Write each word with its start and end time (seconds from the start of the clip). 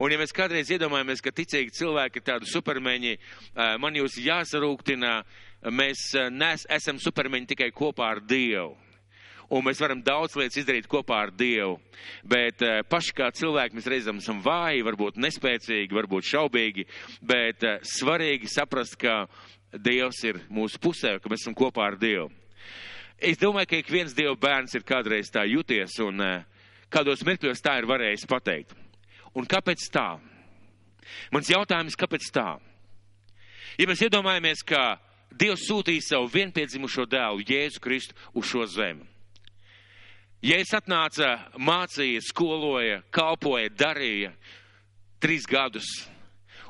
Un 0.00 0.14
ja 0.14 0.16
mēs 0.16 0.32
kādreiz 0.32 0.70
iedomājamies, 0.72 1.20
ka 1.20 1.32
ticīgi 1.36 1.74
cilvēki 1.76 2.22
ir 2.22 2.24
tādi 2.24 2.46
supermeņi, 2.48 3.16
man 3.82 3.98
jūs 3.98 4.16
jāsarūktina, 4.24 5.10
mēs 5.76 6.06
nes, 6.32 6.64
esam 6.72 6.96
supermeņi 6.96 7.50
tikai 7.50 7.68
kopā 7.76 8.14
ar 8.14 8.22
Dievu. 8.24 8.78
Un 9.52 9.66
mēs 9.66 9.82
varam 9.82 10.00
daudz 10.06 10.38
lietas 10.38 10.60
izdarīt 10.62 10.88
kopā 10.88 11.18
ar 11.26 11.34
Dievu. 11.36 11.76
Bet 12.24 12.64
paši 12.88 13.14
kā 13.18 13.28
cilvēki 13.34 13.76
mēs 13.76 13.92
reizēm 13.92 14.22
esam 14.22 14.40
vāji, 14.44 14.86
varbūt 14.86 15.20
nespēcīgi, 15.20 15.96
varbūt 16.00 16.28
šaubīgi, 16.32 16.88
bet 17.20 17.66
svarīgi 17.92 18.48
saprast, 18.48 18.96
ka 18.96 19.26
Dievs 19.74 20.24
ir 20.24 20.40
mūsu 20.48 20.80
pusē, 20.80 21.18
ka 21.20 21.28
mēs 21.28 21.44
esam 21.44 21.58
kopā 21.58 21.90
ar 21.90 22.00
Dievu. 22.00 22.30
Es 23.20 23.36
domāju, 23.36 23.68
ka 23.68 23.82
ik 23.82 23.92
viens 23.92 24.16
Dieva 24.16 24.32
bērns 24.32 24.78
ir 24.78 24.86
kādreiz 24.86 25.28
tā 25.28 25.44
jūties 25.44 25.98
un 26.06 26.24
kādos 26.88 27.26
mirkļos 27.26 27.60
tā 27.60 27.82
ir 27.82 27.90
varējis 27.90 28.30
pateikt. 28.30 28.72
Un 29.38 29.46
kāpēc 29.46 29.86
tā? 29.94 30.08
Mans 31.30 31.50
jautājums, 31.50 31.98
kāpēc 31.98 32.26
tā? 32.34 32.48
Ja 33.78 33.86
mēs 33.88 34.02
iedomājamies, 34.04 34.64
ka 34.66 34.98
Dievs 35.30 35.62
sūtīja 35.68 36.02
savu 36.02 36.26
vienpiedzimušo 36.32 37.06
dēlu, 37.06 37.44
Jēzu 37.46 37.80
Kristu, 37.82 38.16
uz 38.34 38.48
šo 38.50 38.66
zemi. 38.66 39.06
Jēzus 40.40 40.78
atnāca, 40.80 41.34
mācīja, 41.60 42.22
skoloja, 42.24 43.02
kalpoja, 43.12 43.70
darīja 43.76 44.32
trīs 45.20 45.44
gadus. 45.48 45.86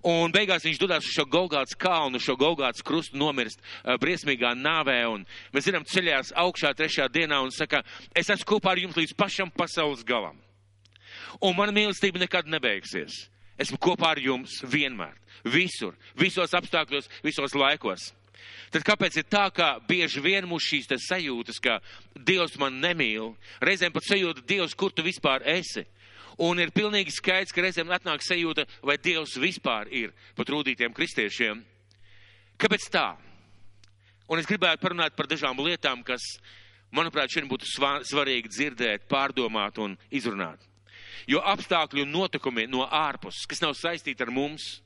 Un 0.04 0.32
beigās 0.32 0.64
viņš 0.64 0.80
dodas 0.80 1.06
uz 1.06 1.14
šo 1.14 1.26
Golgāts 1.30 1.76
kalnu, 1.78 2.18
šo 2.20 2.34
Golgāts 2.40 2.82
krustu 2.84 3.20
nomirst 3.20 3.62
briesmīgā 4.02 4.52
nāvē. 4.58 4.98
Un 5.12 5.24
mēs 5.54 5.68
zinām, 5.68 5.86
ceļās 5.86 6.34
augšā 6.40 6.74
trešā 6.76 7.08
dienā 7.12 7.40
un 7.44 7.54
saka, 7.54 7.84
es 8.16 8.32
esmu 8.32 8.56
kopā 8.56 8.74
ar 8.74 8.82
jums 8.82 8.98
līdz 8.98 9.16
pašam 9.16 9.52
pasaules 9.54 10.04
galam 10.08 10.40
un 11.38 11.56
mana 11.56 11.74
mīlestība 11.76 12.22
nekad 12.22 12.48
nebeigsies. 12.50 13.26
Esmu 13.60 13.76
kopā 13.82 14.14
ar 14.14 14.20
jums 14.22 14.62
vienmēr, 14.64 15.18
visur, 15.44 15.92
visos 16.16 16.54
apstākļos, 16.56 17.10
visos 17.22 17.54
laikos. 17.54 18.10
Tad 18.72 18.84
kāpēc 18.86 19.18
ir 19.20 19.26
tā, 19.28 19.42
ka 19.52 19.74
bieži 19.84 20.22
vien 20.24 20.46
mūs 20.48 20.64
šīs 20.64 20.88
sajūtas, 21.04 21.58
ka 21.60 21.80
Dievs 22.14 22.56
man 22.60 22.78
nemīl, 22.80 23.34
reizēm 23.60 23.92
pat 23.92 24.06
sajūta 24.06 24.46
Dievs, 24.46 24.76
kur 24.78 24.94
tu 24.94 25.04
vispār 25.04 25.44
esi? 25.44 25.84
Un 26.40 26.62
ir 26.62 26.72
pilnīgi 26.72 27.12
skaidrs, 27.12 27.52
ka 27.52 27.60
reizēm 27.60 27.90
atnāk 27.92 28.24
sajūta, 28.24 28.64
vai 28.86 28.96
Dievs 28.96 29.36
vispār 29.42 29.90
ir 29.92 30.14
pat 30.38 30.48
rūtītiem 30.48 30.94
kristiešiem. 30.96 31.60
Kāpēc 32.60 32.88
tā? 32.94 33.10
Un 34.30 34.40
es 34.40 34.48
gribētu 34.48 34.80
parunāt 34.84 35.16
par 35.18 35.28
dažām 35.28 35.58
lietām, 35.60 36.04
kas, 36.06 36.22
manuprāt, 36.94 37.32
šodien 37.34 37.50
būtu 37.50 37.68
svarīgi 38.06 38.54
dzirdēt, 38.54 39.08
pārdomāt 39.10 39.82
un 39.82 39.98
izrunāt. 40.08 40.69
Jo 41.28 41.42
apstākļi 41.52 42.04
un 42.06 42.14
notikumi 42.14 42.66
no 42.70 42.86
ārpuses, 42.86 43.46
kas 43.50 43.62
nav 43.64 43.76
saistīti 43.78 44.24
ar 44.24 44.32
mums, 44.34 44.80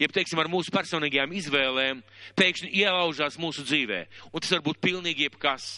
jeb, 0.00 0.12
teiksim, 0.12 0.40
ar 0.42 0.50
mūsu 0.52 0.72
personīgajām 0.74 1.34
izvēlēm, 1.40 2.02
pēkšņi 2.38 2.72
ielaužās 2.82 3.38
mūsu 3.40 3.64
dzīvē. 3.68 4.04
Un 4.32 4.44
tas 4.44 4.56
var 4.56 4.64
būt 4.66 4.82
pilnīgi 4.84 5.28
jebkas. 5.28 5.68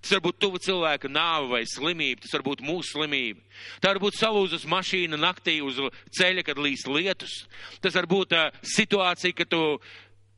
Tas 0.00 0.14
var 0.14 0.22
būt 0.24 0.38
tuvu 0.40 0.60
cilvēka 0.62 1.08
nāve 1.12 1.50
vai 1.50 1.62
slimība, 1.68 2.22
tas 2.24 2.32
var 2.36 2.44
būt 2.46 2.62
mūsu 2.64 2.94
slimība. 2.94 3.42
Tā 3.82 3.92
var 3.92 4.00
būt 4.00 4.16
salūzus 4.16 4.64
mašīna 4.68 5.18
naktī 5.20 5.58
uz 5.64 5.80
ceļa, 6.16 6.44
kad 6.46 6.60
līst 6.60 6.88
lietus. 6.88 7.42
Tas 7.84 7.96
var 7.96 8.08
būt 8.08 8.32
uh, 8.36 8.48
situācija, 8.76 9.36
ka 9.36 9.48
tu 9.48 9.60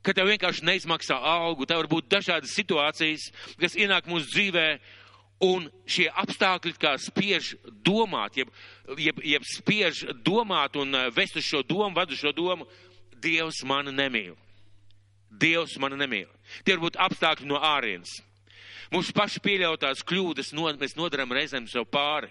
ka 0.07 0.15
tev 0.17 0.31
vienkārši 0.31 0.65
neizmaksā 0.67 1.19
algu. 1.19 1.67
Tā 1.69 1.79
var 1.79 1.89
būt 1.91 2.09
dažādas 2.11 2.55
situācijas, 2.57 3.29
kas 3.61 3.77
ienāk 3.79 4.09
mūsu 4.11 4.31
dzīvē, 4.33 4.67
Un 5.45 5.69
šie 5.87 6.09
apstākļi 6.19 6.73
kā 6.83 6.97
spiež 6.99 7.53
domāt, 7.87 8.41
jeb, 8.41 8.49
jeb, 8.99 9.21
jeb 9.23 9.45
spiež 9.47 10.01
domāt 10.27 10.75
un 10.81 10.97
eh, 10.99 11.11
vest 11.15 11.39
uz 11.39 11.47
šo 11.47 11.63
domu, 11.63 11.95
vadu 11.95 12.19
šo 12.19 12.33
domu, 12.35 12.67
Dievs 13.19 13.65
mani 13.67 13.91
nemīl. 13.95 14.35
Dievs 15.31 15.77
mani 15.83 15.99
nemīl. 15.99 16.29
Tie 16.63 16.75
var 16.77 16.85
būt 16.85 16.99
apstākļi 17.03 17.49
no 17.51 17.59
ārienes. 17.59 18.13
Mūsu 18.95 19.15
paši 19.15 19.43
pieļautās 19.45 20.05
kļūdas 20.07 20.53
no, 20.57 20.69
mēs 20.79 20.95
nodaram 20.99 21.35
reizēm 21.35 21.67
sev 21.71 21.87
pāri. 21.91 22.31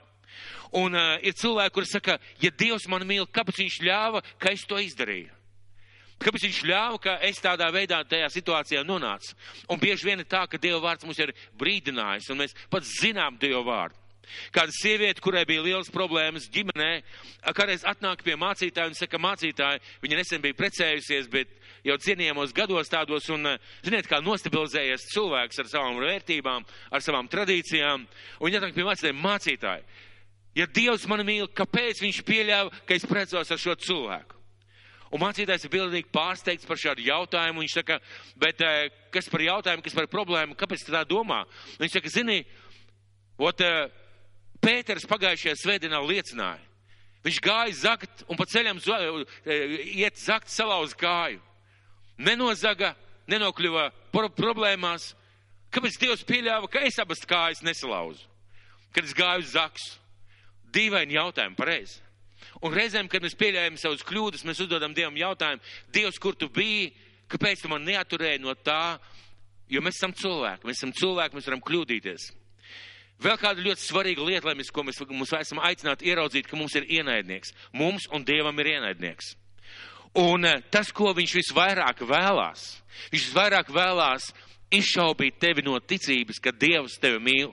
Un 0.75 0.96
uh, 0.96 1.16
ir 1.23 1.35
cilvēki, 1.38 1.73
kuri 1.75 1.90
saka, 1.90 2.17
ja 2.44 2.51
Dievs 2.51 2.88
mani 2.91 3.07
mīl, 3.07 3.28
kāpēc 3.31 3.59
viņš 3.62 3.78
ļāva, 3.88 4.23
ka 4.41 4.51
es 4.56 4.63
to 4.67 4.79
izdarīju? 4.81 5.37
Kāpēc 6.17 6.47
viņš 6.47 6.63
ļāva, 6.66 6.97
ka 7.01 7.13
es 7.28 7.38
tādā 7.44 7.67
veidā 7.73 8.01
tajā 8.09 8.31
situācijā 8.33 8.81
nonācu? 8.88 9.35
Un 9.69 9.79
bieži 9.81 10.09
vien 10.09 10.23
ir 10.23 10.29
tā, 10.29 10.47
ka 10.50 10.57
Dieva 10.57 10.81
vārds 10.81 11.05
mums 11.05 11.19
ir 11.22 11.33
brīdinājis, 11.59 12.31
un 12.33 12.41
mēs 12.41 12.55
pat 12.73 12.88
zinām 12.89 13.38
Dieva 13.41 13.61
vārdu. 13.67 14.07
Kāda 14.51 14.73
sieviete, 14.75 15.22
kurai 15.23 15.45
bija 15.47 15.63
liels 15.63 15.91
problēmas 15.94 16.50
ģimenē, 16.51 16.89
kādreiz 17.55 17.85
atnāk 17.88 18.23
pie 18.25 18.35
mācītāja 18.39 18.91
un 18.91 18.97
saka, 18.97 19.19
mācītāji, 19.23 19.81
viņa 20.03 20.19
nesen 20.19 20.44
bija 20.44 20.57
precējusies, 20.57 21.29
bet 21.31 21.53
jau 21.88 21.95
cienījamos 22.03 22.55
gados 22.55 22.91
tādos, 22.91 23.29
un, 23.34 23.53
ziniet, 23.85 24.09
kā 24.09 24.19
nostabilizējies 24.23 25.07
cilvēks 25.13 25.63
ar 25.63 25.72
savām 25.72 26.01
vērtībām, 26.03 26.67
ar 26.91 27.05
savām 27.05 27.31
tradīcijām, 27.31 28.07
un 28.39 28.49
viņa 28.49 28.61
atnāk 28.61 28.75
pie 28.75 28.88
mācītāja, 28.89 29.19
mācītāji, 29.23 29.88
ja 30.59 30.67
Dievs 30.75 31.07
mani 31.07 31.28
mīl, 31.28 31.51
kāpēc 31.55 32.03
viņš 32.03 32.23
pieļāva, 32.28 32.84
ka 32.84 32.97
es 32.97 33.07
precos 33.07 33.53
ar 33.53 33.63
šo 33.63 33.78
cilvēku? 33.79 34.37
Un 35.13 35.22
mācītājs 35.23 35.66
ir 35.68 35.72
pilnīgi 35.72 36.09
pārsteigts 36.13 36.68
par 36.68 36.79
šādu 36.81 37.06
jautājumu. 37.06 37.63
Viņš 37.63 37.75
saka, 37.79 38.00
bet 38.40 38.62
eh, 38.66 38.90
kas 39.13 39.29
par 39.31 39.44
jautājumu, 39.45 39.85
kas 39.85 39.95
par 39.95 40.09
problēmu, 40.12 40.57
kāpēc 40.59 40.84
tā 40.88 41.03
domā? 41.07 41.44
Viņš 41.79 41.97
saka, 41.97 42.12
zini, 42.12 42.41
ot, 43.40 43.63
eh, 43.63 43.88
Pēters 44.57 45.06
pagājušajā 45.06 45.53
svētdienā 45.62 46.00
liecināja. 46.01 46.63
Viņš 47.25 47.38
gāja 47.44 47.75
zakt 47.78 48.23
un 48.31 48.40
pa 48.40 48.47
ceļam 48.50 48.79
eh, 48.81 49.75
iet 50.01 50.17
zakt 50.17 50.50
salauz 50.50 50.96
kāju. 50.97 51.40
Nenozaga, 52.17 52.96
nenokļuva 53.29 53.91
problēmās. 54.12 55.12
Kāpēc 55.73 56.00
Dievs 56.01 56.25
pieļāva, 56.25 56.69
ka 56.72 56.81
es 56.88 56.97
abas 57.03 57.22
kājas 57.28 57.62
nesalauzu? 57.62 58.25
Kad 58.96 59.06
es 59.06 59.13
gāju 59.13 59.44
uz 59.44 59.53
zaksu. 59.53 59.97
Dīvaini 60.73 61.17
jautājumi, 61.19 61.57
pareizi. 61.59 62.00
Un 62.66 62.74
reizēm, 62.74 63.09
kad 63.12 63.24
mēs 63.24 63.38
pieļaujam 63.38 63.78
savus 63.81 64.06
kļūdas, 64.08 64.46
mēs 64.48 64.64
uzdodam 64.66 64.96
Dievam 64.98 65.18
jautājumu, 65.20 65.64
Dievs, 65.94 66.20
kur 66.22 66.38
tu 66.38 66.50
biji, 66.53 66.92
kāpēc 67.31 67.64
tu 67.64 67.72
man 67.72 67.86
neaturēji 67.86 68.42
no 68.44 68.56
tā, 68.56 68.98
jo 69.70 69.84
mēs 69.84 70.00
esam 70.00 70.16
cilvēki, 70.18 70.68
mēs 70.68 70.81
esam 70.81 70.94
cilvēki, 70.97 71.38
mēs 71.38 71.50
varam 71.50 71.64
kļūdīties. 71.68 72.30
Vēl 73.24 73.38
kāda 73.42 73.64
ļoti 73.66 73.81
svarīga 73.81 74.26
lieta, 74.26 74.46
lai 74.46 74.58
mēs, 74.59 74.70
ko 74.70 74.84
mēs 74.86 75.00
mums 75.09 75.34
esam 75.34 75.62
aicināti 75.66 76.06
ieraudzīt, 76.12 76.46
ka 76.50 76.58
mums 76.58 76.76
ir 76.78 76.86
ienaidnieks. 77.00 77.53
Mums 77.74 78.06
un 78.14 78.26
Dievam 78.26 78.59
ir 78.62 78.76
ienaidnieks. 78.76 79.31
Un 80.22 80.46
eh, 80.46 80.62
tas, 80.74 80.92
ko 80.94 81.12
viņš 81.18 81.34
visvairāk 81.40 82.03
vēlās, 82.09 82.68
viņš 83.12 83.26
visvairāk 83.30 83.72
vēlās 83.74 84.30
izšaubīt 84.74 85.40
tevi 85.42 85.66
no 85.66 85.80
ticības, 85.80 86.40
ka 86.44 86.53
Dievs 86.53 87.00
tevi 87.02 87.22
mīl. 87.24 87.52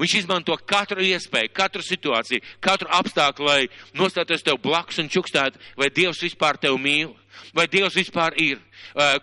Viņš 0.00 0.14
izmanto 0.22 0.56
katru 0.66 1.04
iespēju, 1.04 1.52
katru 1.54 1.82
situāciju, 1.84 2.42
katru 2.64 2.90
apstākļu, 2.92 3.46
lai 3.46 3.68
nostātos 3.98 4.44
tev 4.44 4.60
blakus 4.62 5.00
un 5.02 5.10
čukstētu, 5.12 5.60
vai 5.78 5.90
Dievs 5.94 6.22
vispār 6.24 6.58
tevi 6.60 6.80
mīl, 6.80 7.14
vai 7.56 7.66
Dievs 7.70 7.96
vispār 7.98 8.36
ir. 8.40 8.60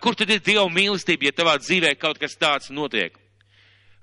Kur 0.02 0.18
tad 0.18 0.30
ir 0.30 0.42
Dieva 0.44 0.68
mīlestība, 0.72 1.28
ja 1.28 1.36
tavā 1.36 1.56
dzīvē 1.60 1.94
kaut 1.98 2.20
kas 2.22 2.38
tāds 2.38 2.70
notiek? 2.74 3.16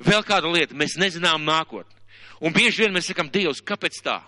Vēl 0.03 0.25
kāda 0.25 0.49
lieta, 0.51 0.77
mēs 0.77 0.97
nezinām 0.99 1.45
nākotni. 1.47 1.95
Un 2.43 2.53
bieži 2.53 2.83
vien 2.83 2.93
mēs 2.93 3.07
sakam, 3.09 3.31
Dievs, 3.33 3.63
kāpēc 3.65 4.01
tā? 4.05 4.19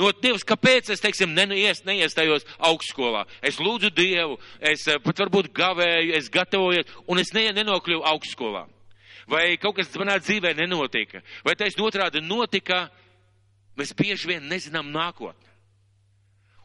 No 0.00 0.10
Dievs, 0.12 0.44
kāpēc 0.44 0.90
es, 0.92 1.00
teiksim, 1.00 1.32
neies, 1.36 1.82
neiestājos 1.84 2.46
augstskolā? 2.68 3.24
Es 3.44 3.60
lūdzu 3.60 3.90
Dievu, 3.96 4.38
es 4.60 4.84
pat 5.04 5.24
varbūt 5.24 5.52
gavēju, 5.56 6.16
es 6.16 6.32
gatavojos, 6.32 6.88
un 7.08 7.20
es 7.20 7.32
ne, 7.36 7.48
nenokļuvu 7.56 8.04
augstskolā 8.12 8.66
vai 9.30 9.56
kaut 9.60 9.76
kas 9.78 9.90
manā 9.98 10.18
dzīvē 10.22 10.54
nenotika, 10.56 11.22
vai 11.44 11.56
taisn 11.58 11.82
otrādi 11.82 12.22
notika, 12.22 12.86
mēs 13.76 13.92
bieži 13.96 14.32
vien 14.32 14.48
nezinām 14.48 14.88
nākotni. 14.94 15.44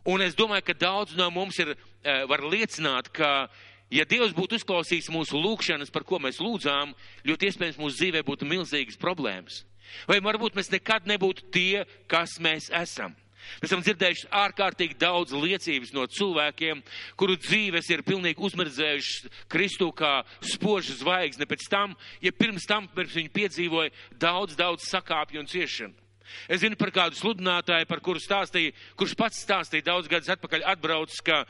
Un 0.05 0.23
es 0.25 0.33
domāju, 0.37 0.65
ka 0.65 0.73
daudz 0.73 1.13
no 1.17 1.29
mums 1.29 1.59
ir, 1.61 1.75
eh, 2.03 2.23
var 2.25 2.41
liecināt, 2.41 3.11
ka, 3.13 3.49
ja 3.91 4.05
Dievs 4.05 4.33
būtu 4.33 4.57
uzklausījis 4.57 5.11
mūsu 5.13 5.37
lūgšanas, 5.37 5.91
par 5.93 6.03
ko 6.03 6.17
mēs 6.17 6.41
lūdzām, 6.41 6.95
ļoti 7.25 7.49
iespējams 7.49 7.77
mūsu 7.77 7.97
dzīvē 7.99 8.23
būtu 8.25 8.47
milzīgas 8.49 8.97
problēmas. 8.97 9.63
Vai 10.07 10.19
varbūt 10.19 10.55
mēs 10.55 10.71
nekad 10.71 11.05
nebūtu 11.05 11.51
tie, 11.51 11.85
kas 12.07 12.39
mēs 12.39 12.71
esam. 12.71 13.15
Mēs 13.61 13.69
esam 13.69 13.83
dzirdējuši 13.85 14.29
ārkārtīgi 14.41 14.99
daudz 15.01 15.35
liecības 15.35 15.93
no 15.95 16.05
cilvēkiem, 16.09 16.83
kuru 17.19 17.37
dzīves 17.39 17.89
ir 17.93 18.05
pilnīgi 18.07 18.41
uzmirdzējušas 18.47 19.41
Kristu 19.51 19.91
kā 19.95 20.21
spožu 20.53 20.97
zvaigzne 21.01 21.47
pēc 21.49 21.67
tam, 21.71 21.97
ja 22.23 22.33
pirms 22.35 22.67
tam, 22.69 22.89
pirms 22.95 23.17
viņi 23.17 23.35
piedzīvoja 23.35 23.93
daudz, 24.21 24.57
daudz 24.59 24.87
sakāpju 24.89 25.43
un 25.43 25.51
ciešanu. 25.51 26.01
Es 26.47 26.61
zinu 26.63 26.77
par 26.79 26.91
kādu 26.93 27.17
sludinātāju, 27.17 27.87
par 27.89 28.01
kuru 28.03 28.21
stāstīja, 28.21 28.73
kurš 28.99 29.15
pats 29.19 29.41
stāstīja 29.45 29.87
daudz 29.89 30.09
gadus 30.11 30.31
atpakaļ 30.33 30.65
atbraucis, 30.73 31.21
ka 31.25 31.43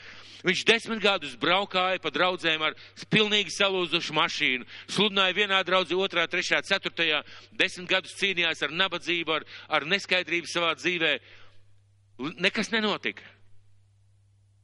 viņš 0.48 0.64
desmit 0.68 1.02
gadus 1.04 1.36
braukāja 1.42 2.02
pa 2.02 2.12
draudzēm 2.14 2.66
ar 2.66 2.78
pilnīgi 3.14 3.54
salūzušu 3.56 4.16
mašīnu. 4.18 4.68
Sludināja 4.92 5.38
vienā 5.38 5.62
draudzē, 5.68 5.98
otrā, 5.98 6.26
trešā, 6.30 6.62
ceturtajā, 6.68 7.22
desmit 7.58 7.90
gadus 7.92 8.18
cīnījās 8.20 8.66
ar 8.66 8.76
nabadzību, 8.84 9.38
ar, 9.40 9.48
ar 9.70 9.88
neskaidrību 9.90 10.50
savā 10.50 10.74
dzīvē 10.80 11.18
nekas 12.42 12.72
nenotika. 12.74 13.26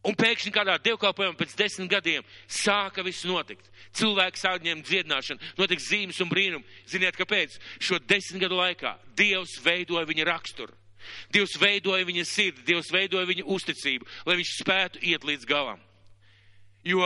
Un 0.07 0.15
pēkšņi 0.15 0.54
kādā 0.56 0.77
dievkalpojumā 0.80 1.36
pēc 1.36 1.56
desmit 1.59 1.89
gadiem 1.92 2.25
sāka 2.48 3.04
viss 3.04 3.25
notikt. 3.27 3.65
Cilvēki 3.98 4.39
sāk 4.39 4.63
ņemt 4.63 4.86
dziedināšanu, 4.88 5.54
notiks 5.57 5.89
zīmes 5.89 6.21
un 6.24 6.30
brīnumi. 6.31 6.77
Ziniet, 6.88 7.18
kāpēc? 7.19 7.57
Šo 7.83 8.00
desmit 8.00 8.45
gadu 8.45 8.59
laikā 8.59 8.94
Dievs 9.19 9.57
veidoja 9.65 10.07
viņa 10.07 10.27
raksturu. 10.30 10.75
Dievs 11.33 11.57
veidoja 11.59 12.06
viņa 12.07 12.24
sirdi, 12.27 12.63
Dievs 12.68 12.92
veidoja 12.94 13.27
viņa 13.27 13.45
uzticību, 13.56 14.07
lai 14.27 14.38
viņš 14.39 14.54
spētu 14.62 15.04
iet 15.12 15.27
līdz 15.27 15.50
galam. 15.50 15.81
Jo 16.88 17.04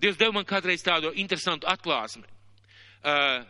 Dievs 0.00 0.18
deva 0.20 0.38
man 0.38 0.48
kādreiz 0.48 0.84
tādu 0.84 1.12
interesantu 1.16 1.68
atklāsmi, 1.70 2.24
uh, 2.24 3.44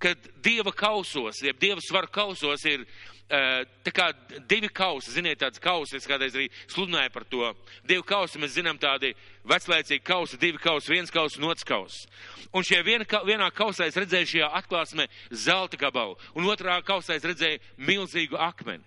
kad 0.00 0.28
Dieva 0.44 0.72
kausos, 0.76 1.40
jeb 1.44 1.60
Dieva 1.60 1.80
svaru 1.84 2.10
kausos 2.12 2.64
ir 2.68 2.84
tā 3.30 3.92
kā 3.94 4.08
divi 4.50 4.68
kausi, 4.74 5.12
ziniet, 5.14 5.38
tāds 5.38 5.62
kausi, 5.62 5.96
es 5.96 6.08
kādreiz 6.08 6.34
arī 6.34 6.48
sludināju 6.66 7.12
par 7.14 7.26
to. 7.30 7.52
Divi 7.86 8.02
kausi, 8.06 8.40
mēs 8.42 8.56
zinām 8.56 8.78
tādi 8.80 9.12
veclaicīgi 9.46 10.02
kausi, 10.04 10.40
divi 10.40 10.58
kausi, 10.58 10.90
viens 10.90 11.14
kausi 11.14 11.38
un 11.38 11.50
otrs 11.52 11.66
kausi. 11.66 12.08
Un 12.50 12.66
šajā 12.66 12.82
vien, 12.82 13.06
vienā 13.28 13.50
kausā 13.54 13.86
es 13.86 13.98
redzēju 14.00 14.32
šajā 14.32 14.52
atklāsmē 14.58 15.06
zelta 15.30 15.78
gabalu, 15.78 16.18
un 16.34 16.48
otrā 16.50 16.80
kausā 16.82 17.14
es 17.14 17.26
redzēju 17.26 17.62
milzīgu 17.86 18.38
akmeni. 18.40 18.86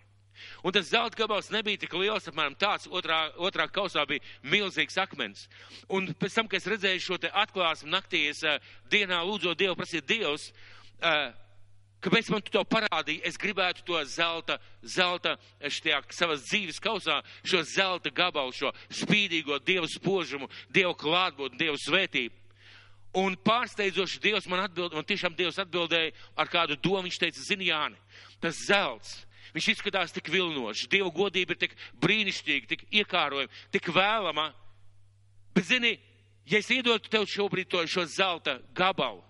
Un 0.64 0.74
tas 0.76 0.90
zelta 0.90 1.16
gabals 1.16 1.50
nebija 1.54 1.80
tik 1.80 1.94
liels, 1.96 2.28
apmēram 2.28 2.56
tāds, 2.60 2.90
otrā, 2.92 3.30
otrā 3.40 3.70
kausā 3.72 4.04
bija 4.08 4.24
milzīgs 4.44 4.98
akmens. 5.00 5.48
Un 5.88 6.12
pēc 6.20 6.36
tam, 6.36 6.50
kad 6.52 6.60
es 6.60 6.68
redzēju 6.74 7.04
šo 7.06 7.20
te 7.24 7.32
atklāsmu 7.32 7.92
naktī, 7.94 8.26
es 8.32 8.44
uh, 8.44 8.60
dienā 8.92 9.22
lūdzot 9.24 9.60
Dievu, 9.60 9.78
prasīt 9.80 10.08
Dievs, 10.10 10.50
uh, 11.00 11.32
kāpēc 12.04 12.30
man 12.34 12.44
tu 12.44 12.54
to 12.54 12.62
parādīji? 12.68 13.24
Es 13.28 13.40
gribētu 13.40 13.86
to 13.88 14.00
zelta, 14.10 14.60
zelta 14.84 15.38
šajā 15.62 16.02
savas 16.14 16.46
dzīves 16.50 16.80
kausā, 16.84 17.22
šo 17.48 17.64
zelta 17.68 18.12
gabalu, 18.14 18.54
šo 18.56 18.72
spīdīgo 18.92 19.60
Dievu 19.64 19.90
spožumu, 19.92 20.50
Dievu 20.74 20.96
klātbūtni, 21.00 21.60
Dievu 21.62 21.80
svētību. 21.80 22.44
Un 23.14 23.36
pārsteidzoši 23.38 24.22
Dievs 24.24 24.48
man 24.50 24.64
atbild, 24.64 24.96
man 24.98 25.06
tiešām 25.06 25.36
Dievs 25.38 25.60
atbildēja 25.62 26.16
ar 26.40 26.50
kādu 26.50 26.78
domu, 26.82 27.06
viņš 27.06 27.20
teica, 27.22 27.44
zini 27.46 27.68
Jāni, 27.70 28.00
tas 28.42 28.58
zelts, 28.66 29.20
viņš 29.54 29.68
izskatās 29.76 30.16
tik 30.16 30.32
vilnošs, 30.34 30.88
Dieva 30.90 31.12
godība 31.14 31.54
ir 31.54 31.60
tik 31.62 31.76
brīnišķīga, 32.02 32.72
tik 32.72 32.88
iekārojama, 32.90 33.62
tik 33.76 33.92
vēlama. 33.94 34.48
Bet 35.54 35.70
zini, 35.70 35.94
ja 36.50 36.58
es 36.58 36.72
iedotu 36.74 37.14
tev 37.14 37.28
šobrīd 37.30 37.70
to 37.70 37.86
šo 37.86 38.08
zelta 38.10 38.58
gabalu, 38.74 39.22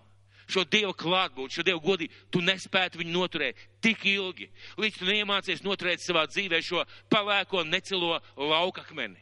šo 0.50 0.64
Dieva 0.68 0.92
klātbūtni, 0.96 1.54
šo 1.54 1.64
Dieva 1.66 1.82
godību, 1.82 2.22
tu 2.32 2.42
nespētu 2.44 3.00
viņu 3.00 3.14
noturēt 3.14 3.60
tik 3.84 4.04
ilgi, 4.08 4.50
līdz 4.80 5.00
tu 5.00 5.08
neiemācies 5.08 5.64
noturēt 5.64 6.04
savā 6.04 6.26
dzīvē 6.30 6.60
šo 6.64 6.84
palēko 7.12 7.64
necilo 7.68 8.18
laukakmeni. 8.36 9.20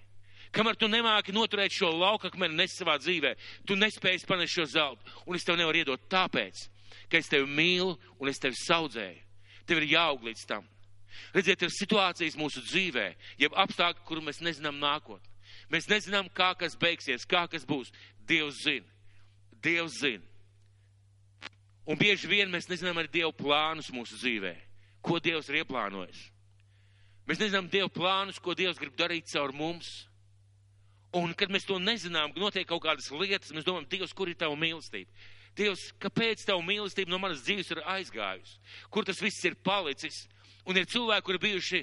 Kamēr 0.53 0.77
tu 0.77 0.89
nemāki 0.91 1.33
noturēt 1.33 1.73
šo 1.73 1.89
laukakmeni 1.97 2.59
nes 2.59 2.75
savā 2.77 2.99
dzīvē, 3.01 3.33
tu 3.65 3.77
nespēji 3.79 4.27
panest 4.29 4.53
šo 4.53 4.67
zeltu. 4.69 5.15
Un 5.25 5.39
es 5.39 5.47
tev 5.49 5.57
nevaru 5.57 5.81
iedot 5.81 6.09
tāpēc, 6.13 6.67
ka 7.09 7.21
es 7.23 7.31
tevi 7.33 7.49
mīlu 7.49 7.97
un 8.21 8.29
es 8.29 8.41
tevi 8.43 8.59
saudzēju. 8.61 9.23
Tev 9.65 9.81
ir 9.81 9.95
jāaug 9.95 10.27
līdz 10.29 10.45
tam. 10.51 10.67
Redziet, 11.33 11.63
ir 11.63 11.73
situācijas 11.73 12.37
mūsu 12.41 12.61
dzīvē, 12.67 13.07
jeb 13.41 13.57
apstākļi, 13.65 14.05
kuru 14.09 14.25
mēs 14.27 14.43
nezinām 14.45 14.81
nākotnē. 14.81 15.29
Mēs 15.73 15.89
nezinām, 15.89 16.29
kā 16.37 16.53
kas 16.59 16.77
beigsies, 16.77 17.25
kā 17.29 17.47
kas 17.49 17.65
būs. 17.69 17.93
Dievs 18.29 18.61
zina. 18.65 18.89
Dievs 19.65 20.01
zina. 20.01 20.32
Un 21.87 21.99
bieži 21.99 22.31
vien 22.31 22.51
mēs 22.51 22.69
nezinām 22.71 23.01
arī 23.01 23.11
Dieva 23.11 23.33
plānus 23.35 23.91
mūsu 23.95 24.19
dzīvē. 24.21 24.55
Ko 25.03 25.19
Dievs 25.19 25.49
ir 25.51 25.63
ieplānojis. 25.63 26.21
Mēs 27.27 27.41
nezinām 27.43 27.69
Dieva 27.71 27.91
plānus, 27.91 28.39
ko 28.43 28.55
Dievs 28.55 28.79
grib 28.79 28.95
darīt 28.99 29.31
caur 29.33 29.55
mums. 29.55 29.91
Un, 31.13 31.35
kad 31.37 31.51
mēs 31.53 31.67
to 31.69 31.77
nezinām, 31.83 32.33
notiek 32.39 32.65
kaut 32.69 32.85
kādas 32.87 33.11
lietas, 33.13 33.51
mēs 33.53 33.67
domājam, 33.67 33.89
Dievs, 33.91 34.15
kur 34.17 34.31
ir 34.31 34.39
tava 34.39 34.57
mīlestība? 34.57 35.11
Dievs, 35.59 35.91
kāpēc 36.01 36.47
tava 36.49 36.63
mīlestība 36.65 37.13
no 37.13 37.19
manas 37.21 37.43
dzīves 37.45 37.75
ir 37.75 37.83
aizgājusi? 37.95 38.55
Kur 38.95 39.05
tas 39.05 39.21
viss 39.21 39.45
ir 39.45 39.59
palicis? 39.61 40.23
Un 40.65 40.79
ir 40.79 40.87
cilvēki, 40.89 41.27
kuri 41.27 41.43
bijuši 41.43 41.83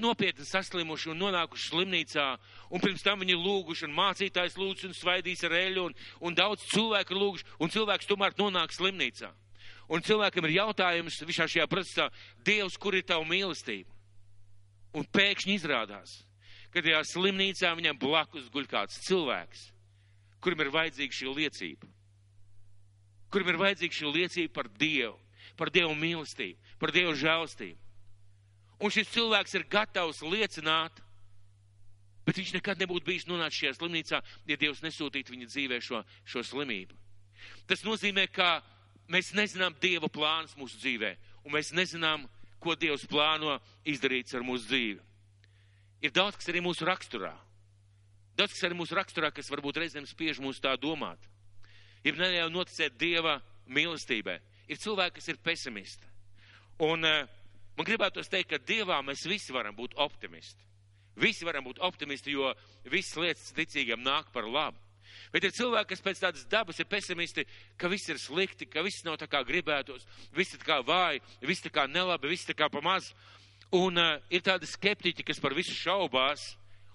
nopietni 0.00 0.44
saslimuši 0.48 1.10
un 1.12 1.18
nonākuši 1.20 1.70
slimnīcā, 1.70 2.26
un 2.72 2.80
pirms 2.80 3.04
tam 3.04 3.20
viņi 3.20 3.36
lūguši, 3.36 3.84
un 3.88 3.96
mācītājs 3.96 4.56
lūdz 4.56 4.86
un 4.88 4.94
svaidīs 4.96 5.44
ar 5.44 5.52
eļu, 5.52 5.88
un, 5.90 5.96
un 6.20 6.36
daudz 6.36 6.64
cilvēku 6.70 7.12
ir 7.12 7.20
lūguši, 7.20 7.48
un 7.60 7.72
cilvēks 7.74 8.08
tomēr 8.08 8.36
nonāk 8.38 8.72
slimnīcā. 8.72 9.32
Un 9.92 10.02
cilvēkam 10.02 10.48
ir 10.48 10.56
jautājums 10.56 11.20
visā 11.28 11.46
šajā 11.46 11.68
procesā, 11.70 12.08
Dievs, 12.42 12.78
kur 12.80 12.96
ir 12.96 13.04
tava 13.06 13.26
mīlestība? 13.28 13.92
Un 14.96 15.06
pēkšņi 15.12 15.58
izrādās, 15.60 16.22
ka 16.72 16.82
tajā 16.82 17.04
slimnīcā 17.06 17.70
viņam 17.76 18.00
blakus 18.00 18.48
guļ 18.50 18.66
kāds 18.70 18.98
cilvēks, 19.06 19.68
kurim 20.40 20.64
ir 20.64 20.72
vajadzīga 20.74 21.20
šī 21.20 21.34
liecība. 21.36 21.90
Kurim 23.30 23.52
ir 23.52 23.60
vajadzīga 23.60 23.98
šī 23.98 24.12
liecība 24.14 24.54
par 24.56 24.70
Dievu, 24.72 25.18
par 25.58 25.70
Dievu 25.74 25.94
mīlestību, 25.98 26.78
par 26.80 26.94
Dievu 26.96 27.12
žēlstību. 27.20 27.85
Un 28.82 28.92
šis 28.92 29.08
cilvēks 29.14 29.56
ir 29.56 29.64
gatavs 29.72 30.20
liecināt, 30.20 31.00
bet 32.26 32.36
viņš 32.36 32.52
nekad 32.58 32.80
nebūtu 32.82 33.06
bijis 33.06 33.28
nonācis 33.28 33.62
šajā 33.62 33.74
slimnīcā, 33.78 34.20
ja 34.50 34.56
Dievs 34.60 34.82
nesūtītu 34.84 35.32
viņa 35.32 35.48
dzīvē 35.48 35.80
šo, 35.80 36.02
šo 36.28 36.42
slimību. 36.44 36.96
Tas 37.70 37.84
nozīmē, 37.86 38.26
ka 38.28 38.60
mēs 39.12 39.32
nezinām 39.36 39.76
Dieva 39.80 40.10
plānus 40.12 40.56
mūsu 40.58 40.80
dzīvē, 40.82 41.14
un 41.46 41.54
mēs 41.56 41.72
nezinām, 41.76 42.26
ko 42.60 42.74
Dievs 42.76 43.06
plāno 43.08 43.56
izdarīt 43.86 44.34
ar 44.34 44.44
mūsu 44.44 44.68
dzīvi. 44.68 45.00
Ir 46.04 46.12
daudz, 46.12 46.36
kas 46.36 46.50
arī 46.52 46.60
mūsu 46.64 46.84
raksturā. 46.88 47.32
Daudz, 48.36 48.52
kas 48.52 48.66
arī 48.68 48.76
mūsu 48.76 48.96
raksturā, 48.98 49.30
kas 49.32 49.48
varbūt 49.48 49.80
reizēm 49.80 50.04
spiež 50.08 50.42
mūs 50.44 50.60
tā 50.60 50.74
domāt. 50.76 51.22
Ir 52.04 52.18
neļauj 52.18 52.52
noticēt 52.52 52.98
Dieva 53.00 53.38
mīlestībai. 53.72 54.36
Ir 54.68 54.80
cilvēki, 54.82 55.16
kas 55.16 55.30
ir 55.32 55.40
pesimisti. 55.42 56.10
Un 56.84 57.06
uh, 57.06 57.24
Man 57.76 57.86
gribētos 57.88 58.30
teikt, 58.32 58.54
ka 58.54 58.62
Dievā 58.62 59.02
mēs 59.04 59.26
visi 59.28 59.52
varam 59.52 59.76
būt 59.76 59.96
optimisti. 60.00 60.64
Visi 61.16 61.44
varam 61.48 61.64
būt 61.64 61.80
optimisti, 61.84 62.32
jo 62.32 62.52
visas 62.88 63.16
lietas 63.20 63.54
ticīgiem 63.56 64.02
nāk 64.04 64.32
par 64.32 64.48
labu. 64.48 64.80
Bet 65.32 65.44
ir 65.46 65.54
cilvēki, 65.54 65.90
kas 65.92 66.02
pēc 66.04 66.20
tādas 66.22 66.44
dabas 66.50 66.80
ir 66.80 66.88
pesimisti, 66.90 67.46
ka 67.80 67.88
viss 67.92 68.08
ir 68.12 68.20
slikti, 68.20 68.68
ka 68.68 68.84
viss 68.84 69.04
nav 69.06 69.16
tā 69.20 69.28
kā 69.30 69.40
gribētos, 69.46 70.04
viss 70.36 70.54
ir 70.54 70.62
tā 70.62 70.68
kā 70.68 70.78
vāji, 70.84 71.22
viss 71.46 71.64
tā 71.64 71.72
kā 71.72 71.86
nelabi, 71.88 72.30
viss 72.32 72.48
tā 72.48 72.56
kā 72.56 72.68
pamaz. 72.72 73.12
Un 73.74 73.98
uh, 73.98 74.16
ir 74.30 74.44
tādi 74.46 74.68
skeptiķi, 74.70 75.24
kas 75.26 75.40
par 75.42 75.56
visu 75.56 75.74
šaubās. 75.74 76.54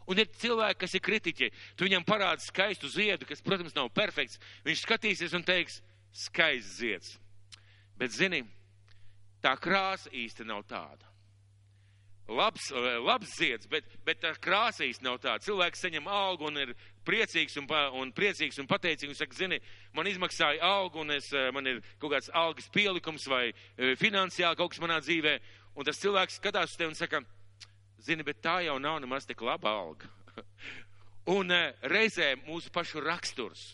Un 0.10 0.20
ir 0.22 0.30
cilvēki, 0.42 0.80
kas 0.82 0.96
ir 0.98 1.04
kritiķi. 1.06 1.52
Tu 1.78 1.86
viņam 1.86 2.06
parādi 2.08 2.44
skaistu 2.46 2.90
ziedu, 2.92 3.28
kas, 3.30 3.44
protams, 3.46 3.76
nav 3.76 3.92
perfekts. 3.96 4.40
Viņš 4.66 4.86
skatīsies 4.86 5.36
un 5.38 5.46
teiks, 5.46 5.78
skaists 6.26 6.80
zieds. 6.80 7.14
Bet, 8.00 8.16
zini, 8.16 8.42
tā 9.44 9.56
krāsa 9.60 10.12
īsti 10.14 10.46
nav 10.48 10.64
tāda. 10.70 11.08
Labs, 12.32 12.70
eh, 12.72 12.98
labs 13.02 13.34
zieds, 13.36 13.68
bet, 13.68 13.84
bet 14.06 14.22
tā 14.22 14.32
krāsa 14.40 14.86
īsti 14.86 15.04
nav 15.04 15.18
tāda. 15.20 15.44
Cilvēks 15.44 15.82
saņem 15.84 16.08
algu 16.08 16.48
un 16.48 16.62
ir 16.62 16.76
priecīgs 17.06 17.58
un, 17.60 17.68
un 18.00 18.14
priecīgs 18.16 18.62
un 18.62 18.70
pateicīgs 18.70 19.12
un 19.12 19.20
saka, 19.20 19.36
zini, 19.36 19.60
man 19.98 20.08
izmaksāja 20.08 20.62
algu 20.64 21.02
un 21.02 21.12
es, 21.18 21.32
eh, 21.34 21.50
man 21.52 21.68
ir 21.68 21.82
kaut 22.00 22.14
kāds 22.14 22.32
algas 22.34 22.70
pielikums 22.72 23.28
vai 23.28 23.50
eh, 23.50 23.96
finansiāli 24.00 24.60
kaut 24.60 24.72
kas 24.72 24.84
manā 24.84 25.02
dzīvē. 25.04 25.36
Un 25.76 25.88
tas 25.88 26.00
cilvēks 26.00 26.40
skatās 26.40 26.72
uz 26.72 26.78
tevi 26.80 26.94
un 26.94 27.00
saka, 27.00 27.24
zini, 28.00 28.24
bet 28.28 28.42
tā 28.44 28.62
jau 28.66 28.80
nav 28.80 29.02
nemaz 29.04 29.28
tik 29.28 29.42
laba 29.42 29.76
alga. 29.82 30.08
un 31.38 31.52
reizē 31.84 32.36
mūsu 32.46 32.72
pašu 32.72 33.04
raksturs 33.04 33.74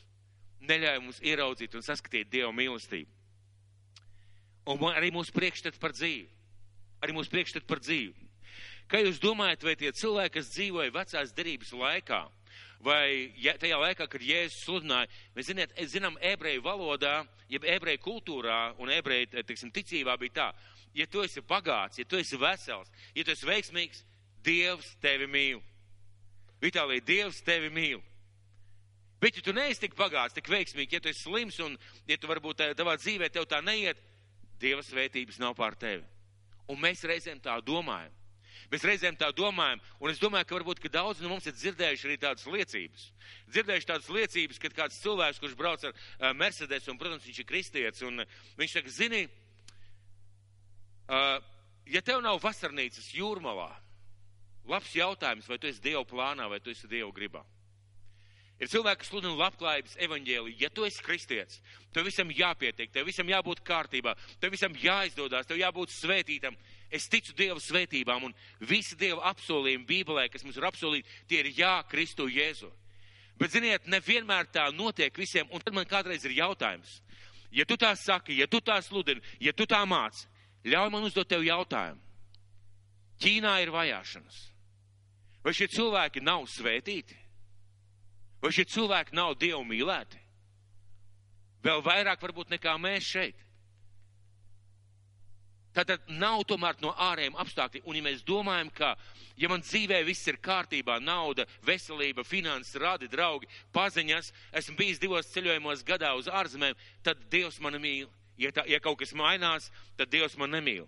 neļauj 0.66 1.04
mums 1.04 1.22
ieraudzīt 1.22 1.76
un 1.78 1.86
saskatīt 1.86 2.32
Dieva 2.32 2.52
mīlestību. 2.56 3.17
Un 4.68 4.84
arī 4.92 5.12
mūsu 5.16 5.32
priekšstats 5.36 5.80
par 5.80 5.94
dzīvi. 5.96 6.28
Arī 7.04 7.14
mūsu 7.16 7.32
priekšstats 7.32 7.68
par 7.68 7.80
dzīvi. 7.84 8.28
Kā 8.88 9.02
jūs 9.04 9.20
domājat, 9.20 9.64
vai 9.68 9.76
tie 9.80 9.92
cilvēki, 9.92 10.34
kas 10.38 10.52
dzīvoja 10.54 10.94
vecās 10.96 11.34
derības 11.36 11.74
laikā, 11.76 12.22
vai 12.84 13.34
ja, 13.42 13.56
tajā 13.60 13.80
laikā, 13.82 14.08
kad 14.08 14.24
Jēzus 14.24 14.64
sludināja, 14.64 15.10
mēs 15.36 15.50
ziniet, 15.50 15.74
zinām, 15.92 16.18
ebreju 16.24 16.64
valodā, 16.66 17.20
jeb 17.52 17.68
ebreju 17.68 18.04
kultūrā 18.06 18.60
un 18.80 18.92
ebreju, 18.94 19.44
teiksim, 19.48 19.74
ticībā 19.76 20.16
bija 20.22 20.36
tā, 20.40 20.48
ja 20.96 21.08
tu 21.12 21.24
esi 21.24 21.44
bagāts, 21.44 22.00
ja 22.00 22.08
tu 22.08 22.20
esi 22.20 22.40
vesels, 22.40 22.92
ja 23.16 23.26
tu 23.26 23.36
esi 23.36 23.50
veiksmīgs, 23.50 24.04
Dievs 24.48 24.94
tevi 25.04 25.26
mīl. 25.28 25.58
Vitālija, 26.64 27.04
Dievs 27.04 27.42
tevi 27.44 27.68
mīl. 27.74 28.00
Bet, 29.20 29.36
ja 29.36 29.44
tu 29.44 29.52
neesi 29.52 29.82
tik 29.82 29.98
bagāts, 29.98 30.36
tik 30.38 30.48
veiksmīgs, 30.48 30.94
ja 30.94 31.02
tu 31.04 31.10
esi 31.12 31.26
slims 31.26 31.58
un, 31.66 31.76
ja 32.08 32.16
tu 32.22 32.30
varbūt 32.30 32.62
tavā 32.78 32.96
dzīvē 33.02 33.28
tev 33.34 33.48
tā 33.50 33.60
neiet, 33.66 34.00
Dieva 34.62 34.84
svētības 34.86 35.40
nav 35.42 35.56
pār 35.58 35.78
tevi. 35.80 36.06
Un 36.68 36.80
mēs 36.82 37.04
reizēm 37.08 37.40
tā 37.44 37.56
domājam. 37.64 38.14
Mēs 38.72 38.84
reizēm 38.84 39.16
tā 39.16 39.30
domājam, 39.32 39.80
un 40.04 40.12
es 40.12 40.20
domāju, 40.20 40.48
ka 40.48 40.58
varbūt 40.58 40.82
ka 40.84 40.90
daudz 40.92 41.22
no 41.24 41.30
mums 41.32 41.46
ir 41.48 41.56
dzirdējuši 41.56 42.08
arī 42.10 42.18
tādas 42.20 42.48
liecības. 42.52 43.06
Dzirdējuši 43.54 43.88
tādas 43.88 44.10
liecības, 44.12 44.60
kad 44.60 44.76
kāds 44.76 44.98
cilvēks, 45.04 45.40
kurš 45.40 45.56
brauc 45.60 45.86
ar 45.88 45.94
uh, 45.94 46.34
Mercedes, 46.36 46.90
un, 46.92 47.00
protams, 47.00 47.24
viņš 47.30 47.40
ir 47.44 47.48
kristietis, 47.48 48.04
un 48.04 48.26
uh, 48.26 48.40
viņš 48.60 48.76
saka, 48.76 48.92
zini, 48.92 49.22
uh, 51.08 51.38
ja 51.88 52.04
tev 52.04 52.20
nav 52.26 52.42
vasarnīcas 52.44 53.14
jūrmalā, 53.16 53.70
labs 54.68 54.92
jautājums, 54.98 55.48
vai 55.48 55.62
tu 55.62 55.72
esi 55.72 55.86
Dieva 55.86 56.04
plānā, 56.10 56.50
vai 56.52 56.60
tu 56.60 56.74
esi 56.74 56.92
Dieva 56.92 57.14
gribā. 57.16 57.46
Ir 58.58 58.72
cilvēki, 58.72 59.04
kas 59.04 59.12
sludina 59.12 59.36
labklājības 59.38 60.00
evaņģēliju. 60.02 60.58
Ja 60.58 60.72
tu 60.74 60.86
esi 60.88 61.04
kristietis, 61.06 61.60
tev 61.94 62.08
visam 62.08 62.32
jāpietiek, 62.34 62.90
tev 62.90 63.06
visam 63.06 63.30
jābūt 63.30 63.62
kārtībā, 63.66 64.16
tev 64.42 64.56
visam 64.56 64.74
jāizdodas, 64.82 65.46
tev 65.46 65.60
jābūt 65.62 65.94
svētītam. 65.94 66.58
Es 66.90 67.06
ticu 67.12 67.36
Dieva 67.38 67.60
svētībām 67.62 68.26
un 68.30 68.34
visi 68.66 68.98
Dieva 68.98 69.28
apsolījumi 69.30 69.86
Bībelē, 69.86 70.26
kas 70.34 70.46
mums 70.48 70.58
ir 70.58 70.66
apsolīti, 70.66 71.20
tie 71.30 71.44
ir 71.44 71.52
jā, 71.54 71.76
Kristu 71.92 72.26
Jēzu. 72.32 72.72
Bet, 73.38 73.54
ziniet, 73.54 73.86
nevienmēr 73.86 74.50
tā 74.50 74.66
notiek 74.74 75.14
visiem, 75.14 75.46
un 75.54 75.62
tad 75.62 75.78
man 75.78 75.86
kādreiz 75.86 76.26
ir 76.26 76.34
jautājums. 76.40 76.98
Ja 77.54 77.68
tu 77.70 77.78
tā 77.78 77.94
saki, 77.96 78.40
ja 78.42 78.48
tu 78.50 78.58
tā 78.58 78.80
sludini, 78.82 79.22
ja 79.40 79.54
tu 79.54 79.68
tā 79.70 79.84
māci, 79.86 80.26
ļauj 80.66 80.90
man 80.92 81.06
uzdot 81.06 81.30
tev 81.30 81.46
jautājumu. 81.46 82.02
Ķīnā 83.22 83.54
ir 83.62 83.72
vajāšanas. 83.74 84.42
Vai 85.46 85.54
šie 85.54 85.70
cilvēki 85.72 86.26
nav 86.26 86.50
svētīti? 86.50 87.27
Vai 88.42 88.54
šie 88.54 88.68
cilvēki 88.70 89.18
nav 89.18 89.36
dievu 89.42 89.64
mīlēti? 89.66 90.22
Vēl 91.66 91.82
vairāk 91.84 92.22
varbūt 92.22 92.54
nekā 92.54 92.76
mēs 92.80 93.06
šeit. 93.16 93.44
Tātad 95.78 96.08
nav 96.10 96.42
tomēr 96.50 96.78
no 96.82 96.90
ārējiem 97.06 97.36
apstākļiem. 97.38 97.86
Un 97.86 97.98
ja 98.00 98.04
mēs 98.08 98.24
domājam, 98.26 98.70
ka, 98.74 98.96
ja 99.38 99.50
man 99.52 99.62
dzīvē 99.62 100.00
viss 100.08 100.26
ir 100.30 100.40
kārtībā, 100.42 100.96
nauda, 101.04 101.46
veselība, 101.66 102.26
finanses, 102.26 102.80
radi, 102.82 103.10
draugi, 103.12 103.50
paziņas, 103.78 104.32
esmu 104.58 104.78
bijis 104.80 105.02
divos 105.02 105.30
ceļojumos 105.36 105.84
gadā 105.86 106.16
uz 106.18 106.30
ārzemēm, 106.34 106.78
tad 107.06 107.22
Dievs 107.30 107.60
mani 107.62 107.82
mīl. 107.84 108.10
Ja, 108.42 108.54
tā, 108.54 108.66
ja 108.70 108.82
kaut 108.82 109.00
kas 109.02 109.14
mainās, 109.18 109.70
tad 109.98 110.10
Dievs 110.14 110.38
man 110.38 110.54
nemīl. 110.54 110.88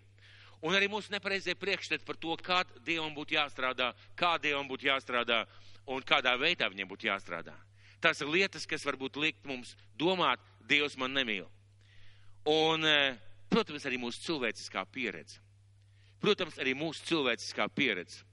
Un 0.65 0.75
arī 0.75 0.89
mūsu 0.91 1.13
nepareizie 1.13 1.53
priekšstati 1.56 2.06
par 2.06 2.18
to, 2.20 2.34
kā 2.44 2.63
Dievam 2.86 3.13
būtu 3.15 3.38
jāstrādā, 3.38 3.94
kā 4.18 4.36
Dievam 4.41 4.68
būtu 4.70 4.89
jāstrādā 4.89 5.44
un 5.89 6.05
kādā 6.05 6.36
veidā 6.39 6.69
viņiem 6.69 6.89
būtu 6.89 7.10
jāstrādā. 7.10 7.55
Tās 8.00 8.22
ir 8.22 8.31
lietas, 8.31 8.67
kas 8.69 8.86
varbūt 8.88 9.19
likt 9.19 9.46
mums 9.50 9.75
domāt, 10.00 10.39
Dievs 10.69 10.96
man 11.01 11.15
nemīl. 11.17 11.48
Un, 12.46 12.86
eh, 12.86 13.17
protams, 13.50 13.86
arī 13.86 13.98
mūsu 13.98 14.22
cilvēciskā 14.27 14.86
pieredze. 14.93 15.39
Protams, 16.22 16.60
arī 16.62 16.75
mūsu 16.75 17.03
cilvēciskā 17.10 17.67
pieredze. 17.74 18.24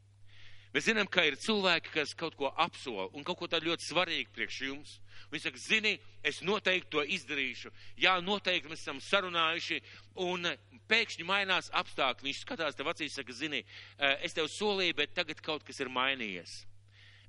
Mēs 0.75 0.85
zinām, 0.85 1.09
ka 1.09 1.25
ir 1.25 1.39
cilvēki, 1.41 1.91
kas 1.95 2.13
kaut 2.15 2.37
ko 2.37 2.53
apsola 2.57 3.09
un 3.15 3.25
kaut 3.25 3.39
ko 3.39 3.47
tādu 3.49 3.71
ļoti 3.71 3.89
svarīgu 3.89 4.35
priekš 4.35 4.61
jums. 4.61 4.99
Viņi 5.33 5.43
saka, 5.43 5.59
zini, 5.59 5.99
es 6.23 6.43
noteikti 6.43 6.91
to 6.91 7.01
izdarīšu. 7.01 7.73
Jā, 7.97 8.21
noteikti 8.21 8.69
mēs 8.69 8.85
esam 8.85 9.01
sarunājuši, 9.01 9.81
un 10.17 10.47
eh, 10.47 10.59
pēkšņi 10.87 11.25
mainās 11.25 11.71
apstākļi. 11.73 12.29
Viņš 12.29 12.45
skatās 12.45 12.77
tev 12.77 12.93
acīs, 12.93 13.17
saka, 13.17 13.33
zini, 13.33 13.65
eh, 13.99 14.19
es 14.23 14.35
tev 14.35 14.45
solīju, 14.45 14.95
bet 14.95 15.15
tagad 15.15 15.41
kaut 15.41 15.65
kas 15.65 15.81
ir 15.81 15.89
mainījies 15.89 16.67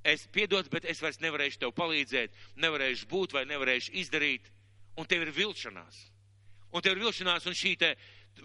es 0.03 0.27
piedodu, 0.33 0.69
bet 0.73 0.85
es 0.85 1.01
vairs 1.01 1.21
nevarēšu 1.23 1.63
tev 1.63 1.73
palīdzēt, 1.77 2.35
nevarēšu 2.55 3.09
būt 3.11 3.33
vai 3.37 3.45
nevarēšu 3.49 3.95
izdarīt, 4.01 4.51
un 4.97 5.05
tev 5.09 5.25
ir 5.25 5.33
vilšanās. 5.35 5.99
Un 6.73 6.83
tev 6.83 6.97
ir 6.97 7.05
vilšanās, 7.07 7.47
un 7.47 7.55
šī 7.55 7.75
te 7.79 7.93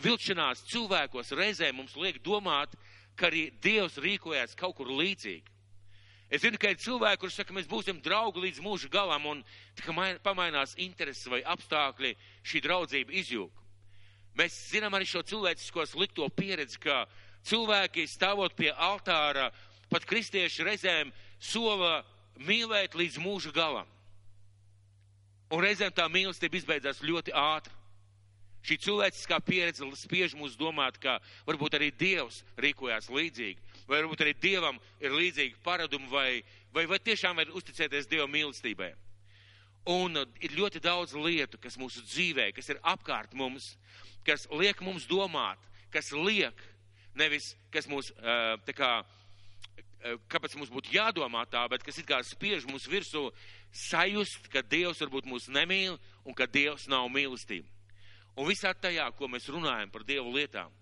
vilšanās 0.03 0.65
cilvēkos 0.73 1.35
reizē 1.37 1.73
mums 1.75 1.97
liek 1.97 2.23
domāt, 2.25 2.75
ka 3.17 3.29
arī 3.29 3.51
Dievs 3.63 3.99
rīkojās 4.01 4.57
kaut 4.57 4.77
kur 4.79 4.89
līdzīgi. 4.89 5.51
Es 6.33 6.41
zinu, 6.41 6.57
ka 6.57 6.71
ir 6.73 6.79
cilvēki, 6.81 7.21
kurš 7.21 7.35
saka, 7.43 7.53
mēs 7.53 7.67
būsim 7.69 7.99
draugi 8.01 8.41
līdz 8.41 8.63
mūža 8.65 8.89
galam, 8.89 9.27
un 9.29 9.43
tikai 9.77 10.15
pamainās 10.25 10.73
intereses 10.81 11.29
vai 11.29 11.43
apstākļi, 11.45 12.15
šī 12.49 12.63
draudzība 12.65 13.13
izjūg. 13.21 13.59
Mēs 14.41 14.57
zinām 14.71 14.97
arī 14.97 15.05
šo 15.11 15.21
cilvēcisko 15.29 15.85
slikto 15.91 16.25
pieredzi, 16.33 16.81
ka 16.81 17.03
cilvēki 17.45 18.07
stāvot 18.09 18.57
pie 18.57 18.71
altāra, 18.73 19.51
pat 19.93 20.09
kristieši 20.09 20.65
reizēm 20.65 21.13
sola 21.43 22.03
mīlēt 22.39 22.95
līdz 22.99 23.19
mūža 23.23 23.53
galam. 23.55 23.89
Un 25.53 25.61
reizēm 25.61 25.93
tā 25.93 26.07
mīlestība 26.09 26.57
izbeidzās 26.57 27.03
ļoti 27.05 27.35
ātri. 27.37 27.75
Šī 28.63 28.77
cilvēciskā 28.79 29.41
pieredze 29.43 29.87
spiež 29.99 30.37
mūs 30.39 30.55
domāt, 30.55 31.01
ka 31.03 31.17
varbūt 31.49 31.75
arī 31.75 31.91
Dievs 31.99 32.45
rīkojās 32.63 33.11
līdzīgi, 33.11 33.59
vai 33.89 33.99
varbūt 33.99 34.23
arī 34.23 34.37
Dievam 34.39 34.79
ir 35.03 35.17
līdzīgi 35.17 35.59
paradumi, 35.65 36.07
vai, 36.13 36.29
vai, 36.73 36.87
vai 36.87 37.01
tiešām 37.03 37.43
var 37.43 37.51
uzticēties 37.59 38.07
Dieva 38.07 38.29
mīlestībai. 38.31 38.93
Un 39.91 40.15
uh, 40.21 40.29
ir 40.39 40.55
ļoti 40.55 40.79
daudz 40.79 41.17
lietu, 41.19 41.59
kas 41.59 41.75
mūsu 41.75 42.05
dzīvē, 42.07 42.53
kas 42.55 42.71
ir 42.71 42.79
apkārt 42.87 43.35
mums, 43.35 43.73
kas 44.23 44.47
liek 44.55 44.79
mums 44.87 45.09
domāt, 45.11 45.59
kas 45.91 46.13
liek, 46.15 46.55
nevis 47.19 47.57
kas 47.75 47.91
mūs 47.91 48.13
uh, 48.15 48.55
tā 48.63 48.77
kā 48.79 48.93
kāpēc 50.33 50.57
mums 50.59 50.71
būtu 50.73 50.93
jādomā 50.95 51.45
tā, 51.51 51.63
bet 51.71 51.85
kas 51.87 51.99
it 52.01 52.09
kā 52.09 52.19
spiež 52.27 52.67
mums 52.69 52.89
virsū 52.91 53.29
sajust, 53.73 54.49
ka 54.53 54.63
Dievs 54.63 55.01
varbūt 55.03 55.29
mūs 55.31 55.49
nemīl 55.53 55.99
un 56.25 56.37
ka 56.37 56.47
Dievs 56.47 56.89
nav 56.91 57.09
mīlestība. 57.13 57.69
Un 58.37 58.49
visā 58.49 58.73
tajā, 58.73 59.11
ko 59.17 59.29
mēs 59.29 59.49
runājam 59.53 59.91
par 59.93 60.07
Dievu 60.09 60.33
lietām, 60.33 60.73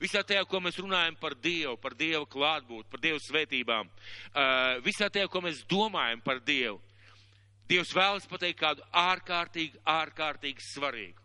visā 0.00 0.22
tajā, 0.24 0.46
ko 0.48 0.60
mēs 0.64 0.78
runājam 0.80 1.16
par 1.20 1.36
Dievu, 1.36 1.76
par 1.80 1.94
Dievu 1.94 2.24
klātbūtni, 2.32 2.90
par 2.90 3.02
Dievu 3.04 3.20
svētībām, 3.20 3.90
uh, 3.90 4.78
visā 4.84 5.10
tajā, 5.12 5.28
ko 5.28 5.44
mēs 5.44 5.62
domājam 5.68 6.24
par 6.24 6.40
Dievu, 6.40 6.80
Dievs 7.68 7.92
vēlas 7.94 8.28
pateikt 8.30 8.60
kādu 8.60 8.84
ārkārtīgi, 8.94 9.80
ārkārtīgi 9.90 10.62
svarīgu, 10.70 11.22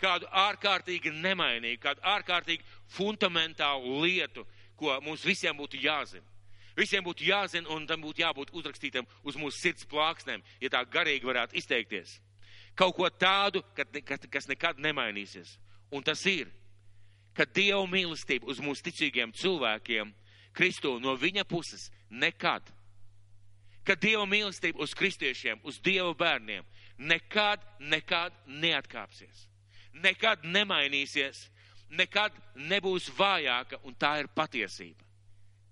kādu 0.00 0.28
ārkārtīgi 0.30 1.10
nemainīgu, 1.12 1.80
kādu 1.82 2.04
ārkārtīgi 2.06 2.64
fundamentālu 2.94 4.00
lietu, 4.04 4.46
ko 4.78 4.94
mums 5.02 5.26
visiem 5.26 5.58
būtu 5.58 5.80
jāzina. 5.82 6.31
Visiem 6.76 7.04
būtu 7.04 7.26
jāzina, 7.26 7.68
un 7.74 7.86
tam 7.86 8.02
būtu 8.04 8.22
jābūt 8.22 8.52
uzrakstītam 8.56 9.06
uz 9.22 9.36
mūsu 9.36 9.58
sirds 9.58 9.86
plāksnēm, 9.88 10.42
ja 10.60 10.70
tā 10.72 10.82
garīgi 10.88 11.28
varētu 11.28 11.58
izteikties. 11.60 12.18
Kaut 12.74 12.96
ko 12.96 13.08
tādu, 13.10 13.60
kas 14.32 14.48
nekad 14.48 14.80
nemainīsies. 14.80 15.58
Un 15.92 16.04
tas 16.04 16.24
ir, 16.26 16.48
ka 17.36 17.44
Dieva 17.44 17.84
mīlestība 17.88 18.48
uz 18.48 18.60
mūsu 18.64 18.88
ticīgiem 18.88 19.34
cilvēkiem, 19.36 20.14
Kristu 20.52 20.98
no 21.00 21.14
viņa 21.16 21.44
puses, 21.48 21.88
nekad. 22.10 22.64
Ka 23.84 23.96
Dieva 23.96 24.24
mīlestība 24.28 24.84
uz 24.84 24.92
kristiešiem, 24.94 25.60
uz 25.64 25.80
Dieva 25.80 26.12
bērniem, 26.14 26.64
nekad, 26.98 27.64
nekad 27.80 28.36
neatkāpsies. 28.46 29.48
Nekad 29.92 30.44
nemainīsies, 30.44 31.48
nekad 31.90 32.36
nebūs 32.56 33.10
vājāka, 33.16 33.80
un 33.84 33.96
tā 33.96 34.18
ir 34.22 34.30
patiesība. 34.32 35.04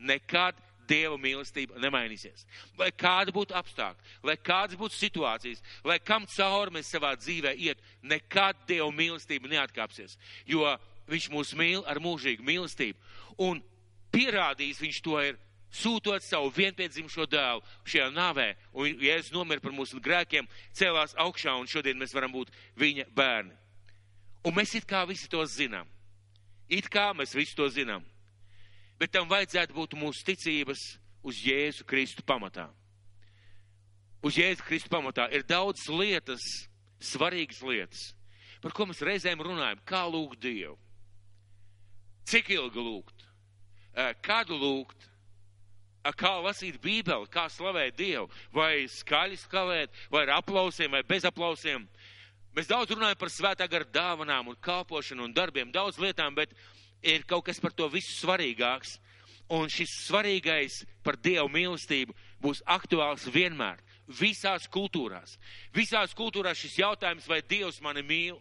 Nekad 0.00 0.56
Dieva 0.90 1.14
mīlestība 1.22 1.78
nemainīsies. 1.78 2.46
Lai 2.78 2.90
kāda 2.90 3.30
būtu 3.34 3.54
apstākļi, 3.54 4.14
lai 4.26 4.34
kādas 4.36 4.78
būtu 4.80 4.98
situācijas, 4.98 5.62
lai 5.86 6.00
kam 6.02 6.26
cauri 6.26 6.74
mēs 6.78 6.90
savā 6.90 7.14
dzīvē 7.20 7.54
iet, 7.56 7.78
nekad 8.02 8.66
Dieva 8.66 8.90
mīlestība 8.90 9.52
neatkāpsies. 9.52 10.18
Jo 10.50 10.74
Viņš 11.10 11.30
mūs 11.32 11.54
mīl 11.58 11.82
ar 11.90 11.98
mūžīgu 12.02 12.44
mīlestību. 12.46 12.98
Un 13.42 13.60
pierādījis 14.14 14.82
viņš 14.82 15.00
to 15.02 15.16
ir 15.24 15.38
sūtot 15.74 16.22
savu 16.22 16.52
vienpiedzimušo 16.54 17.26
dēlu 17.30 17.64
šajā 17.86 18.10
nāvē, 18.14 18.52
un 18.74 19.02
Jēzus 19.02 19.34
nomira 19.34 19.62
par 19.62 19.74
mūsu 19.74 20.00
grēkiem, 20.02 20.48
cēlās 20.76 21.16
augšā, 21.18 21.56
un 21.58 21.70
šodien 21.70 21.98
mēs 21.98 22.14
varam 22.14 22.34
būt 22.34 22.50
viņa 22.78 23.08
bērni. 23.14 23.54
Un 24.46 24.56
mēs 24.56 24.74
it 24.78 24.86
kā 24.88 25.02
visi 25.08 25.28
to 25.30 25.42
zinām. 25.46 25.88
It 26.70 26.86
kā 26.90 27.10
mēs 27.16 27.34
visi 27.34 27.56
to 27.58 27.66
zinām 27.70 28.06
bet 29.00 29.14
tam 29.16 29.30
vajadzētu 29.30 29.74
būt 29.74 29.96
mūsu 29.96 30.26
ticības 30.28 30.84
uz 31.24 31.40
Jēzu 31.40 31.86
Kristu 31.88 32.24
pamatā. 32.26 32.68
Uz 34.20 34.36
Jēzu 34.36 34.64
Kristu 34.66 34.92
pamatā 34.92 35.30
ir 35.32 35.46
daudz 35.48 35.86
lietas, 35.88 36.44
svarīgas 37.00 37.62
lietas, 37.64 38.10
par 38.60 38.74
ko 38.76 38.84
mēs 38.90 39.00
reizēm 39.00 39.40
runājam. 39.40 39.80
Kā 39.88 40.04
lūgt 40.04 40.42
Dievu? 40.44 40.76
Cik 42.28 42.52
ilgi 42.52 42.84
lūgt? 42.84 43.24
Kādu 44.22 44.58
lūgt? 44.60 45.08
Kā 46.16 46.34
lasīt 46.40 46.78
Bībeli, 46.80 47.28
kā 47.32 47.46
slavēt 47.52 47.96
Dievu? 47.96 48.28
Vai 48.52 48.84
skaļi 48.88 49.40
slavēt, 49.40 49.96
vai 50.12 50.26
ar 50.26 50.36
aplausiem, 50.38 50.92
vai 50.92 51.02
bez 51.08 51.24
aplausiem? 51.28 51.88
Mēs 52.56 52.68
daudz 52.68 52.92
runājam 52.92 53.18
par 53.20 53.32
svētā 53.32 53.66
gara 53.70 53.88
dāvanām 53.88 54.52
un 54.52 54.60
kalpošanu 54.60 55.24
un 55.24 55.34
darbiem, 55.34 55.72
daudz 55.72 56.00
lietām, 56.02 56.34
bet 56.36 56.52
ir 57.02 57.24
kaut 57.28 57.46
kas 57.48 57.60
par 57.60 57.72
to 57.72 57.88
visu 57.92 58.12
svarīgāks. 58.20 58.98
Un 59.50 59.66
šis 59.66 59.90
svarīgais 60.06 60.84
par 61.02 61.16
Dievu 61.18 61.48
mīlestību 61.50 62.14
būs 62.38 62.60
aktuāls 62.70 63.24
vienmēr, 63.34 63.80
visās 64.06 64.68
kultūrās. 64.70 65.40
Visās 65.74 66.14
kultūrās 66.14 66.60
šis 66.60 66.78
jautājums, 66.78 67.26
vai 67.26 67.40
Dievs 67.42 67.80
mani 67.82 68.04
mīl, 68.06 68.38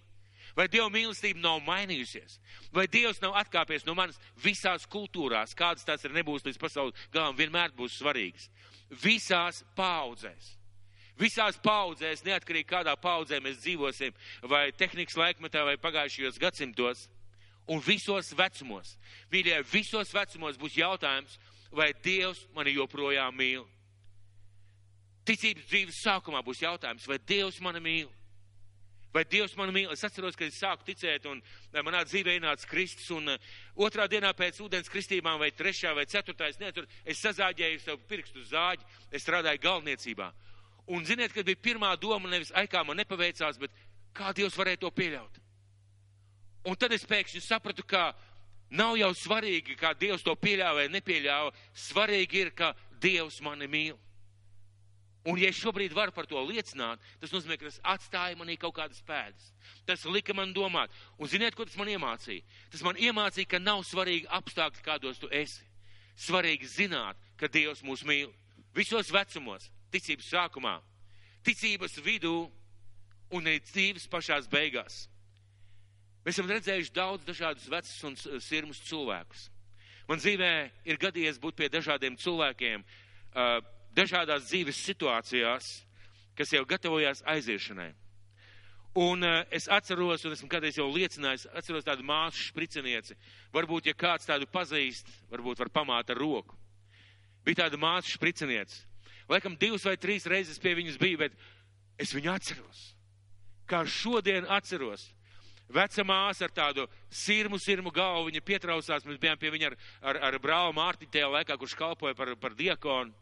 vai 0.53 0.67
Dieva 0.69 0.89
mīlestība 0.93 1.41
nav 1.41 1.63
mainījusies, 1.65 2.37
vai 2.75 2.85
Dievs 2.87 3.21
nav 3.23 3.37
atkāpies 3.41 3.85
no 3.87 3.95
manis 3.97 4.19
visās 4.43 4.85
kultūrās, 4.85 5.55
kādas 5.57 5.87
tās 5.87 6.05
ir 6.05 6.13
nebūs 6.13 6.45
līdz 6.45 6.61
pasaules 6.61 7.09
galam, 7.13 7.37
vienmēr 7.37 7.73
būs 7.73 7.97
svarīgas. 7.99 8.49
Visās 8.89 9.63
paudzēs. 9.77 10.55
Visās 11.19 11.57
paudzēs, 11.59 12.23
neatkarīgi 12.23 12.69
kādā 12.69 12.93
paudzē 12.95 13.41
mēs 13.43 13.59
dzīvosim, 13.59 14.13
vai 14.47 14.69
tehnikas 14.71 15.17
laikmetā, 15.19 15.65
vai 15.67 15.75
pagājušajos 15.81 16.39
gadsimtos 16.39 17.09
un 17.69 17.81
visos 17.85 18.33
vecumos. 18.35 18.95
Mīļie, 19.31 19.61
visos 19.69 20.13
vecumos 20.13 20.57
būs 20.59 20.77
jautājums, 20.79 21.37
vai 21.71 21.91
Dievs 22.03 22.41
mani 22.55 22.73
joprojām 22.73 23.35
mīl. 23.37 23.65
Ticības 25.29 25.67
dzīves 25.69 25.99
sākumā 26.01 26.41
būs 26.45 26.63
jautājums, 26.63 27.05
vai 27.07 27.19
Dievs 27.21 27.59
mani 27.61 27.81
mīl. 27.83 28.09
Vai 29.13 29.23
Dievs 29.25 29.55
mani 29.57 29.73
mīl? 29.73 29.91
Es 29.93 30.03
atceros, 30.05 30.37
kad 30.37 30.49
es 30.49 30.57
sāku 30.61 30.85
ticēt, 30.85 31.25
un 31.29 31.41
manā 31.85 32.03
dzīvē 32.05 32.35
ienāca 32.37 32.69
Kristus, 32.69 33.09
un 33.13 33.33
uh, 33.33 33.49
otrā 33.85 34.05
dienā 34.09 34.29
pēc 34.37 34.61
ūdens 34.65 34.89
kristībām, 34.89 35.39
vai 35.41 35.49
trešā, 35.53 35.95
vai 35.97 36.05
ceturtā, 36.09 36.49
es 36.49 36.59
nezinu, 36.61 36.85
es 37.05 37.21
sazāģēju 37.25 37.81
savu 37.85 38.01
pirkstu 38.09 38.45
zāģi, 38.49 38.85
es 39.13 39.25
strādāju 39.25 39.61
galvniecībā. 39.65 40.29
Un 40.93 41.05
ziniet, 41.05 41.33
kad 41.33 41.45
bija 41.45 41.61
pirmā 41.61 41.93
doma, 42.01 42.29
nevis, 42.29 42.53
ai, 42.57 42.65
kā 42.69 42.83
man 42.85 42.97
nepaveicās, 43.01 43.57
bet 43.61 43.73
kā 44.17 44.33
Dievs 44.37 44.57
varēja 44.57 44.81
to 44.85 44.93
pieļaut? 44.93 45.41
Un 46.69 46.77
tad 46.77 46.93
es 46.93 47.05
pēkšņi 47.09 47.41
sapratu, 47.41 47.81
ka 47.81 48.11
nav 48.69 48.97
jau 48.99 49.09
svarīgi, 49.17 49.77
kā 49.79 49.95
Dievs 49.97 50.21
to 50.25 50.35
pieļāva 50.37 50.83
vai 50.83 50.91
nepieļāva, 50.93 51.53
svarīgi 51.73 52.43
ir, 52.43 52.51
ka 52.53 52.75
Dievs 53.01 53.39
mani 53.41 53.67
mīl. 53.71 53.97
Un, 55.27 55.35
ja 55.35 55.49
es 55.51 55.57
šobrīd 55.59 55.91
varu 55.93 56.13
par 56.15 56.29
to 56.29 56.39
liecināt, 56.47 57.01
tas 57.19 57.33
nozīmē, 57.33 57.57
ka 57.59 57.67
tas 57.67 57.79
atstāja 57.91 58.37
manī 58.39 58.55
kaut 58.57 58.77
kādas 58.77 59.01
pēdas. 59.05 59.49
Tas 59.85 60.05
lika 60.07 60.33
man 60.33 60.53
domāt. 60.55 60.93
Un 61.19 61.27
ziniet, 61.27 61.57
ko 61.57 61.65
tas 61.67 61.75
man 61.77 61.91
iemācīja? 61.91 62.45
Tas 62.71 62.85
man 62.85 62.97
iemācīja, 62.97 63.49
ka 63.51 63.59
nav 63.59 63.83
svarīgi 63.89 64.29
apstākļi, 64.39 64.85
kādos 64.85 65.19
tu 65.19 65.27
esi. 65.35 65.65
Svarīgi 66.19 66.69
zināt, 66.69 67.19
ka 67.39 67.51
Dievs 67.51 67.83
mūs 67.83 68.05
mīl. 68.07 68.31
Visos 68.75 69.11
vecumos, 69.11 69.67
ticības 69.91 70.31
sākumā, 70.31 70.77
ticības 71.43 71.99
vidū 72.05 72.35
un 73.35 73.49
arī 73.49 73.59
dzīves 73.65 74.07
pašās 74.11 74.47
beigās. 74.51 75.07
Mēs 76.29 76.37
esam 76.37 76.51
redzējuši 76.51 76.91
daudz 76.93 77.23
dažādus 77.25 77.63
vecus 77.73 78.03
un 78.05 78.15
sirmus 78.45 78.77
cilvēkus. 78.85 79.47
Man 80.05 80.19
dzīvē 80.21 80.49
ir 80.85 80.99
gadījies 81.01 81.39
būt 81.41 81.57
pie 81.57 81.69
dažādiem 81.73 82.19
cilvēkiem. 82.21 82.83
Uh, 83.33 83.55
dažādās 83.97 84.45
dzīves 84.45 84.83
situācijās, 84.91 85.71
kas 86.37 86.53
jau 86.53 86.61
gatavojās 86.69 87.23
aiziešanai. 87.33 87.87
Un 89.01 89.25
uh, 89.25 89.41
es 89.49 89.65
atceros, 89.73 90.29
un 90.29 90.37
esmu 90.37 90.51
kādreiz 90.53 90.77
jau 90.77 90.85
liecinājis, 90.93 91.49
atceros 91.49 91.89
tādu 91.89 92.05
māsu 92.05 92.45
špricenieci. 92.51 93.17
Varbūt, 93.57 93.89
ja 93.89 93.97
kāds 93.97 94.29
tādu 94.29 94.45
pazīst, 94.53 95.09
varbūt 95.33 95.65
var 95.65 95.73
pamāt 95.81 96.13
ar 96.13 96.21
roku. 96.21 96.53
Bija 97.41 97.63
tāda 97.63 97.81
māsa 97.81 98.13
špricenieci. 98.13 98.83
Laikam 99.33 99.57
divas 99.57 99.89
vai 99.89 99.97
trīs 99.97 100.29
reizes 100.29 100.61
pie 100.61 100.77
viņas 100.77 101.01
biju, 101.01 101.25
bet 101.25 101.45
es 101.97 102.13
viņu 102.13 102.37
atceros. 102.37 102.91
Kā 103.65 103.81
šodien 103.81 104.45
atceros 104.45 105.09
veca 105.73 106.03
māsa 106.07 106.47
ar 106.47 106.53
tādu 106.53 106.85
sirmu, 107.13 107.59
sirmu 107.61 107.91
galvu, 107.93 108.27
viņa 108.29 108.41
pietrausās, 108.45 109.05
mēs 109.05 109.19
bijām 109.21 109.37
pie 109.39 109.51
viņa 109.53 109.69
ar, 109.69 109.75
ar, 110.11 110.19
ar 110.29 110.37
brāli 110.41 110.75
Mārtiņu 110.77 111.13
tajā 111.13 111.29
laikā, 111.35 111.57
kurš 111.61 111.75
kalpoja 111.77 112.17
par, 112.17 112.33
par 112.41 112.55
diakonu. 112.57 113.13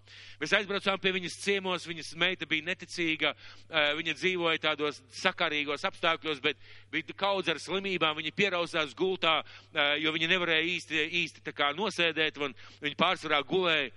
Mēs 0.42 0.56
aizbraucām 0.58 1.00
pie 1.04 1.14
viņas 1.18 1.38
ciemos, 1.44 1.88
viņas 1.90 2.14
meita 2.20 2.48
bija 2.50 2.68
neticīga, 2.70 3.34
viņa 4.00 4.18
dzīvoja 4.18 4.64
tādos 4.64 5.02
sakarīgos 5.22 5.86
apstākļos, 5.88 6.42
bet 6.44 6.60
bija 6.94 7.16
kaudz 7.18 7.52
ar 7.52 7.62
slimībām, 7.62 8.18
viņa 8.20 8.36
pierausās 8.38 8.96
gultā, 8.98 9.40
jo 10.02 10.14
viņa 10.16 10.32
nevarēja 10.34 10.70
īsti, 10.76 11.08
īsti 11.24 11.48
tā 11.48 11.56
kā 11.56 11.74
nosēdēt, 11.78 12.40
un 12.42 12.56
viņa 12.84 13.00
pārsvarā 13.00 13.42
gulēja, 13.48 13.92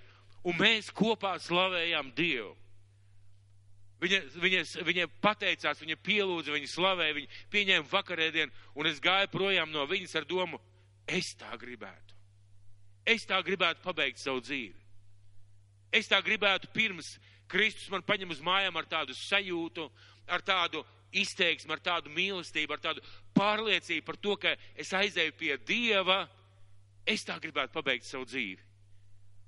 un 0.45 0.59
mēs 0.59 0.91
kopā 0.97 1.37
slavējām 1.43 2.15
Dievu. 2.17 2.60
Viņa, 4.01 4.21
viņa, 4.41 4.61
viņa 4.89 5.07
pateicās, 5.21 5.81
viņa 5.83 5.97
pielūdza, 6.01 6.55
viņa 6.55 6.69
slavēja, 6.73 7.17
viņa 7.19 7.41
pieņēma 7.53 7.89
vakarēdienu, 7.91 8.55
un 8.81 8.89
es 8.89 9.01
gāju 9.05 9.29
projām 9.33 9.73
no 9.75 9.85
viņas 9.89 10.17
ar 10.17 10.27
domu, 10.29 10.61
es 11.05 11.35
tā 11.37 11.53
gribētu. 11.61 12.17
Es 13.05 13.27
tā 13.29 13.41
gribētu 13.45 13.85
pabeigt 13.85 14.21
savu 14.21 14.41
dzīvi. 14.41 14.79
Es 15.93 16.09
tā 16.09 16.21
gribētu 16.25 16.71
pirms 16.73 17.19
Kristus 17.51 17.91
man 17.91 18.05
paņem 18.07 18.33
uz 18.33 18.41
mājām 18.47 18.77
ar 18.79 18.87
tādu 18.89 19.15
sajūtu, 19.17 19.89
ar 20.31 20.45
tādu 20.47 20.85
izteiksmi, 21.13 21.73
ar 21.75 21.83
tādu 21.83 22.13
mīlestību, 22.15 22.73
ar 22.73 22.83
tādu 22.85 23.03
pārliecību 23.37 24.07
par 24.07 24.17
to, 24.23 24.37
ka 24.41 24.55
es 24.79 24.93
aizēju 24.95 25.35
pie 25.37 25.57
Dieva. 25.67 26.23
Es 27.05 27.27
tā 27.27 27.37
gribētu 27.43 27.75
pabeigt 27.75 28.07
savu 28.07 28.29
dzīvi. 28.29 28.63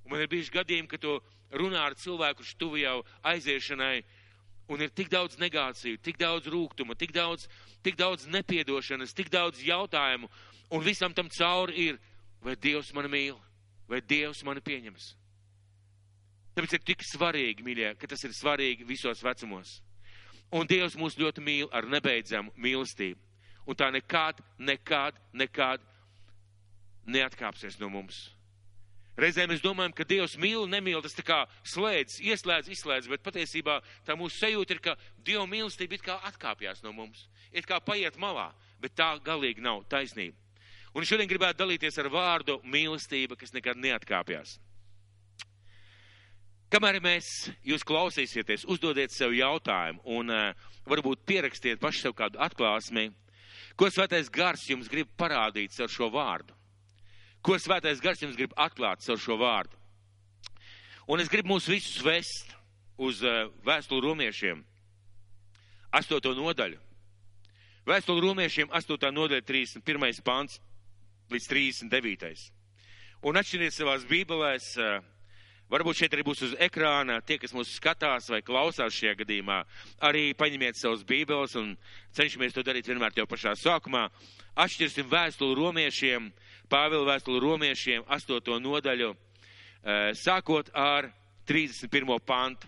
Un 0.03 0.13
man 0.13 0.25
ir 0.25 0.33
bijuši 0.33 0.57
gadījumi, 0.57 0.91
ka 0.91 0.99
to 0.99 1.21
runā 1.55 1.85
ar 1.87 1.95
cilvēku, 1.95 2.41
kurš 2.41 2.57
tuvu 2.59 2.81
jau 2.81 2.97
aiziešanai, 3.29 4.01
uh, 4.01 4.22
Un 4.71 4.83
ir 4.85 4.93
tik 4.95 5.11
daudz 5.11 5.39
negāciju, 5.41 5.99
tik 6.03 6.19
daudz 6.21 6.47
rūkuma, 6.51 6.95
tik 6.99 7.13
daudz, 7.13 7.49
tik 7.83 7.97
daudz 7.99 8.29
nepiedošanas, 8.31 9.15
tik 9.15 9.31
daudz 9.33 9.61
jautājumu. 9.67 10.31
Un 10.73 10.85
visam 10.85 11.15
tam 11.15 11.29
cauri 11.29 11.89
ir, 11.89 11.99
vai 12.43 12.55
Dievs 12.57 12.93
mani 12.95 13.11
mīl, 13.13 13.41
vai 13.91 14.01
Dievs 14.01 14.45
mani 14.47 14.63
pieņems. 14.65 15.13
Tāpēc 16.53 16.77
ir 16.77 16.85
tik 16.85 17.05
svarīgi, 17.09 17.65
mīļie, 17.65 17.95
ka 17.99 18.09
tas 18.09 18.23
ir 18.25 18.35
svarīgi 18.37 18.87
visos 18.89 19.23
vecumos. 19.25 19.81
Un 20.53 20.69
Dievs 20.69 20.99
mūs 21.01 21.17
ļoti 21.21 21.45
mīl 21.45 21.71
ar 21.73 21.89
nebeidzamu 21.89 22.53
mīlestību. 22.61 23.21
Un 23.67 23.79
tā 23.79 23.89
nekad, 23.95 24.41
nekad, 24.59 25.19
nekad 25.33 25.85
neatkāpsies 27.07 27.79
no 27.81 27.89
mums. 27.93 28.27
Reizēm 29.13 29.51
mēs 29.53 29.61
domājam, 29.61 29.93
ka 29.93 30.07
Dievs 30.09 30.39
mīl, 30.41 30.65
nemīl, 30.73 31.03
tas 31.05 31.13
tā 31.13 31.25
kā 31.27 31.43
slēdz, 31.69 32.17
ieslēdz, 32.25 32.71
izslēdz, 32.73 33.11
bet 33.13 33.25
patiesībā 33.25 33.77
tā 34.07 34.17
mūsu 34.17 34.39
sajūta 34.41 34.73
ir, 34.73 34.81
ka 34.81 34.95
Dieva 35.21 35.45
mīlestība 35.51 35.99
it 35.99 36.05
kā 36.07 36.17
atkāpjas 36.31 36.81
no 36.85 36.95
mums, 36.97 37.27
it 37.53 37.69
kā 37.69 37.77
paiet 37.85 38.17
malā, 38.17 38.49
bet 38.81 38.97
tā 38.97 39.11
galīgi 39.25 39.61
nav 39.61 39.85
taisnība. 39.93 40.39
Un 40.97 41.05
šodien 41.09 41.29
gribētu 41.29 41.61
dalīties 41.61 41.99
ar 42.01 42.09
vārdu 42.13 42.59
mīlestība, 42.65 43.37
kas 43.37 43.53
nekad 43.53 43.77
neatkāpjas. 43.81 44.57
Kamēr 46.73 47.03
mēs 47.05 47.29
jūs 47.69 47.85
klausīsieties, 47.85 48.65
uzdodiet 48.65 49.13
sev 49.13 49.37
jautājumu 49.37 50.01
un 50.17 50.33
uh, 50.33 50.71
varbūt 50.89 51.27
pierakstiet 51.29 51.81
paši 51.85 52.07
sev 52.07 52.17
kādu 52.17 52.41
atklāsmi, 52.41 53.11
ko 53.77 53.93
svētais 53.93 54.33
gars 54.33 54.65
jums 54.73 54.89
grib 54.89 55.13
parādīt 55.21 55.77
ar 55.85 55.93
šo 55.93 56.09
vārdu 56.13 56.57
ko 57.43 57.59
svētais 57.59 58.01
gars 58.03 58.23
jums 58.23 58.39
grib 58.39 58.55
atklāt 58.57 59.03
ar 59.03 59.19
šo 59.21 59.37
vārdu. 59.41 59.77
Un 61.11 61.21
es 61.21 61.29
gribu 61.29 61.51
mūs 61.51 61.67
visus 61.67 61.99
vest 62.07 62.55
uz 62.97 63.23
uh, 63.27 63.51
vēstuli 63.67 64.05
romiešiem, 64.05 64.63
8. 65.93 66.29
nodaļu. 66.39 66.79
Vēstuli 67.85 68.23
romiešiem 68.23 68.71
8. 68.71 69.11
nodaļa, 69.13 69.43
31. 69.45 70.23
pants 70.25 70.61
līdz 71.33 71.49
39. 71.51 72.45
Un 73.27 73.39
atšķiriet 73.39 73.75
savās 73.75 74.07
bībelēs, 74.07 74.71
uh, 74.79 75.03
varbūt 75.73 76.03
šeit 76.03 76.15
arī 76.15 76.27
būs 76.27 76.45
uz 76.47 76.55
ekrāna, 76.61 77.19
tie, 77.25 77.39
kas 77.41 77.55
mūs 77.57 77.73
skatās 77.79 78.29
vai 78.31 78.43
klausās 78.45 78.95
šajā 78.95 79.17
gadījumā, 79.25 79.63
arī 80.05 80.31
paņemiet 80.37 80.77
savus 80.79 81.03
bībeles 81.09 81.57
un 81.57 81.75
cenšamies 82.13 82.55
to 82.55 82.63
darīt 82.67 82.89
vienmēr 82.91 83.17
jau 83.17 83.27
pašā 83.27 83.57
sākumā. 83.57 84.07
Atšķirsim 84.63 85.09
vēstuli 85.09 85.57
romiešiem 85.57 86.29
Pāvila 86.73 87.05
vēstuli 87.05 87.41
romiešiem, 87.43 88.05
8. 88.09 88.61
nodaļu, 88.65 89.11
eh, 89.13 90.13
sākot 90.17 90.71
ar 90.73 91.13
31. 91.45 92.19
pantu, 92.19 92.67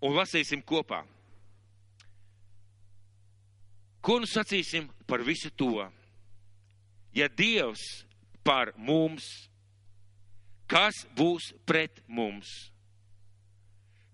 un 0.00 0.14
lasīsim 0.16 0.62
kopā. 0.64 1.04
Ko 4.00 4.18
nu 4.18 4.26
sacīsim 4.26 4.88
par 5.06 5.20
visu 5.20 5.50
to? 5.50 5.90
Ja 7.12 7.28
Dievs 7.28 8.04
par 8.44 8.72
mums, 8.76 9.48
kas 10.70 11.04
būs 11.16 11.52
pret 11.66 12.02
mums? 12.06 12.70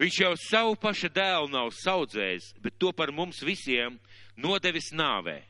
Viņš 0.00 0.22
jau 0.22 0.32
savu 0.40 0.76
paša 0.80 1.10
dēlu 1.12 1.50
nav 1.52 1.74
saudzējis, 1.76 2.54
bet 2.64 2.78
to 2.80 2.92
par 2.96 3.12
mums 3.12 3.42
visiem 3.44 3.98
nodevis 4.40 4.94
nāvē 4.96 5.40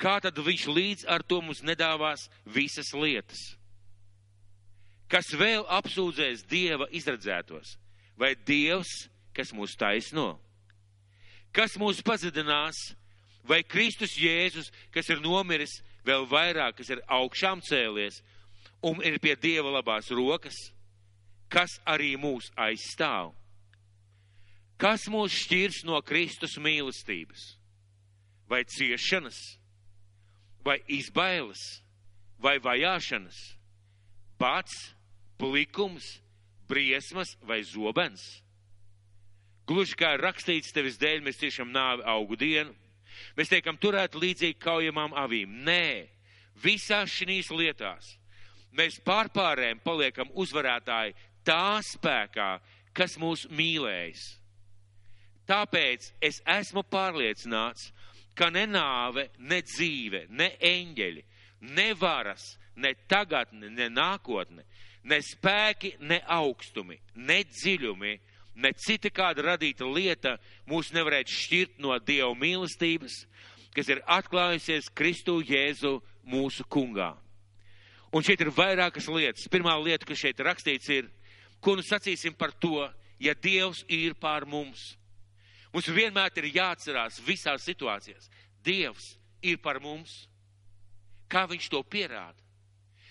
kā 0.00 0.16
tad 0.24 0.38
viņš 0.40 0.66
līdz 0.72 1.06
ar 1.12 1.22
to 1.22 1.40
mums 1.44 1.62
nedāvās 1.66 2.26
visas 2.48 2.92
lietas? 2.96 3.40
Kas 5.10 5.32
vēl 5.34 5.66
apsūdzēs 5.68 6.46
Dieva 6.48 6.86
izredzētos? 6.94 7.74
Vai 8.16 8.34
Dievs, 8.46 9.08
kas 9.34 9.52
mūs 9.56 9.74
taisno? 9.78 10.38
Kas 11.52 11.74
mūs 11.80 12.02
pazudinās? 12.06 12.78
Vai 13.42 13.62
Kristus 13.66 14.14
Jēzus, 14.20 14.68
kas 14.94 15.08
ir 15.10 15.22
nomiris, 15.24 15.80
vēl 16.06 16.26
vairāk, 16.30 16.76
kas 16.78 16.92
ir 16.92 17.00
augšām 17.08 17.62
cēlies 17.66 18.20
un 18.82 19.02
ir 19.04 19.20
pie 19.20 19.36
Dieva 19.36 19.70
labās 19.78 20.10
rokas, 20.14 20.56
kas 21.52 21.78
arī 21.84 22.14
mūs 22.20 22.50
aizstāv? 22.56 23.34
Kas 24.80 25.08
mūs 25.12 25.34
šķirs 25.44 25.84
no 25.84 26.00
Kristus 26.02 26.56
mīlestības? 26.56 27.56
Vai 28.48 28.64
ciešanas? 28.64 29.60
vai 30.64 30.80
izbailes, 30.88 31.82
vai 32.38 32.58
vajāšanas, 32.60 33.38
pats, 34.38 34.94
plikums, 35.40 36.20
briesmas 36.68 37.36
vai 37.42 37.62
zobens. 37.64 38.42
Gluži 39.68 39.96
kā 39.98 40.14
rakstīts 40.18 40.74
tevis 40.74 40.98
dēļ, 41.00 41.22
mēs 41.24 41.40
tiešām 41.40 41.70
nāvi 41.72 42.04
augu 42.08 42.36
dienu. 42.38 42.74
Mēs 43.36 43.50
tiekam 43.52 43.76
turēti 43.78 44.18
līdzīgi 44.18 44.58
kaujamām 44.62 45.14
avīm. 45.18 45.60
Nē, 45.66 46.08
visās 46.62 47.12
šīs 47.12 47.50
lietās 47.54 48.16
mēs 48.76 49.00
pārpārējiem 49.06 49.80
paliekam 49.84 50.30
uzvarētāji 50.38 51.16
tā 51.46 51.80
spēkā, 51.84 52.50
kas 52.94 53.16
mūs 53.20 53.46
mīlējis. 53.54 54.26
Tāpēc 55.50 56.12
es 56.22 56.38
esmu 56.46 56.84
pārliecināts, 56.86 57.90
ka 58.38 58.50
ne 58.54 58.66
nāve, 58.70 59.28
ne 59.38 59.60
dzīve, 59.66 60.26
ne 60.30 60.52
eņģeļi, 60.62 61.24
ne 61.76 61.88
varas, 61.98 62.54
ne 62.76 62.94
tagadne, 63.10 63.70
ne 63.74 63.88
nākotne, 63.90 64.64
ne 65.04 65.18
spēki, 65.24 65.96
ne 66.00 66.20
augstumi, 66.28 67.00
ne 67.14 67.40
dziļumi, 67.48 68.12
ne 68.60 68.72
cita 68.76 69.10
kāda 69.10 69.44
radīta 69.52 69.88
lieta 69.88 70.36
mūs 70.68 70.92
nevarētu 70.94 71.34
šķirt 71.34 71.82
no 71.82 71.96
Dieva 71.98 72.32
mīlestības, 72.38 73.24
kas 73.74 73.90
ir 73.90 74.04
atklājusies 74.06 74.90
Kristu 74.94 75.40
Jēzu 75.46 75.98
mūsu 76.26 76.66
kungā. 76.70 77.14
Un 78.10 78.26
šeit 78.26 78.40
ir 78.42 78.50
vairākas 78.50 79.06
lietas. 79.06 79.46
Pirmā 79.50 79.76
lieta, 79.78 80.06
kas 80.08 80.18
šeit 80.18 80.40
rakstīts, 80.42 80.88
ir, 80.90 81.10
ko 81.62 81.76
nu 81.78 81.84
sacīsim 81.86 82.34
par 82.34 82.50
to, 82.58 82.88
ja 83.22 83.36
Dievs 83.38 83.84
ir 83.88 84.16
pār 84.18 84.46
mums. 84.48 84.96
Mums 85.70 85.86
vienmēr 85.94 86.34
ir 86.42 86.50
jāatcerās 86.56 87.20
visās 87.22 87.62
situācijās. 87.68 88.26
Dievs 88.64 89.14
ir 89.42 89.60
par 89.62 89.78
mums. 89.80 90.26
Kā 91.30 91.44
viņš 91.46 91.68
to 91.70 91.84
pierāda? 91.86 92.40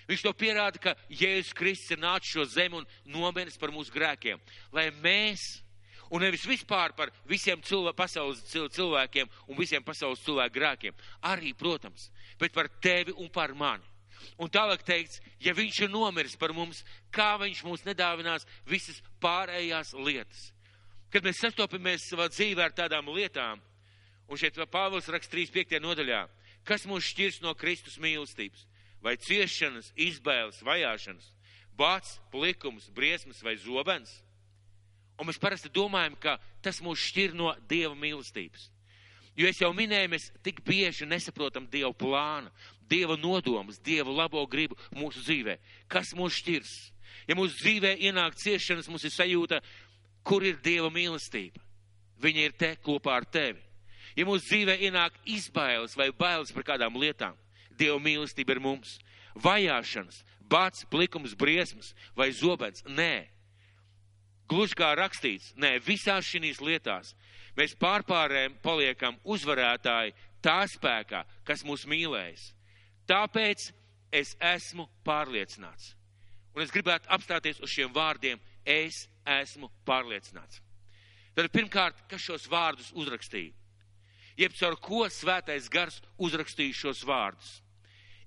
Viņš 0.09 0.23
to 0.25 0.33
pierāda, 0.33 0.81
ka 0.81 0.95
Jēzus 1.13 1.53
Kristus 1.53 1.93
ir 1.93 2.01
nācis 2.01 2.33
šo 2.33 2.45
zemi 2.49 2.79
un 2.79 2.88
nomiris 3.13 3.59
par 3.62 3.69
mūsu 3.71 3.93
grēkiem, 3.93 4.41
lai 4.73 4.88
mēs, 5.03 5.62
un 6.09 6.25
nevis 6.25 6.47
vispār 6.49 6.95
par 6.97 7.12
visiem 7.29 7.62
cilvē, 7.62 7.93
pasaules 7.93 8.41
cilvēkiem 8.49 9.29
un 9.45 9.59
visiem 9.59 9.85
pasaules 9.85 10.23
cilvēku 10.25 10.55
grēkiem, 10.57 10.97
arī, 11.29 11.53
protams, 11.53 12.09
bet 12.41 12.57
par 12.57 12.71
tevi 12.81 13.13
un 13.21 13.29
par 13.29 13.53
mani. 13.53 13.85
Un 14.38 14.51
tālāk 14.51 14.84
teikts, 14.86 15.21
ja 15.39 15.53
viņš 15.58 15.84
ir 15.86 15.93
nomiris 15.93 16.38
par 16.39 16.53
mums, 16.55 16.84
kā 17.12 17.36
viņš 17.41 17.63
mums 17.67 17.86
nedāvinās 17.88 18.47
visas 18.67 19.01
pārējās 19.21 19.93
lietas. 19.97 20.49
Kad 21.10 21.25
mēs 21.25 21.41
sastopamies 21.41 22.10
savā 22.10 22.29
dzīvē 22.29 22.67
ar 22.67 22.75
tādām 22.77 23.10
lietām, 23.13 23.62
un 24.29 24.38
šeit 24.38 24.60
Pāvils 24.69 25.10
raksta 25.10 25.38
3.5. 25.38 25.79
nodaļā, 25.82 26.27
kas 26.63 26.86
mūs 26.86 27.08
šķirs 27.10 27.41
no 27.41 27.55
Kristus 27.58 27.97
mīlestības? 27.97 28.67
vai 29.01 29.15
ciešanas, 29.19 29.91
izbēles, 29.95 30.60
vajāšanas, 30.65 31.29
bāts, 31.79 32.17
plikums, 32.34 32.89
briesmas 32.95 33.41
vai 33.43 33.55
zobens. 33.60 34.12
Un 35.19 35.27
mēs 35.27 35.39
parasti 35.39 35.71
domājam, 35.71 36.15
ka 36.19 36.38
tas 36.63 36.79
mūs 36.84 37.01
šķir 37.10 37.36
no 37.36 37.51
Dieva 37.67 37.95
mīlestības. 37.95 38.69
Jo 39.39 39.47
es 39.47 39.60
jau 39.62 39.71
minēju, 39.75 40.12
mēs 40.12 40.29
tik 40.43 40.62
bieži 40.67 41.08
nesaprotam 41.08 41.67
Dieva 41.71 41.91
plānu, 41.95 42.51
Dieva 42.89 43.17
nodomus, 43.17 43.80
Dieva 43.80 44.12
labo 44.12 44.45
gribu 44.49 44.78
mūsu 44.95 45.21
dzīvē. 45.23 45.58
Kas 45.91 46.13
mūs 46.17 46.39
šķirs? 46.41 46.73
Ja 47.30 47.38
mūsu 47.38 47.60
dzīvē 47.62 47.95
ienāk 48.10 48.38
ciešanas, 48.41 48.89
mums 48.89 49.06
ir 49.06 49.13
sajūta, 49.13 49.62
kur 50.25 50.45
ir 50.45 50.58
Dieva 50.63 50.89
mīlestība. 50.93 51.62
Viņa 52.19 52.45
ir 52.47 52.56
te 52.58 52.73
kopā 52.84 53.19
ar 53.19 53.28
tevi. 53.30 53.62
Ja 54.17 54.25
mūsu 54.28 54.49
dzīvē 54.49 54.80
ienāk 54.89 55.15
izbailes 55.30 55.95
vai 55.97 56.10
bailes 56.12 56.52
par 56.56 56.65
kādām 56.73 56.97
lietām, 56.99 57.38
Dieva 57.80 57.99
mīlestība 58.02 58.58
ir 58.58 58.63
mums. 58.63 58.97
Vajāšanas, 59.39 60.23
bats, 60.49 60.84
plikums, 60.89 61.36
briesmas 61.38 61.93
vai 62.17 62.32
zobens. 62.36 62.84
Nē. 62.89 63.30
Gluži 64.49 64.75
kā 64.75 64.89
rakstīts, 64.97 65.54
nē, 65.62 65.78
visās 65.86 66.25
šīs 66.25 66.58
lietās 66.65 67.13
mēs 67.58 67.75
pārpārējiem 67.78 68.56
paliekam 68.63 69.19
uzvarētāji 69.23 70.15
tā 70.41 70.63
spēkā, 70.71 71.21
kas 71.45 71.62
mūs 71.67 71.86
mīlēs. 71.86 72.49
Tāpēc 73.09 73.69
es 74.13 74.35
esmu 74.39 74.87
pārliecināts. 75.05 75.93
Un 76.55 76.65
es 76.65 76.73
gribētu 76.73 77.09
apstāties 77.13 77.61
uz 77.63 77.71
šiem 77.71 77.93
vārdiem, 77.93 78.41
es 78.65 79.07
esmu 79.25 79.69
pārliecināts. 79.87 80.61
Tad 81.37 81.49
pirmkārt, 81.53 82.03
kas 82.09 82.21
šos 82.25 82.49
vārdus 82.51 82.91
uzrakstīja? 82.97 83.55
Jeb 84.39 84.53
caur 84.55 84.77
ko 84.81 85.05
svētais 85.11 85.67
gars 85.71 85.99
uzrakstīja 86.17 86.77
šos 86.83 87.03
vārdus? 87.07 87.57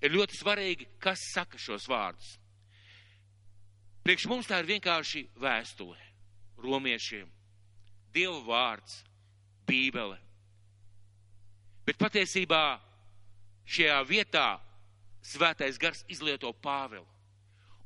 ir 0.02 0.14
ļoti 0.16 0.38
svarīgi, 0.38 0.88
kas 1.02 1.22
saka 1.32 1.58
šos 1.60 1.86
vārdus. 1.90 2.34
Priekš 4.02 4.26
mums 4.30 4.48
tā 4.50 4.58
ir 4.62 4.70
vienkārši 4.72 5.28
vēstule 5.38 5.98
romiešiem, 6.62 7.28
Dieva 8.12 8.40
vārds, 8.44 8.98
Bībele. 9.66 10.18
Bet 11.86 11.98
patiesībā 11.98 12.80
šajā 13.64 14.00
vietā 14.06 14.46
svētais 15.22 15.78
gars 15.78 16.04
izlieto 16.10 16.52
Pāvilu. 16.52 17.06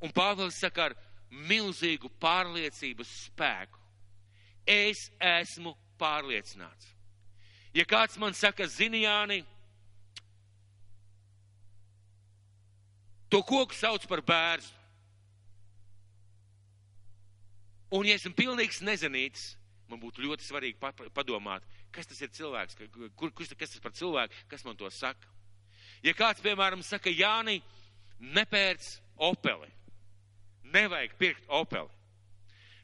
Un 0.02 0.12
Pāvils 0.12 0.58
saka 0.60 0.90
ar 0.90 0.96
milzīgu 1.30 2.10
pārliecības 2.20 3.10
spēku. 3.26 3.80
Es 4.66 5.10
esmu 5.20 5.76
pārliecināts. 6.00 6.92
Ja 7.76 7.84
kāds 7.84 8.16
man 8.18 8.34
saka, 8.34 8.66
zini, 8.66 9.04
Jāni, 9.04 9.42
To 13.28 13.42
koku 13.42 13.74
sauc 13.74 14.06
par 14.06 14.22
bērnu. 14.22 14.74
Un, 17.96 18.06
ja 18.06 18.16
esmu 18.18 18.32
pilnīgs 18.34 18.80
nezinīts, 18.86 19.54
man 19.90 20.00
būtu 20.02 20.24
ļoti 20.24 20.44
svarīgi 20.46 21.10
padomāt, 21.14 21.66
kas 21.94 22.08
tas 22.10 22.20
ir 22.22 22.32
cilvēks, 22.34 22.78
kur, 23.14 23.30
kurš, 23.30 23.52
kas 23.58 23.74
tas 23.74 23.82
par 23.82 23.94
cilvēku, 23.94 24.34
kas 24.50 24.66
man 24.66 24.78
to 24.78 24.90
saka. 24.90 25.30
Ja 26.04 26.12
kāds, 26.16 26.42
piemēram, 26.44 26.82
saka, 26.84 27.10
Jāni, 27.10 27.60
nepērc 28.20 28.88
opeli, 29.28 29.70
nevajag 30.74 31.16
pirkt 31.18 31.48
opeli, 31.48 31.90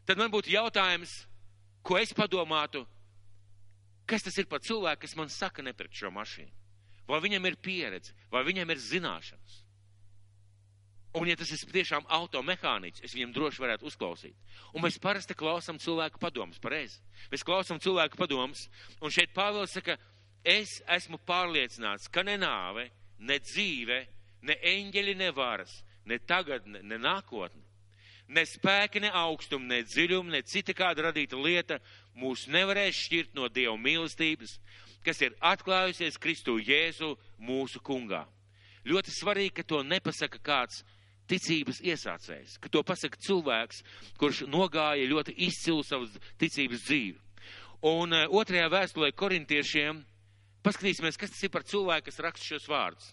tad 0.08 0.20
man 0.20 0.32
būtu 0.32 0.52
jautājums, 0.52 1.12
ko 1.82 1.98
es 1.98 2.14
padomātu, 2.16 2.84
kas 4.06 4.24
tas 4.26 4.38
ir 4.38 4.48
par 4.50 4.62
cilvēku, 4.64 5.04
kas 5.04 5.16
man 5.18 5.32
saka 5.32 5.64
nepirkt 5.64 5.98
šo 5.98 6.12
mašīnu. 6.14 6.52
Vai 7.08 7.18
viņam 7.24 7.46
ir 7.48 7.58
pieredze, 7.58 8.14
vai 8.30 8.44
viņam 8.46 8.70
ir 8.70 8.80
zināšanas. 8.80 9.58
Un, 11.12 11.28
ja 11.28 11.36
tas 11.36 11.50
ir 11.52 11.60
tiešām 11.68 12.06
automehāniķis, 12.08 13.02
es 13.04 13.12
viņam 13.12 13.34
droši 13.36 13.60
varētu 13.60 13.84
uzklausīt. 13.90 14.36
Un 14.72 14.80
mēs 14.86 14.96
parasti 15.02 15.36
klausām 15.36 15.76
cilvēku 15.82 16.20
padomus, 16.22 16.60
pareizi. 16.62 17.02
Mēs 17.28 17.44
klausām 17.44 17.82
cilvēku 17.84 18.16
padomus, 18.16 18.64
un 19.02 19.12
šeit 19.12 19.34
Pāvils 19.36 19.74
saka, 19.76 19.98
es 20.40 20.78
esmu 20.88 21.20
pārliecināts, 21.28 22.08
ka 22.08 22.24
ne 22.24 22.38
nāve, 22.40 22.86
ne 23.22 23.38
dzīve, 23.42 23.98
ne 24.48 24.56
eņģeļi, 24.72 25.14
ne 25.18 25.30
varas, 25.34 25.74
ne 26.08 26.18
tagadne, 26.18 26.82
ne 26.82 26.98
nākotne, 26.98 27.62
ne 28.32 28.44
spēki, 28.48 29.02
ne 29.02 29.10
augstumi, 29.22 29.68
ne 29.68 29.82
dziļumi, 29.86 30.32
ne 30.34 30.42
cita 30.46 30.74
kāda 30.76 31.08
radīta 31.08 31.38
lieta 31.38 31.78
mūs 32.18 32.46
nevarēs 32.50 33.04
šķirt 33.06 33.36
no 33.38 33.48
Dieva 33.48 33.76
mīlestības, 33.78 34.56
kas 35.04 35.20
ir 35.22 35.36
atklājusies 35.40 36.18
Kristu 36.20 36.58
Jēzu 36.60 37.14
mūsu 37.42 37.82
kungā. 37.84 38.24
Ļoti 38.88 39.14
svarīgi, 39.14 39.56
ka 39.60 39.66
to 39.66 39.82
nepasaka 39.86 40.40
kāds 40.42 40.82
ticības 41.30 41.78
iesācējs, 41.86 42.56
ka 42.60 42.70
to 42.72 42.82
pasaka 42.86 43.18
cilvēks, 43.22 43.82
kurš 44.18 44.44
nogāja 44.50 45.06
ļoti 45.08 45.36
izcilu 45.46 45.84
savas 45.86 46.16
ticības 46.40 46.82
dzīvi. 46.88 47.20
Un 47.86 48.14
uh, 48.14 48.26
otrajā 48.30 48.68
vēstulē 48.70 49.10
korintiešiem 49.18 50.02
paskatīsimies, 50.66 51.18
kas 51.20 51.34
tas 51.34 51.42
ir 51.42 51.52
par 51.54 51.66
cilvēku, 51.66 52.08
kas 52.08 52.20
raksta 52.22 52.54
šos 52.54 52.68
vārdus. 52.70 53.12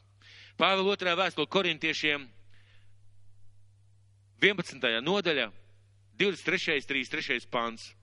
Pāvela 0.60 0.94
otrajā 0.94 1.16
vēstulē 1.20 1.48
korintiešiem 1.50 2.28
11. 4.40 5.02
nodaļa, 5.04 5.50
23. 6.20 6.84
33. 6.88 7.48
pants. 7.52 7.94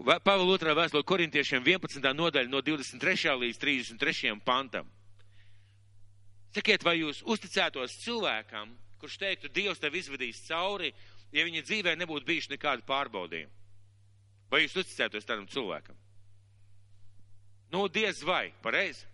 Pāvela 0.00 0.48
otrā 0.54 0.72
vēstule 0.76 1.04
korintiešiem 1.04 1.64
11. 1.66 2.04
nodaļa 2.16 2.48
no 2.48 2.62
23. 2.64 3.34
līdz 3.42 3.60
33. 3.60 4.32
pantam. 4.44 4.88
Sakiet, 6.56 6.84
vai 6.84 6.96
jūs 6.98 7.20
uzticētos 7.28 7.98
cilvēkam, 8.00 8.72
kurš 9.00 9.18
teiktu, 9.20 9.50
Dievs 9.52 9.80
tev 9.80 9.94
izvedīs 10.00 10.40
cauri, 10.48 10.90
ja 11.32 11.44
viņa 11.44 11.62
dzīvē 11.68 11.94
nebūtu 12.00 12.26
bijuši 12.26 12.54
nekādi 12.56 12.86
pārbaudījumi? 12.88 13.52
Vai 14.50 14.64
jūs 14.64 14.80
uzticētos 14.80 15.28
tādam 15.28 15.46
cilvēkam? 15.52 15.96
Nu, 17.70 17.86
diez 17.88 18.22
vai, 18.26 18.50
pareizi. 18.62 19.06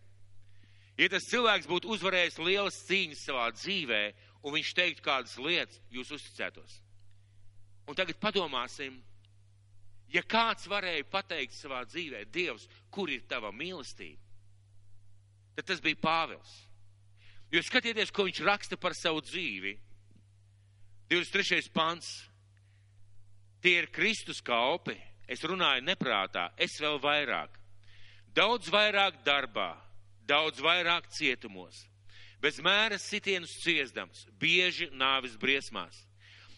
Ja 0.97 1.11
tas 1.13 1.29
cilvēks 1.29 1.69
būtu 1.69 1.91
uzvarējis 1.93 2.39
lielas 2.41 2.79
cīņas 2.89 3.25
savā 3.29 3.51
dzīvē, 3.53 4.03
un 4.49 4.55
viņš 4.57 4.71
teiktu 4.79 5.05
kādas 5.05 5.35
lietas, 5.37 5.81
jūs 5.93 6.15
uzticētos. 6.17 6.79
Un 7.87 7.99
tagad 7.99 8.17
padomāsim, 8.23 8.97
ja 10.09 10.23
kāds 10.25 10.65
varēja 10.71 11.05
pateikt 11.11 11.55
savā 11.55 11.83
dzīvē, 11.85 12.25
Dievs, 12.33 12.65
kur 12.91 13.13
ir 13.13 13.27
tava 13.29 13.53
mīlestība, 13.53 14.23
tad 15.59 15.69
tas 15.69 15.85
bija 15.85 16.01
Pāvils. 16.01 16.55
Jo 17.53 17.63
skatieties, 17.63 18.11
ko 18.11 18.25
viņš 18.27 18.41
raksta 18.47 18.79
par 18.81 18.97
savu 18.97 19.21
dzīvi. 19.23 19.77
23. 21.13 21.69
pants. 21.71 22.09
Tie 23.63 23.77
ir 23.79 23.91
Kristus 23.95 24.43
kalpi. 24.43 24.97
Es 25.27 25.43
runāju 25.47 25.83
neprātā, 25.87 26.49
es 26.59 26.75
vēl 26.83 26.99
vairāk. 27.03 27.55
Daudz 28.37 28.69
vairāk 28.69 29.23
darbā, 29.25 29.71
daudz 30.29 30.61
vairāk 30.61 31.09
cietumos. 31.09 31.87
bez 32.41 32.61
mēra 32.61 32.99
sitienus 33.01 33.57
ciesdams, 33.63 34.27
bieži 34.39 34.91
nāvis 34.93 35.39
briesmās. 35.41 36.05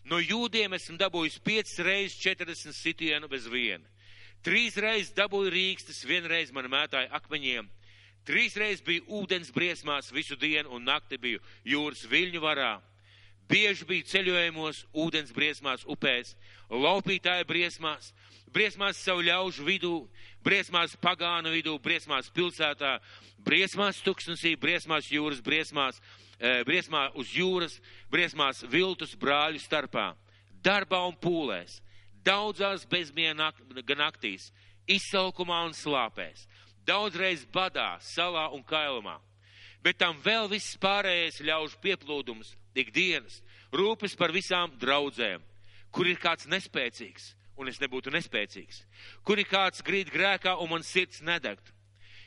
No 0.05 0.19
jūdiem 0.19 0.75
esmu 0.75 0.99
dabūjis 0.99 1.39
5 1.39 1.79
reizes 1.87 2.19
40 2.19 2.75
sitienu 2.75 3.29
bez 3.29 3.47
viena. 3.47 3.87
Trīs 4.43 4.77
reizes 4.77 5.15
dabūju 5.15 5.53
rīkstus, 5.55 6.03
vienreiz 6.05 6.51
man 6.53 6.67
mētāja 6.67 7.13
akmeņiem. 7.15 7.71
Trīs 8.27 8.57
reizes 8.59 8.83
biju 8.85 9.07
ūdens 9.21 9.53
briesmās 9.55 10.11
visu 10.13 10.37
dienu 10.37 10.75
un 10.75 10.85
nakti 10.85 11.17
biju 11.17 11.41
jūras 11.65 12.03
viļņu 12.11 12.43
varā. 12.43 12.81
Bieži 13.49 13.87
biju 13.89 14.05
ceļojumos, 14.05 14.83
ūdens 14.93 15.33
briesmās, 15.33 15.87
upēs, 15.89 16.35
laupītāja 16.69 17.47
briesmās, 17.49 18.13
briesmās 18.53 19.01
savu 19.03 19.23
ļaužu 19.27 19.65
vidū, 19.67 19.95
briesmās 20.45 20.97
pagānu 21.01 21.53
vidū, 21.53 21.77
briesmās 21.83 22.31
pilsētā, 22.35 22.99
briesmās 23.45 24.01
tuksnesī, 24.05 24.55
briesmās 24.61 25.11
jūras 25.13 25.43
briesmās, 25.45 26.01
e, 26.39 26.63
briesmā 26.69 27.09
uz 27.19 27.33
jūras, 27.35 27.79
briesmās 28.11 28.63
viltus 28.69 29.15
brāļu 29.17 29.61
starpā, 29.63 30.13
darbā 30.65 31.05
un 31.09 31.17
pūlēs, 31.17 31.81
daudzās 32.25 32.87
bezmiena 32.87 33.53
naktīs, 33.97 34.51
izsalkumā 34.89 35.65
un 35.69 35.75
slāpēs, 35.77 36.47
daudzreiz 36.89 37.47
badā, 37.53 37.97
salā 38.01 38.49
un 38.53 38.65
kailumā. 38.65 39.19
Bet 39.83 40.01
tam 40.01 40.19
vēl 40.25 40.49
viss 40.51 40.79
pārējais 40.81 41.43
ļaužu 41.45 41.79
pieplūdums, 41.83 42.57
ikdienas, 42.75 43.43
rūpes 43.73 44.17
par 44.19 44.33
visām 44.35 44.73
draudzēm, 44.81 45.43
kur 45.95 46.09
ir 46.11 46.19
kāds 46.19 46.49
nespēcīgs, 46.51 47.35
un 47.59 47.69
es 47.71 47.81
nebūtu 47.83 48.13
nespēcīgs, 48.15 48.85
kur 49.27 49.41
ir 49.41 49.49
kāds 49.51 49.83
grīt 49.85 50.13
grēkā 50.15 50.55
un 50.63 50.71
man 50.71 50.87
sirds 50.87 51.21
nedegt. 51.27 51.75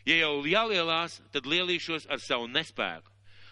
Ja 0.06 0.18
jau 0.18 0.42
jālielās, 0.50 1.20
tad 1.32 1.46
lielīšos 1.46 2.08
ar 2.10 2.22
savu 2.22 2.50
nespēku. 2.50 3.10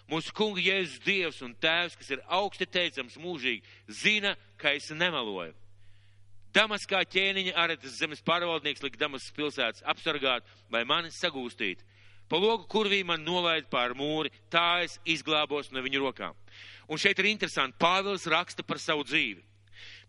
Mūsu 0.10 0.34
kunga 0.34 0.62
Jēzus 0.62 1.04
Dievs 1.06 1.42
un 1.46 1.54
Tēvs, 1.62 1.96
kas 2.00 2.10
ir 2.10 2.24
augsti 2.34 2.66
teicams 2.66 3.18
mūžīgi, 3.22 3.62
zina, 3.94 4.34
ka 4.58 4.74
es 4.74 4.90
nemeloju. 4.90 5.54
Damaskā 6.50 7.04
ķēniņa 7.06 7.54
aretas 7.54 8.00
zemes 8.00 8.24
pārvaldnieks 8.26 8.82
lika 8.82 8.98
Damaskas 8.98 9.36
pilsētas 9.38 9.86
apsargāt 9.86 10.48
vai 10.74 10.82
mani 10.82 11.14
sagūstīt. 11.14 11.84
Pa 12.30 12.38
logu 12.42 12.66
kurvī 12.70 13.04
man 13.06 13.22
nolaid 13.26 13.70
pār 13.70 13.94
mūri, 13.98 14.34
tā 14.50 14.82
es 14.86 14.98
izglābos 15.06 15.70
no 15.70 15.82
viņu 15.86 16.02
rokām. 16.02 16.34
Un 16.90 16.98
šeit 16.98 17.22
ir 17.22 17.30
interesanti, 17.30 17.78
Pāvils 17.78 18.26
raksta 18.30 18.66
par 18.66 18.82
savu 18.82 19.06
dzīvi. 19.06 19.46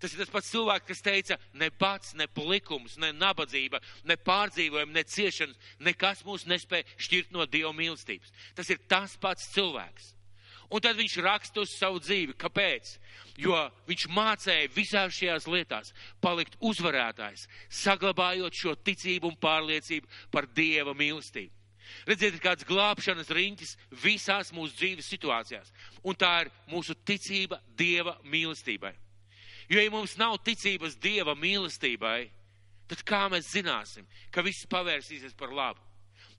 Tas 0.01 0.15
ir 0.15 0.23
tas 0.23 0.33
pats 0.33 0.53
cilvēks, 0.53 0.87
kas 0.89 1.05
teica, 1.05 1.39
ne 1.53 1.71
pats, 1.71 2.15
ne 2.19 2.27
likums, 2.51 2.97
ne 2.99 3.13
nabadzība, 3.13 3.81
ne 4.05 4.17
pārdzīvojumi, 4.17 4.97
ne 4.97 5.05
ciešanas, 5.05 5.59
nekas 5.79 6.25
mūs 6.25 6.47
nespēja 6.47 6.89
šķirt 6.97 7.37
no 7.37 7.47
Dieva 7.47 7.73
mīlestības. 7.77 8.33
Tas 8.55 8.71
ir 8.71 8.81
tas 8.89 9.17
pats 9.21 9.51
cilvēks. 9.55 10.15
Un 10.71 10.83
tad 10.83 10.95
viņš 10.95 11.17
raksta 11.27 11.65
uz 11.65 11.73
savu 11.75 11.99
dzīvi. 11.99 12.37
Kāpēc? 12.39 12.93
Jo 13.43 13.59
viņš 13.89 14.07
mācīja 14.15 14.71
visās 14.75 15.17
šajās 15.17 15.49
lietās 15.51 15.95
palikt 16.23 16.55
uzvarētājs, 16.63 17.49
saglabājot 17.83 18.55
šo 18.55 18.77
ticību 18.79 19.33
un 19.33 19.41
pārliecību 19.41 20.07
par 20.31 20.47
Dieva 20.55 20.95
mīlestību. 20.95 21.51
Redziet, 22.07 22.37
ir 22.37 22.43
kāds 22.45 22.67
glābšanas 22.69 23.33
riņķis 23.35 23.77
visās 24.05 24.53
mūsu 24.55 24.77
dzīves 24.79 25.11
situācijās. 25.11 25.73
Un 26.07 26.15
tā 26.15 26.33
ir 26.45 26.53
mūsu 26.71 26.95
ticība 26.95 27.59
Dieva 27.75 28.15
mīlestībai. 28.23 28.95
Jo, 29.71 29.79
ja 29.79 29.91
mums 29.93 30.17
nav 30.19 30.39
ticības 30.45 30.97
Dieva 30.99 31.37
mīlestībai, 31.39 32.31
tad 32.91 33.05
kā 33.07 33.23
mēs 33.31 33.53
zināsim, 33.55 34.07
ka 34.35 34.43
viss 34.43 34.67
pavērsīsies 34.71 35.37
par 35.39 35.55
labu? 35.55 35.83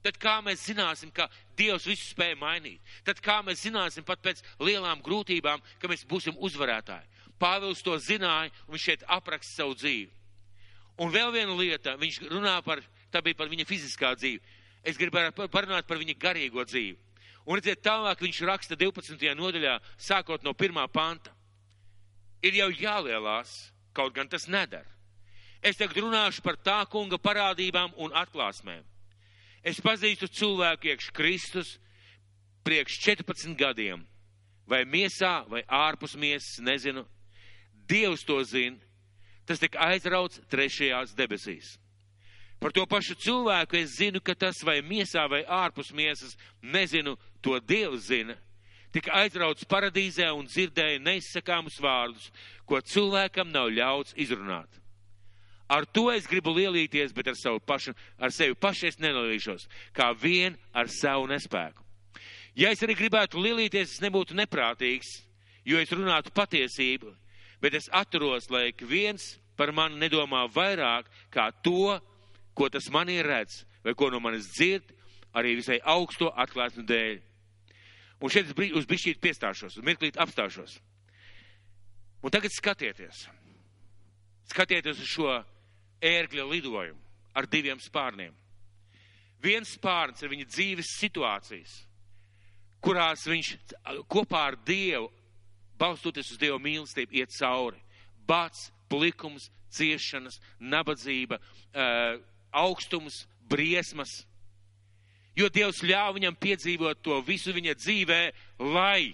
Tad 0.02 0.18
kā 0.18 0.40
mēs 0.44 0.66
zināsim, 0.66 1.12
ka 1.14 1.30
Dievs 1.58 1.86
visu 1.88 2.10
spēja 2.10 2.36
mainīt? 2.42 2.82
Tad 3.06 3.22
kā 3.24 3.40
mēs 3.46 3.62
zināsim 3.64 4.04
pat 4.04 4.22
pēc 4.22 4.42
lielām 4.60 5.04
grūtībām, 5.06 5.62
ka 5.80 5.90
mēs 5.90 6.04
būsim 6.10 6.36
uzvarētāji? 6.42 7.08
Pāvils 7.40 7.84
to 7.86 7.94
zināja, 8.02 8.52
un 8.68 8.76
viņš 8.76 8.88
šeit 8.90 9.06
apraksta 9.08 9.62
savu 9.62 9.78
dzīvi. 9.78 10.10
Un 11.02 11.14
vēl 11.14 11.32
viena 11.34 11.54
lieta, 11.58 11.96
viņš 12.02 12.24
runā 12.30 12.58
par, 12.66 12.82
tā 13.14 13.22
bija 13.26 13.38
par 13.38 13.50
viņa 13.50 13.66
fiziskā 13.70 14.12
dzīvi 14.18 14.42
es 14.84 14.98
gribētu 14.98 15.48
parunāt 15.52 15.88
par 15.88 16.00
viņa 16.02 16.18
garīgo 16.20 16.66
dzīvi. 16.66 16.98
Un 17.46 17.58
redziet, 17.58 17.82
tālāk 17.86 18.22
viņš 18.22 18.42
raksta 18.46 18.78
12. 18.78 19.22
nodaļā, 19.38 19.78
sākot 19.98 20.44
no 20.46 20.54
pirmā 20.58 20.86
panta. 20.92 21.34
Ir 22.42 22.58
jau 22.58 22.70
jālielās, 22.74 23.72
kaut 23.94 24.16
gan 24.16 24.30
tas 24.30 24.48
nedara. 24.50 24.88
Es 25.62 25.78
tagad 25.78 26.00
runāšu 26.02 26.42
par 26.42 26.58
tā 26.58 26.80
kunga 26.90 27.20
parādībām 27.22 27.94
un 28.02 28.16
atklāsmēm. 28.18 28.82
Es 29.62 29.78
pazīstu 29.78 30.26
cilvēku 30.26 30.90
iekš 30.90 31.12
Kristus 31.14 31.76
priekš 32.66 32.98
14 33.04 33.54
gadiem, 33.58 34.02
vai 34.66 34.82
miesā, 34.86 35.44
vai 35.50 35.62
ārpus 35.70 36.16
miesas, 36.18 36.58
nezinu. 36.66 37.06
Dievs 37.86 38.24
to 38.26 38.40
zina, 38.48 38.80
tas 39.46 39.62
tika 39.62 39.82
aizrauts 39.92 40.42
trešajās 40.50 41.14
debesīs. 41.18 41.76
Par 42.62 42.74
to 42.74 42.86
pašu 42.86 43.18
cilvēku 43.18 43.78
es 43.80 43.98
zinu, 43.98 44.22
ka 44.22 44.36
tas 44.38 44.62
vai 44.64 44.80
miesā 44.86 45.26
vai 45.30 45.42
ārpus 45.46 45.90
miesas, 45.98 46.38
nezinu, 46.62 47.18
to 47.42 47.58
Dievs 47.60 48.06
zina. 48.10 48.38
Tik 48.92 49.08
aizrauts 49.16 49.68
paradīzē 49.72 50.28
un 50.36 50.48
dzirdēja 50.50 51.00
neizsakāmus 51.00 51.80
vārdus, 51.80 52.28
ko 52.68 52.82
cilvēkam 52.84 53.52
nav 53.52 53.72
ļauts 53.72 54.16
izrunāt. 54.20 54.68
Ar 55.72 55.86
to 55.88 56.10
es 56.12 56.28
gribu 56.28 56.52
lielīties, 56.52 57.14
bet 57.16 57.30
ar, 57.32 57.38
savu 57.40 57.62
pašu, 57.64 57.94
ar 58.20 58.34
sevi 58.36 58.58
pašu 58.60 58.90
es 58.90 59.00
nenolīšos, 59.00 59.70
kā 59.96 60.10
vien 60.12 60.58
ar 60.76 60.92
savu 60.92 61.30
nespēku. 61.32 61.86
Ja 62.60 62.74
es 62.76 62.84
arī 62.84 62.98
gribētu 63.00 63.40
lielīties, 63.40 63.94
es 63.96 64.04
nebūtu 64.04 64.36
neprātīgs, 64.36 65.22
jo 65.64 65.80
es 65.80 65.94
runātu 65.96 66.34
patiesību, 66.36 67.14
bet 67.64 67.80
es 67.80 67.88
atturos, 67.96 68.50
lai 68.52 68.68
ik 68.74 68.84
viens 68.84 69.38
par 69.56 69.72
mani 69.72 69.96
nedomā 70.02 70.44
vairāk 70.52 71.08
kā 71.32 71.48
to, 71.64 71.96
ko 72.52 72.68
tas 72.68 72.92
manī 72.92 73.22
redz, 73.24 73.62
vai 73.86 73.96
ko 73.96 74.12
no 74.12 74.20
manis 74.20 74.52
dzird, 74.52 74.92
arī 75.32 75.56
visai 75.62 75.80
augsto 75.88 76.34
atklāsmu 76.36 76.84
dēļ. 76.84 77.22
Un 78.22 78.30
šeit 78.30 78.52
es 78.52 78.74
uz 78.78 78.88
bišķīt 78.90 79.22
piestāšos, 79.22 79.80
uz 79.80 79.86
mirklīt 79.86 80.20
apstāšos. 80.22 80.78
Un 82.22 82.34
tagad 82.34 82.54
skatieties. 82.54 83.26
Skatieties 84.52 85.00
uz 85.02 85.10
šo 85.10 85.32
ērgļa 86.06 86.46
lidojumu 86.50 87.02
ar 87.34 87.48
diviem 87.50 87.80
spārniem. 87.82 88.36
Viens 89.42 89.72
spārns 89.74 90.22
ir 90.22 90.30
viņa 90.30 90.46
dzīves 90.52 90.92
situācijas, 91.00 91.72
kurās 92.84 93.26
viņš 93.26 93.56
kopā 94.12 94.44
ar 94.52 94.58
Dievu, 94.68 95.10
balstoties 95.82 96.30
uz 96.34 96.42
Dieva 96.42 96.60
mīlestību, 96.62 97.18
iet 97.18 97.34
cauri. 97.34 97.82
Bats, 98.28 98.70
plikums, 98.92 99.50
ciešanas, 99.74 100.38
nabadzība, 100.60 101.40
augstums, 102.54 103.24
briesmas. 103.50 104.22
Jo 105.38 105.48
Dievs 105.48 105.80
ļāva 105.88 106.16
viņam 106.18 106.36
piedzīvot 106.36 107.02
to 107.04 107.22
visu 107.24 107.54
viņa 107.56 107.76
dzīvē, 107.80 108.22
lai 108.74 109.14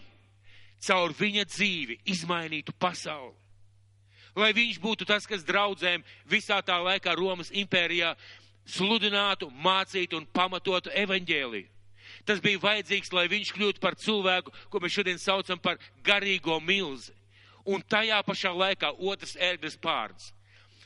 caur 0.82 1.14
viņa 1.14 1.46
dzīvi 1.46 2.00
izmainītu 2.10 2.74
pasauli. 2.80 3.36
Lai 4.38 4.52
viņš 4.54 4.78
būtu 4.82 5.06
tas, 5.10 5.26
kas 5.26 5.46
draudzēm 5.46 6.04
visā 6.30 6.60
tā 6.62 6.78
laikā 6.82 7.16
Romas 7.18 7.50
impērijā 7.50 8.14
sludinātu, 8.70 9.50
mācītu 9.50 10.20
un 10.20 10.28
pamatotu 10.30 10.94
evaņģēliju. 10.94 11.70
Tas 12.28 12.40
bija 12.44 12.62
vajadzīgs, 12.62 13.12
lai 13.14 13.26
viņš 13.32 13.54
kļūtu 13.56 13.82
par 13.84 13.98
cilvēku, 14.00 14.54
ko 14.70 14.82
mēs 14.84 14.94
šodien 14.94 15.20
saucam 15.22 15.60
par 15.60 15.80
garīgo 16.06 16.60
milzi. 16.64 17.14
Un 17.68 17.82
tajā 17.84 18.22
pašā 18.24 18.54
laikā 18.56 18.94
otrs 19.10 19.36
ērglis 19.42 19.76
pārds 19.82 20.32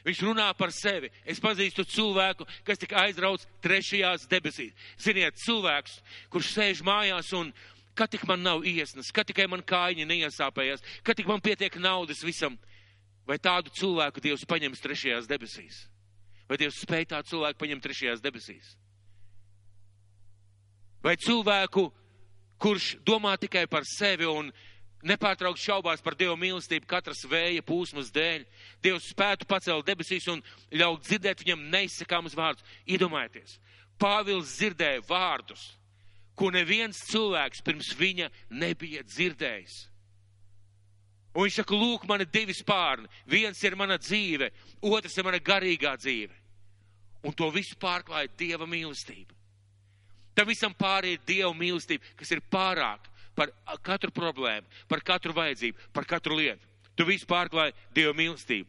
Viņš 0.05 0.21
runā 0.25 0.47
par 0.57 0.71
sevi. 0.73 1.11
Es 1.29 1.39
pazīstu 1.41 1.85
cilvēku, 1.85 2.47
kas 2.65 2.79
tika 2.81 3.03
aizrauts 3.03 3.47
trešajās 3.61 4.25
debesīs. 4.31 4.73
Ziniet, 5.01 5.37
cilvēks, 5.43 5.99
kurš 6.33 6.55
sēž 6.55 6.81
mājās 6.85 7.29
un 7.37 7.51
kad 7.97 8.09
tik 8.09 8.25
man 8.27 8.41
nav 8.41 8.65
iesnas, 8.65 9.11
kad 9.13 9.27
tikai 9.29 9.47
man 9.51 9.61
kājiņi 9.67 10.07
neiesāpējās, 10.09 10.83
kad 11.05 11.19
tik 11.19 11.29
man 11.29 11.43
pietiek 11.43 11.75
naudas 11.77 12.23
visam, 12.25 12.57
vai 13.27 13.37
tādu 13.37 13.73
cilvēku 13.77 14.23
Dievs 14.23 14.47
paņems 14.47 14.81
trešajās 14.81 15.29
debesīs? 15.29 15.83
Vai 16.49 16.57
Dievs 16.57 16.81
spēj 16.81 17.11
tādu 17.13 17.35
cilvēku 17.35 17.61
paņemt 17.61 17.83
trešajās 17.85 18.23
debesīs? 18.23 18.73
Vai 21.01 21.15
cilvēku, 21.17 21.87
kurš 22.61 22.95
domā 23.05 23.35
tikai 23.41 23.65
par 23.69 23.85
sevi 23.89 24.27
un 24.29 24.51
nepārtraukt 25.07 25.59
šaubās 25.61 26.01
par 26.03 26.15
Dieva 26.17 26.35
mīlestību 26.39 26.87
katras 26.89 27.23
vēja 27.29 27.63
pūsmas 27.65 28.11
dēļ. 28.13 28.45
Dievs 28.83 29.09
spētu 29.13 29.47
pacelt 29.49 29.87
debesīs 29.87 30.27
un 30.31 30.41
ļaut 30.71 31.05
dzirdēt 31.07 31.43
viņam 31.43 31.67
neizsakāmus 31.73 32.37
vārdus. 32.37 32.65
Iedomājieties, 32.85 33.57
Pāvils 34.01 34.55
dzirdēja 34.57 35.03
vārdus, 35.05 35.63
ko 36.35 36.49
neviens 36.53 37.03
cilvēks 37.11 37.61
pirms 37.65 37.91
viņa 37.99 38.31
nebija 38.49 39.03
dzirdējis. 39.05 39.75
Un 41.31 41.45
viņš 41.45 41.59
saka, 41.61 41.77
lūk, 41.77 42.07
man 42.09 42.23
ir 42.23 42.31
divi 42.31 42.55
spārni. 42.55 43.07
Viens 43.29 43.61
ir 43.63 43.77
mana 43.79 43.95
dzīve, 44.01 44.49
otrs 44.83 45.15
ir 45.15 45.27
mana 45.27 45.39
garīgā 45.39 45.93
dzīve. 46.01 46.33
Un 47.23 47.35
to 47.37 47.47
visu 47.53 47.77
pārklāja 47.79 48.31
Dieva 48.37 48.65
mīlestība. 48.67 49.37
Tam 50.35 50.47
visam 50.49 50.73
pārī 50.75 51.15
ir 51.15 51.23
Dieva 51.27 51.53
mīlestība, 51.55 52.03
kas 52.19 52.31
ir 52.33 52.41
pārāk 52.51 53.10
par 53.35 53.51
katru 53.85 54.11
problēmu, 54.15 54.67
par 54.89 55.03
katru 55.05 55.35
vajadzību, 55.37 55.89
par 55.93 56.07
katru 56.09 56.37
lietu. 56.39 56.67
Tu 56.95 57.07
visu 57.07 57.27
pārklāji 57.29 57.75
Dieva 57.95 58.13
mīlestību. 58.17 58.67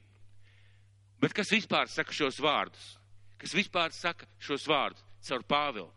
Bet 1.23 1.35
kas 1.37 1.53
vispār 1.55 1.91
saka 1.91 2.15
šos 2.15 2.41
vārdus? 2.43 2.87
Kas 3.39 3.55
vispār 3.55 3.93
saka 3.95 4.27
šos 4.43 4.67
vārdus 4.71 5.03
caur 5.27 5.45
Pāvilu? 5.47 5.91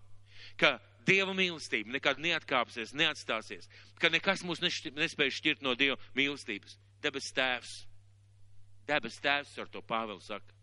Ka 0.58 0.78
Dieva 1.06 1.34
mīlestība 1.38 1.94
nekad 1.94 2.22
neatkāpsies, 2.22 2.96
neatstāsies, 2.98 3.70
ka 4.02 4.10
nekas 4.10 4.42
mūs 4.46 4.64
nespēj 4.66 5.34
šķirt 5.38 5.66
no 5.66 5.76
Dieva 5.78 5.98
mīlestības. 6.18 6.80
Debes 7.06 7.30
tēvs. 7.38 7.74
Debes 8.90 9.20
tēvs 9.22 9.54
ar 9.62 9.70
to 9.70 9.82
Pāvilu 9.86 10.22
saka. 10.22 10.54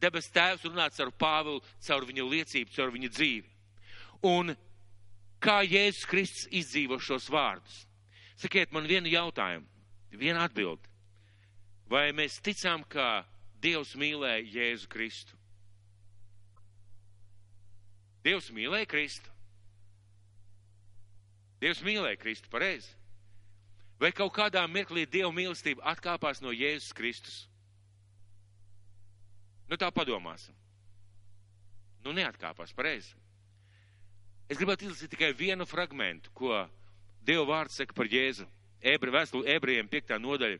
Debes 0.00 0.28
tēvs 0.32 0.64
runā 0.68 0.88
caur 0.92 1.12
Pāvilu, 1.12 1.62
caur 1.84 2.08
viņa 2.08 2.24
liecību, 2.24 2.72
caur 2.76 2.92
viņa 2.92 3.12
dzīvi. 3.12 3.52
Un 4.28 4.56
kā 5.42 5.60
Jēzus 5.64 6.06
Kristus 6.08 6.48
izdzīvo 6.50 6.98
šos 7.02 7.28
vārdus? 7.32 7.84
Sakiet 8.36 8.72
man 8.72 8.88
vienu 8.88 9.08
jautājumu, 9.08 9.66
vienu 10.12 10.42
atbildi. 10.42 10.92
Vai 11.88 12.10
mēs 12.16 12.40
ticām, 12.42 12.82
ka 12.88 13.24
Dievs 13.62 13.94
mīlēja 13.96 14.44
Jēzu 14.58 14.90
Kristu? 14.90 15.38
Dievs 18.26 18.50
mīlēja 18.50 18.88
Kristu. 18.90 19.32
Dievs 21.62 21.80
mīlēja 21.86 22.18
Kristu 22.20 22.50
pareizi. 22.52 22.90
Vai 24.02 24.10
kaut 24.12 24.34
kādā 24.36 24.66
mirklī 24.68 25.06
Dieva 25.08 25.30
mīlestība 25.32 25.86
atkāpās 25.94 26.42
no 26.44 26.52
Jēzus 26.52 26.92
Kristus? 26.96 27.36
Nu 29.70 29.78
tā 29.80 29.88
padomāsim. 29.94 30.54
Nu 32.04 32.12
neatkāpās 32.14 32.74
pareizi. 32.76 33.14
Es 34.46 34.60
gribētu 34.60 34.86
izlasīt 34.86 35.10
tikai 35.10 35.32
vienu 35.34 35.66
fragmentu, 35.66 36.30
ko 36.34 36.60
Dieva 37.26 37.42
vārds 37.48 37.80
saka 37.80 37.94
par 37.96 38.06
Jēzu. 38.06 38.46
Ebra 38.86 39.10
vēstuli 39.18 39.50
ebrejiem 39.56 39.88
5. 39.90 40.12
nodaļa. 40.22 40.58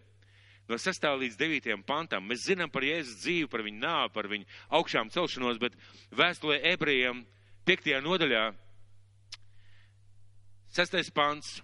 No 0.66 0.78
6. 0.82 1.04
līdz 1.20 1.36
9. 1.38 1.76
pantam 1.86 2.24
mēs 2.26 2.48
zinām 2.48 2.72
par 2.74 2.82
Jēzus 2.82 3.20
dzīvi, 3.22 3.46
par 3.52 3.62
viņu 3.62 3.78
nāvu, 3.84 4.10
par 4.16 4.26
viņu 4.32 4.48
augšām 4.74 5.12
celšanos, 5.14 5.60
bet 5.62 5.76
vēstulē 6.10 6.58
ebrejiem 6.72 7.22
5. 7.68 7.92
nodaļā 8.02 8.48
6. 10.74 11.12
pants. 11.14 11.60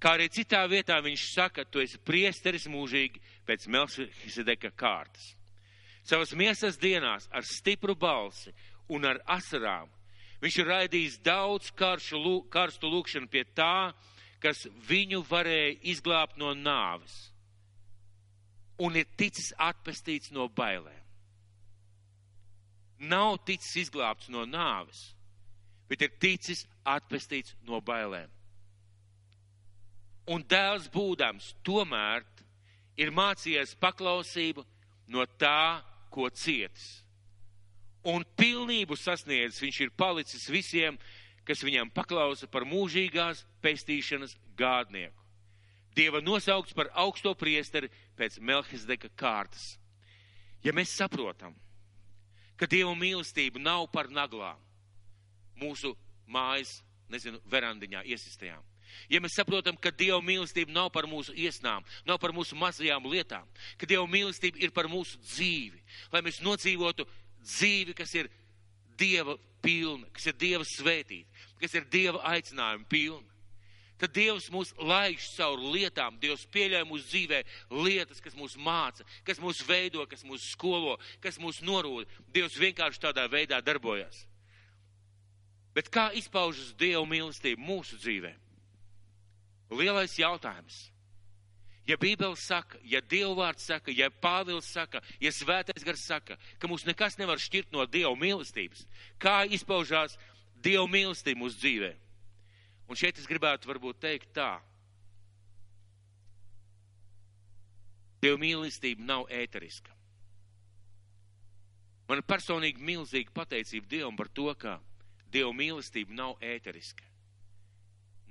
Kā 0.00 0.14
arī 0.16 0.30
citā 0.32 0.62
vietā 0.68 0.96
viņš 1.04 1.26
saka, 1.34 1.64
tu 1.68 1.80
esi 1.84 2.00
priesteris 2.00 2.64
mūžīgi 2.68 3.20
pēc 3.48 3.68
Melchisedeka 3.72 4.72
kārtas. 4.76 5.34
Savas 6.06 6.32
miesas 6.36 6.80
dienās 6.80 7.28
ar 7.32 7.44
stipru 7.44 7.96
balsi 7.96 8.52
un 8.92 9.04
ar 9.08 9.20
asarām 9.36 9.92
viņš 10.42 10.58
ir 10.60 10.68
raidījis 10.70 11.20
daudz 11.24 11.70
karšu, 11.76 12.20
karstu 12.52 12.90
lūkšanu 12.92 13.30
pie 13.32 13.44
tā, 13.56 13.92
kas 14.42 14.66
viņu 14.88 15.22
varēja 15.28 15.78
izglābt 15.92 16.36
no 16.38 16.52
nāves 16.54 17.16
un 18.78 18.96
ir 18.96 19.08
ticis 19.16 19.52
atpestīts 19.56 20.32
no 20.36 20.48
bailēm. 20.52 21.02
Nav 23.08 23.38
ticis 23.48 23.86
izglābts 23.86 24.28
no 24.32 24.44
nāves, 24.48 25.12
bet 25.88 26.02
ir 26.04 26.12
ticis 26.20 26.64
atpestīts 26.84 27.54
no 27.68 27.80
bailēm. 27.84 28.30
Un 30.32 30.42
dēls 30.42 30.88
būdams 30.92 31.52
tomēr 31.64 32.24
ir 32.98 33.12
mācījies 33.14 33.76
paklausību 33.80 34.64
no 35.12 35.26
tā, 35.38 35.82
ko 36.10 36.28
cietis. 36.32 37.05
Un 38.06 38.22
pilnību 38.38 38.94
sasniedzis 38.98 39.62
viņš 39.64 39.78
ir 39.82 39.94
palicis 39.98 40.46
visiem, 40.52 40.98
kas 41.46 41.62
viņam 41.66 41.90
paklausa 41.94 42.46
par 42.50 42.66
mūžīgās 42.66 43.44
pestīšanas 43.62 44.36
gādnieku. 44.58 45.22
Dieva 45.96 46.20
nosaukts 46.20 46.76
par 46.76 46.90
augsto 46.92 47.32
priesteri 47.38 47.88
pēc 48.18 48.38
Melchizdeka 48.38 49.08
kārtas. 49.16 49.76
Ja 50.62 50.74
mēs 50.76 50.92
saprotam, 50.92 51.54
ka 52.60 52.68
Dieva 52.68 52.92
mīlestība 52.98 53.62
nav 53.62 53.88
par 53.92 54.10
naglām 54.12 54.60
mūsu 55.60 55.94
mājas, 56.28 56.80
nezinu, 57.08 57.40
verandiņā 57.48 58.02
iesistajām. 58.12 58.62
Ja 59.10 59.20
mēs 59.22 59.36
saprotam, 59.38 59.76
ka 59.78 59.90
Dieva 59.90 60.20
mīlestība 60.24 60.74
nav 60.74 60.90
par 60.94 61.08
mūsu 61.10 61.34
iesnām, 61.34 61.84
nav 62.06 62.20
par 62.22 62.34
mūsu 62.36 62.58
mazajām 62.58 63.06
lietām, 63.10 63.46
ka 63.78 63.88
Dieva 63.88 64.06
mīlestība 64.10 64.60
ir 64.62 64.74
par 64.76 64.90
mūsu 64.90 65.20
dzīvi, 65.22 65.80
lai 66.12 66.22
mēs 66.26 66.42
nodzīvotu 66.44 67.06
dzīvi, 67.46 67.94
kas 67.96 68.12
ir 68.18 68.30
Dieva 68.96 69.36
pilna, 69.62 70.08
kas 70.14 70.28
ir 70.30 70.36
Dieva 70.40 70.66
svētīta, 70.66 71.46
kas 71.60 71.74
ir 71.76 71.88
Dieva 71.92 72.22
aicinājuma 72.34 72.86
pilna. 72.90 73.36
Tad 73.96 74.12
Dievs 74.12 74.50
mūs 74.52 74.74
laiž 74.76 75.24
caur 75.38 75.60
lietām, 75.72 76.18
Dievs 76.20 76.44
pieļauj 76.52 76.84
mūsu 76.88 77.06
dzīvē 77.08 77.38
lietas, 77.72 78.20
kas 78.20 78.34
mūs 78.36 78.58
māca, 78.60 79.06
kas 79.24 79.40
mūs 79.40 79.62
veido, 79.64 80.04
kas 80.08 80.24
mūs 80.28 80.50
skolo, 80.52 80.98
kas 81.24 81.40
mūs 81.40 81.62
norūda. 81.64 82.04
Dievs 82.34 82.58
vienkārši 82.60 83.00
tādā 83.06 83.24
veidā 83.32 83.62
darbojas. 83.64 84.26
Bet 85.76 85.88
kā 85.92 86.10
izpaužas 86.16 86.74
Dieva 86.76 87.04
mīlestība 87.08 87.60
mūsu 87.60 87.96
dzīvē? 88.00 88.34
Lielais 89.76 90.12
jautājums. 90.20 90.76
Ja 91.86 91.94
Bībele 91.96 92.34
saka, 92.34 92.80
ja 92.82 92.98
Dievvvārds 92.98 93.66
saka, 93.68 93.92
ja 93.94 94.08
Pāvils 94.10 94.66
saka, 94.74 94.98
ja 95.22 95.30
Svētais 95.30 95.84
gars 95.86 96.02
saka, 96.02 96.34
ka 96.58 96.70
mūs 96.70 96.82
nekas 96.86 97.14
nevar 97.20 97.38
šķirt 97.38 97.70
no 97.74 97.84
Dieva 97.86 98.10
mīlestības, 98.18 98.82
kā 99.22 99.44
izpaužās 99.54 100.16
Dieva 100.64 100.88
mīlestība 100.90 101.44
mūsu 101.44 101.60
dzīvēm? 101.62 102.00
Un 102.90 102.98
šeit 102.98 103.18
es 103.18 103.28
gribētu 103.30 103.70
varbūt 103.70 104.02
teikt 104.02 104.32
tā. 104.34 104.56
Dieva 108.22 108.38
mīlestība 108.42 109.06
nav 109.06 109.30
ēteriska. 109.30 109.94
Man 112.06 112.22
ir 112.22 112.26
personīgi 112.26 112.82
milzīga 112.82 113.34
pateicība 113.34 113.90
Dievam 113.90 114.18
par 114.18 114.30
to, 114.34 114.50
ka 114.58 114.78
Dieva 115.30 115.52
mīlestība 115.54 116.14
nav 116.14 116.42
ēteriska. 116.42 117.06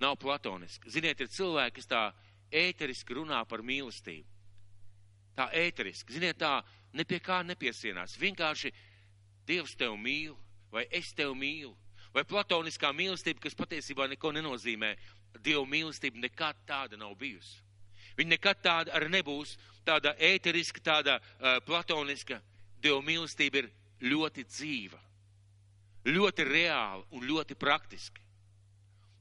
Nav 0.04 0.18
platoniska. 0.20 0.92
Ziniet, 0.92 1.22
ir 1.24 1.32
cilvēki, 1.32 1.80
kas 1.80 1.92
tā 1.92 2.04
ēteriski 2.52 3.18
runā 3.18 3.42
par 3.50 3.64
mīlestību. 3.66 4.28
Tā 5.36 5.50
ēteriski. 5.52 6.16
Ziniet, 6.16 6.40
tā 6.40 6.62
ne 6.96 7.04
pie 7.04 7.20
kā 7.20 7.42
nepiesienās. 7.44 8.16
Vienkārši 8.20 8.72
Dievs 9.46 9.76
tev 9.78 9.98
mīl 10.02 10.34
vai 10.74 10.88
es 10.92 11.12
tev 11.14 11.36
mīlu 11.38 11.74
vai 12.16 12.24
platoniskā 12.24 12.92
mīlestība, 12.96 13.44
kas 13.44 13.58
patiesībā 13.58 14.08
neko 14.12 14.32
nenozīmē. 14.36 14.96
Dieva 15.44 15.66
mīlestība 15.68 16.22
nekad 16.24 16.62
tāda 16.68 16.98
nav 17.00 17.16
bijusi. 17.20 17.60
Viņa 18.16 18.32
nekad 18.32 18.62
tāda 18.64 18.94
arī 18.96 19.10
nebūs, 19.12 19.58
tāda 19.84 20.14
ēteriska, 20.24 20.80
tāda 20.84 21.18
uh, 21.20 21.58
platoniska. 21.68 22.40
Dieva 22.80 23.02
mīlestība 23.04 23.60
ir 23.60 23.68
ļoti 24.08 24.46
dzīva, 24.48 25.00
ļoti 26.08 26.46
reāla 26.48 27.04
un 27.12 27.28
ļoti 27.28 27.58
praktiska. 27.60 28.24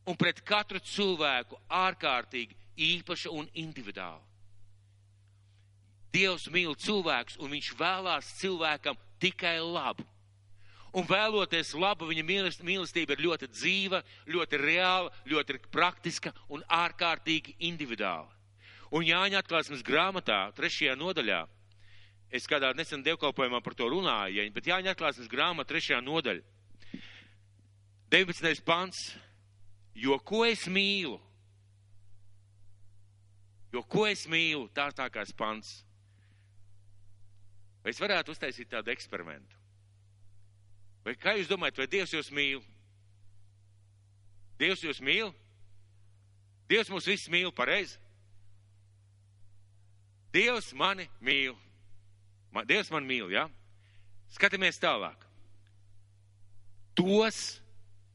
Un 0.06 0.18
pret 0.20 0.42
katru 0.46 0.78
cilvēku 0.84 1.58
ārkārtīgi 1.72 2.54
īpaša 2.76 3.32
un 3.34 3.48
individuāla. 3.54 4.22
Dievs 6.14 6.46
mīl 6.54 6.76
cilvēkus, 6.78 7.40
un 7.42 7.50
viņš 7.50 7.72
vēlās 7.78 8.34
cilvēkam 8.38 8.98
tikai 9.22 9.58
labu 9.58 10.06
un 10.94 11.06
vēloties 11.08 11.74
labu, 11.74 12.08
viņa 12.10 12.24
mīlestība 12.62 13.16
ir 13.16 13.24
ļoti 13.26 13.48
dzīva, 13.50 14.00
ļoti 14.30 14.60
reāla, 14.60 15.10
ļoti 15.26 15.58
praktiska 15.74 16.32
un 16.54 16.62
ārkārtīgi 16.70 17.56
individuāla. 17.66 18.30
Un 18.94 19.02
Jāņa 19.02 19.40
atklāsmes 19.42 19.82
grāmatā, 19.82 20.52
trešajā 20.54 20.94
nodaļā, 20.98 21.40
es 22.34 22.46
kādā 22.50 22.70
nesen 22.78 23.02
dievkalpojumā 23.02 23.60
par 23.64 23.74
to 23.74 23.88
runāju, 23.90 24.46
bet 24.54 24.70
Jāņa 24.70 24.94
atklāsmes 24.94 25.30
grāmata, 25.30 25.72
trešajā 25.72 25.98
nodaļa, 26.04 26.44
19. 28.14 28.62
pants, 28.62 29.00
jo 29.98 30.20
ko 30.22 30.44
es 30.46 30.68
mīlu, 30.70 31.18
jo 33.75 33.83
ko 33.91 34.07
es 34.07 34.25
mīlu, 34.31 34.68
tā 34.70 34.89
tā 34.95 35.09
kā 35.11 35.25
pants. 35.37 35.83
Vai 37.83 37.93
es 37.93 38.01
varētu 38.01 38.33
uztaisīt 38.33 38.70
tādu 38.70 38.95
eksperimentu? 38.95 39.59
Vai 41.05 41.16
kā 41.20 41.35
jūs 41.37 41.51
domājat, 41.51 41.83
vai 41.83 41.87
Dievs 41.91 42.14
jūs 42.14 42.31
mīl? 42.33 42.62
Dievs 44.59 44.85
jūs 44.87 45.03
mīl? 45.05 45.35
Dievs 46.70 46.89
mūs 46.89 47.11
visus 47.11 47.29
mīl 47.29 47.53
pareizi. 47.53 47.99
Dievs 50.33 50.72
mani 50.72 51.05
mīl. 51.20 51.53
Man, 52.55 52.64
Dievs 52.66 52.91
man 52.95 53.05
mīl, 53.05 53.29
jā? 53.35 53.45
Ja? 53.45 53.51
Skatāmies 54.35 54.81
tālāk. 54.83 55.20
Tos 56.97 57.61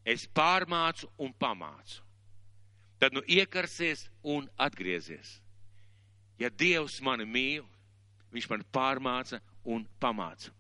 es 0.07 0.25
pārmācu 0.35 1.11
un 1.21 1.35
pamācu. 1.35 2.01
Tad 2.99 3.13
nu 3.15 3.21
iekarsies 3.27 4.07
un 4.23 4.49
atgriezies. 4.59 5.37
Ja 6.39 6.49
Dievs 6.49 6.99
mani 7.03 7.25
mīl, 7.27 7.65
viņš 8.33 8.49
man 8.49 8.63
pārmāca 8.73 9.41
un 9.65 9.85
pamāca. 9.99 10.53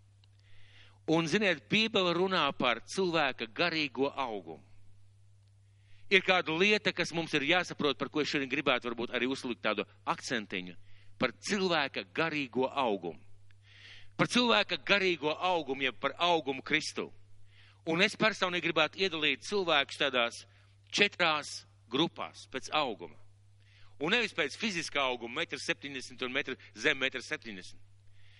Un, 1.09 1.25
ziniet, 1.25 1.63
Bībele 1.69 2.11
runā 2.13 2.43
par 2.57 2.83
cilvēka 2.85 3.47
garīgo 3.55 4.11
augumu. 4.15 4.63
ir 6.09 6.23
kāda 6.25 6.53
lieta, 6.57 6.91
kas 6.93 7.13
mums 7.13 7.33
ir 7.37 7.45
jāsaprot, 7.45 7.97
par 7.97 8.09
ko 8.09 8.21
es 8.21 8.29
šodien 8.29 8.49
gribētu 8.49 8.89
varbūt 8.89 9.11
arī 9.13 9.27
uzlikt 9.29 9.61
tādu 9.61 9.85
akcentiņu 10.09 10.73
par 11.19 11.31
cilvēka 11.37 12.03
garīgo 12.15 12.65
augumu. 12.65 13.19
Par 14.17 14.27
cilvēka 14.27 14.79
garīgo 14.83 15.35
augumu, 15.37 15.85
jeb 15.85 15.99
par 15.99 16.15
augumu 16.17 16.63
Kristu. 16.65 17.11
Un 17.87 18.01
es 18.01 18.17
personīgi 18.19 18.67
gribētu 18.67 18.99
iedalīt 18.99 19.45
cilvēkus 19.47 19.99
tādās 20.01 20.41
četrās 20.91 21.63
grupās 21.89 22.47
pēc 22.51 22.67
auguma. 22.75 23.15
Un 23.99 24.13
nevis 24.15 24.35
pēc 24.35 24.55
fiziskā 24.55 25.03
auguma, 25.03 25.43
1,70 25.43 26.23
m 26.29 26.37
un 26.39 26.59
zem 26.79 27.01
1,70 27.03 27.51
m. 27.51 27.79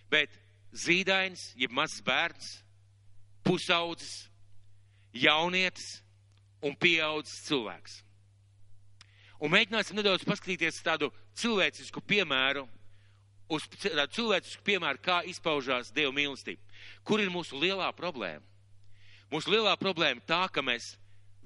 Bet 0.09 0.35
zīdains, 0.71 1.51
jeb 1.59 1.73
mazs 1.75 1.99
bērns, 2.05 2.51
pusaudzis, 3.43 4.29
jaunietis 5.13 5.99
un 6.63 6.75
pieaudzis 6.79 7.43
cilvēks. 7.47 7.99
Un 9.39 9.51
mēģināsim 9.53 9.95
nedaudz 9.99 10.25
paskatīties 10.27 10.81
tādu 10.83 11.09
cilvēcisku 11.39 12.03
piemēru, 12.03 12.65
uz 13.49 13.65
tādu 13.71 14.11
cilvēcisku 14.15 14.63
piemēru, 14.67 15.01
kā 15.03 15.21
izpaužās 15.31 15.93
Dieva 15.95 16.11
mīlestība. 16.15 16.61
Kur 17.07 17.23
ir 17.23 17.31
mūsu 17.33 17.59
lielā 17.59 17.89
problēma? 17.95 18.43
Mūsu 19.31 19.53
lielā 19.53 19.75
problēma 19.79 20.23
tā, 20.27 20.43
ka 20.51 20.63
mēs 20.65 20.95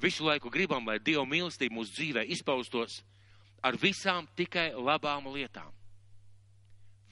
visu 0.01 0.25
laiku 0.25 0.51
gribam, 0.53 0.85
lai 0.87 0.99
Dieva 0.99 1.25
mīlestība 1.29 1.75
mūsu 1.77 1.97
dzīvē 1.97 2.25
izpaustos 2.33 3.01
ar 3.63 3.77
visām 3.79 4.27
tikai 4.35 4.71
labām 4.75 5.29
lietām. 5.33 5.71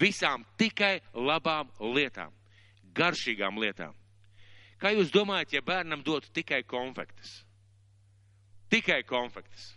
Visām 0.02 0.44
tikai 0.58 1.00
labām 1.14 1.70
lietām, 1.80 2.34
garšīgām 2.98 3.60
lietām. 3.62 3.96
Kā 4.82 4.90
jūs 4.96 5.14
domājat, 5.14 5.54
ja 5.54 5.62
bērnam 5.62 6.02
dotu 6.04 6.32
tikai 6.34 6.64
konfektes? 6.66 7.44
Tikai 8.72 9.04
konfektes. 9.06 9.76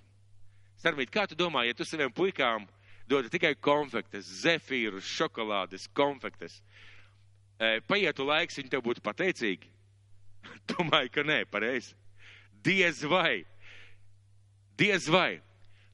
Starpīt, 0.81 1.13
kā 1.13 1.27
tu 1.29 1.37
domā, 1.37 1.67
ja 1.69 1.75
tu 1.77 1.85
saviem 1.85 2.13
puikām 2.13 2.65
dotu 3.09 3.29
tikai 3.33 3.53
konfektes, 3.61 4.31
zefīrus, 4.43 5.05
šokolādes, 5.05 5.87
konfektes, 5.93 6.61
e, 7.59 7.81
paietu 7.89 8.25
laiks, 8.25 8.57
viņi 8.61 8.73
tev 8.73 8.85
būtu 8.87 9.05
pateicīgi? 9.05 9.69
Domāju, 10.73 11.13
ka 11.13 11.25
nē, 11.27 11.43
pareizi. 11.53 11.93
Diez 12.65 13.03
vai. 13.05 13.45
Diez 14.81 15.09
vai. 15.13 15.43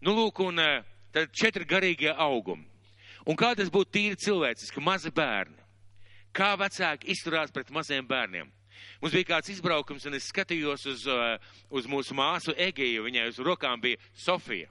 Nu, 0.00 0.14
lūk, 0.16 0.40
un 0.46 0.60
e, 0.62 0.68
tad 1.12 1.32
četri 1.36 1.66
garīgie 1.68 2.12
augumi. 2.16 2.64
Un 3.28 3.36
kā 3.36 3.52
tas 3.56 3.68
būtu 3.68 3.92
tīri 3.92 4.16
cilvēciski, 4.16 4.80
mazi 4.80 5.12
bērni? 5.12 5.58
Kā 6.32 6.54
vecāki 6.56 7.10
izturās 7.12 7.52
pret 7.52 7.68
maziem 7.74 8.06
bērniem? 8.08 8.48
Mums 9.02 9.12
bija 9.12 9.28
kāds 9.34 9.50
izbraukums, 9.52 10.06
un 10.08 10.16
es 10.16 10.28
skatījos 10.30 10.86
uz, 10.88 11.04
uh, 11.10 11.36
uz 11.68 11.88
mūsu 11.90 12.16
māsu 12.16 12.54
Egeju. 12.56 13.04
Viņai 13.04 13.26
uz 13.28 13.40
rokām 13.44 13.80
bija 13.82 14.00
Sofija. 14.16 14.70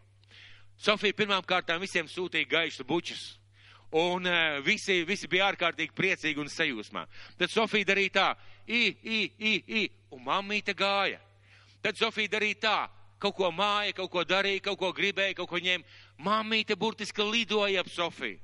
Sofija 0.80 1.14
pirmām 1.14 1.46
kārtām 1.46 1.82
visiem 1.84 2.10
sūtīja 2.10 2.50
gaišu 2.50 2.88
bučus. 2.90 3.36
Un 3.94 4.26
uh, 4.30 4.60
visi, 4.66 5.04
visi 5.06 5.30
bija 5.30 5.52
ārkārtīgi 5.52 5.94
priecīgi 5.98 6.42
un 6.42 6.50
sajūsmā. 6.50 7.06
Tad 7.38 7.54
Sofija 7.54 7.92
darīja 7.92 8.16
tā, 8.18 8.30
i, 8.66 8.88
i, 9.04 9.20
i, 9.38 9.54
i, 9.82 9.90
un 10.16 10.26
mammīte 10.26 10.74
gāja. 10.78 11.22
Tad 11.86 12.02
Sofija 12.02 12.34
darīja 12.38 12.62
tā, 12.66 12.78
kaut 13.20 13.36
ko 13.38 13.52
māja, 13.52 13.94
kaut 13.98 14.12
ko 14.14 14.24
darīja, 14.28 14.64
kaut 14.70 14.80
ko 14.80 14.92
gribēja, 14.96 15.36
kaut 15.38 15.50
ko 15.52 15.60
ņēma. 15.62 15.86
Mammīte 16.26 16.78
burtiski 16.80 17.26
lidoja 17.26 17.84
ap 17.84 17.92
Sofiju. 17.92 18.40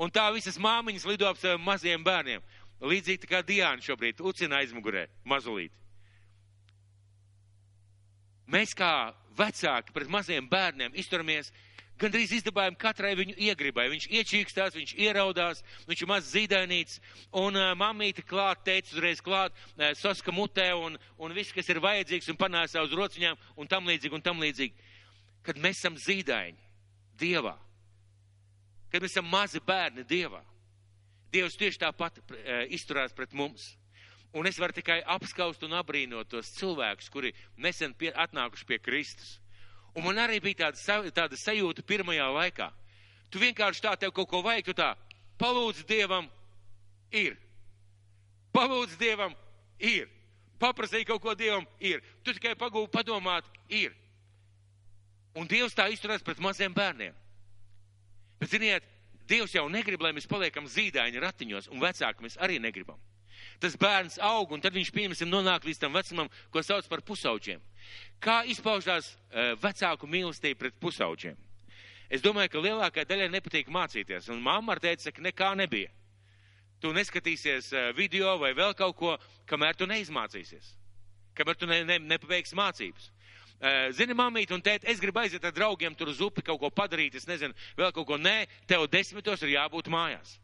Un 0.00 0.12
tā 0.14 0.30
visas 0.32 0.56
māmiņas 0.56 1.04
lido 1.10 1.28
ap 1.28 1.36
saviem 1.36 1.60
maziem 1.66 2.04
bērniem. 2.04 2.44
Līdzīgi 2.80 3.28
kā 3.28 3.42
Diāna 3.44 3.84
šobrīd 3.84 4.22
ucina 4.24 4.62
aizmugurē 4.62 5.04
mazulīt. 5.28 5.74
Mēs 8.50 8.72
kā 8.74 9.12
vecāki 9.36 9.92
pret 9.94 10.08
maziem 10.10 10.48
bērniem 10.48 10.96
izturamies 10.98 11.52
gandrīz 12.00 12.32
izdabājam 12.38 12.76
katrai 12.80 13.12
viņu 13.18 13.36
iegribai. 13.48 13.88
Viņš 13.92 14.08
iečīkstās, 14.08 14.76
viņš 14.76 14.94
ieraudās, 14.98 15.62
viņš 15.88 16.04
ir 16.04 16.10
maz 16.10 16.28
zīdainīts, 16.32 17.00
un 17.36 17.58
uh, 17.58 17.72
mamīte 17.78 18.24
klāt, 18.26 18.64
teica 18.66 18.94
uzreiz 18.96 19.22
klāt, 19.24 19.56
uh, 19.76 19.90
soska 19.98 20.34
mutē, 20.34 20.70
un, 20.76 20.98
un 21.20 21.36
viss, 21.36 21.54
kas 21.56 21.68
ir 21.72 21.82
vajadzīgs, 21.84 22.30
un 22.32 22.40
panāsā 22.40 22.84
uz 22.86 22.94
rociņām, 22.96 23.40
un 23.60 23.70
tam 23.70 23.88
līdzīgi, 23.90 24.16
un 24.16 24.24
tam 24.24 24.40
līdzīgi. 24.42 24.88
Kad 25.46 25.60
mēs 25.60 25.80
esam 25.80 25.96
zīdaini 26.00 26.68
Dievā, 27.20 27.54
kad 28.92 29.04
mēs 29.04 29.12
esam 29.12 29.28
mazi 29.28 29.60
bērni 29.64 30.06
Dievā, 30.08 30.40
Dievs 31.30 31.54
tieši 31.58 31.78
tāpat 31.84 32.18
e, 32.18 32.56
izturās 32.74 33.14
pret 33.14 33.34
mums. 33.36 33.74
Un 34.34 34.46
es 34.46 34.58
varu 34.62 34.74
tikai 34.74 35.00
apskaust 35.14 35.62
un 35.66 35.76
abrīnot 35.78 36.30
tos 36.30 36.50
cilvēkus, 36.58 37.10
kuri 37.10 37.32
nesen 37.58 37.94
pie, 37.98 38.10
atnākuši 38.14 38.66
pie 38.66 38.78
Kristus. 38.82 39.38
Un 39.96 40.06
man 40.06 40.20
arī 40.22 40.38
bija 40.42 40.66
tāda, 40.68 41.10
tāda 41.14 41.38
sajūta 41.38 41.82
pirmajā 41.86 42.28
laikā. 42.30 42.70
Tu 43.30 43.42
vienkārši 43.42 43.82
tā 43.84 43.94
tev 43.98 44.12
kaut 44.14 44.28
ko 44.30 44.42
vajag, 44.42 44.70
tu 44.70 44.74
tā 44.78 44.92
palūdz 45.40 45.84
Dievam, 45.88 46.28
ir. 47.14 47.36
Palūdz 48.54 48.96
Dievam, 49.00 49.34
ir. 49.78 50.08
Paprasīja 50.60 51.08
kaut 51.08 51.22
ko 51.24 51.34
Dievam, 51.34 51.66
ir. 51.80 52.02
Tu 52.22 52.34
tikai 52.36 52.56
pagūvi 52.58 52.90
padomāt, 52.92 53.46
ir. 53.68 53.94
Un 55.38 55.46
Dievs 55.50 55.76
tā 55.78 55.86
izturās 55.90 56.24
pret 56.26 56.42
maziem 56.42 56.74
bērniem. 56.74 57.14
Bet, 58.40 58.50
ziniet, 58.50 58.86
Dievs 59.30 59.54
jau 59.54 59.68
negrib, 59.70 60.02
lai 60.02 60.10
mēs 60.16 60.26
paliekam 60.26 60.66
zīdaiņa 60.66 61.22
ratiņos, 61.22 61.70
un 61.70 61.82
vecāki 61.82 62.26
mēs 62.26 62.38
arī 62.42 62.58
negribam. 62.62 62.98
Tas 63.62 63.76
bērns 63.80 64.18
aug, 64.24 64.52
un 64.54 64.62
tad 64.62 64.74
viņš, 64.76 64.90
piemēram, 64.94 65.30
nonāk 65.30 65.66
līdz 65.68 65.82
tam 65.82 65.96
vecumam, 65.98 66.30
ko 66.50 66.62
sauc 66.64 66.88
par 66.90 67.02
pusauģiem. 67.06 67.62
Kā 68.20 68.40
izpaužās 68.52 69.12
uh, 69.12 69.54
vecāku 69.60 70.08
mīlestība 70.10 70.64
pret 70.64 70.80
pusauģiem? 70.82 71.38
Es 72.10 72.24
domāju, 72.24 72.50
ka 72.52 72.64
lielākai 72.64 73.06
daļai 73.06 73.30
nepatīk 73.30 73.70
mācīties, 73.70 74.28
un 74.34 74.42
mamma 74.42 74.76
teica, 74.82 75.12
ka 75.14 75.22
nekā 75.22 75.54
nebija. 75.60 75.92
Tu 76.80 76.92
neskatīsies 76.96 77.70
uh, 77.72 77.90
video 77.96 78.36
vai 78.40 78.52
vēl 78.56 78.74
kaut 78.74 78.96
ko, 78.98 79.16
kamēr 79.46 79.78
tu 79.78 79.88
neizmācīsies, 79.90 80.74
kamēr 81.38 81.60
tu 81.60 81.68
ne, 81.70 81.82
ne, 81.84 81.98
nepabeigsi 82.10 82.58
mācības. 82.58 83.10
Eh, 83.60 83.90
zini, 83.92 84.14
mamīt 84.16 84.54
un 84.56 84.62
tēt, 84.64 84.86
es 84.88 85.00
gribu 85.02 85.20
aiziet 85.20 85.44
ar 85.44 85.52
draugiem 85.52 85.92
tur 85.92 86.08
uz 86.08 86.20
upi 86.24 86.40
kaut 86.40 86.62
ko 86.62 86.70
padarīt, 86.72 87.18
es 87.18 87.26
nezinu, 87.28 87.52
vēl 87.76 87.90
kaut 87.92 88.06
ko. 88.08 88.16
Nē, 88.16 88.46
tev 88.64 88.86
desmitos 88.88 89.42
ir 89.44 89.52
jābūt 89.52 89.90
mājās. 89.92 90.38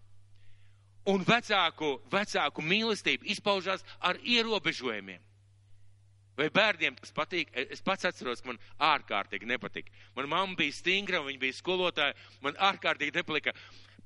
Un 1.06 1.22
vecāku, 1.22 2.00
vecāku 2.10 2.62
mīlestība 2.66 3.28
izpaužās 3.30 3.84
ar 4.02 4.18
ierobežojumiem. 4.26 5.22
Vai 6.36 6.50
bērniem 6.52 6.96
tas 6.98 7.14
patīk? 7.16 7.52
Es 7.56 7.80
pats 7.80 8.04
atceros, 8.04 8.42
man 8.44 8.58
ārkārtīgi 8.82 9.48
nepatika. 9.48 9.92
Mana 10.16 10.28
mamma 10.34 10.58
bija 10.58 10.74
stingra, 10.76 11.22
viņa 11.24 11.40
bija 11.40 11.56
skolotāja, 11.56 12.16
man 12.44 12.58
ārkārtīgi 12.60 13.16
nepalika. 13.16 13.54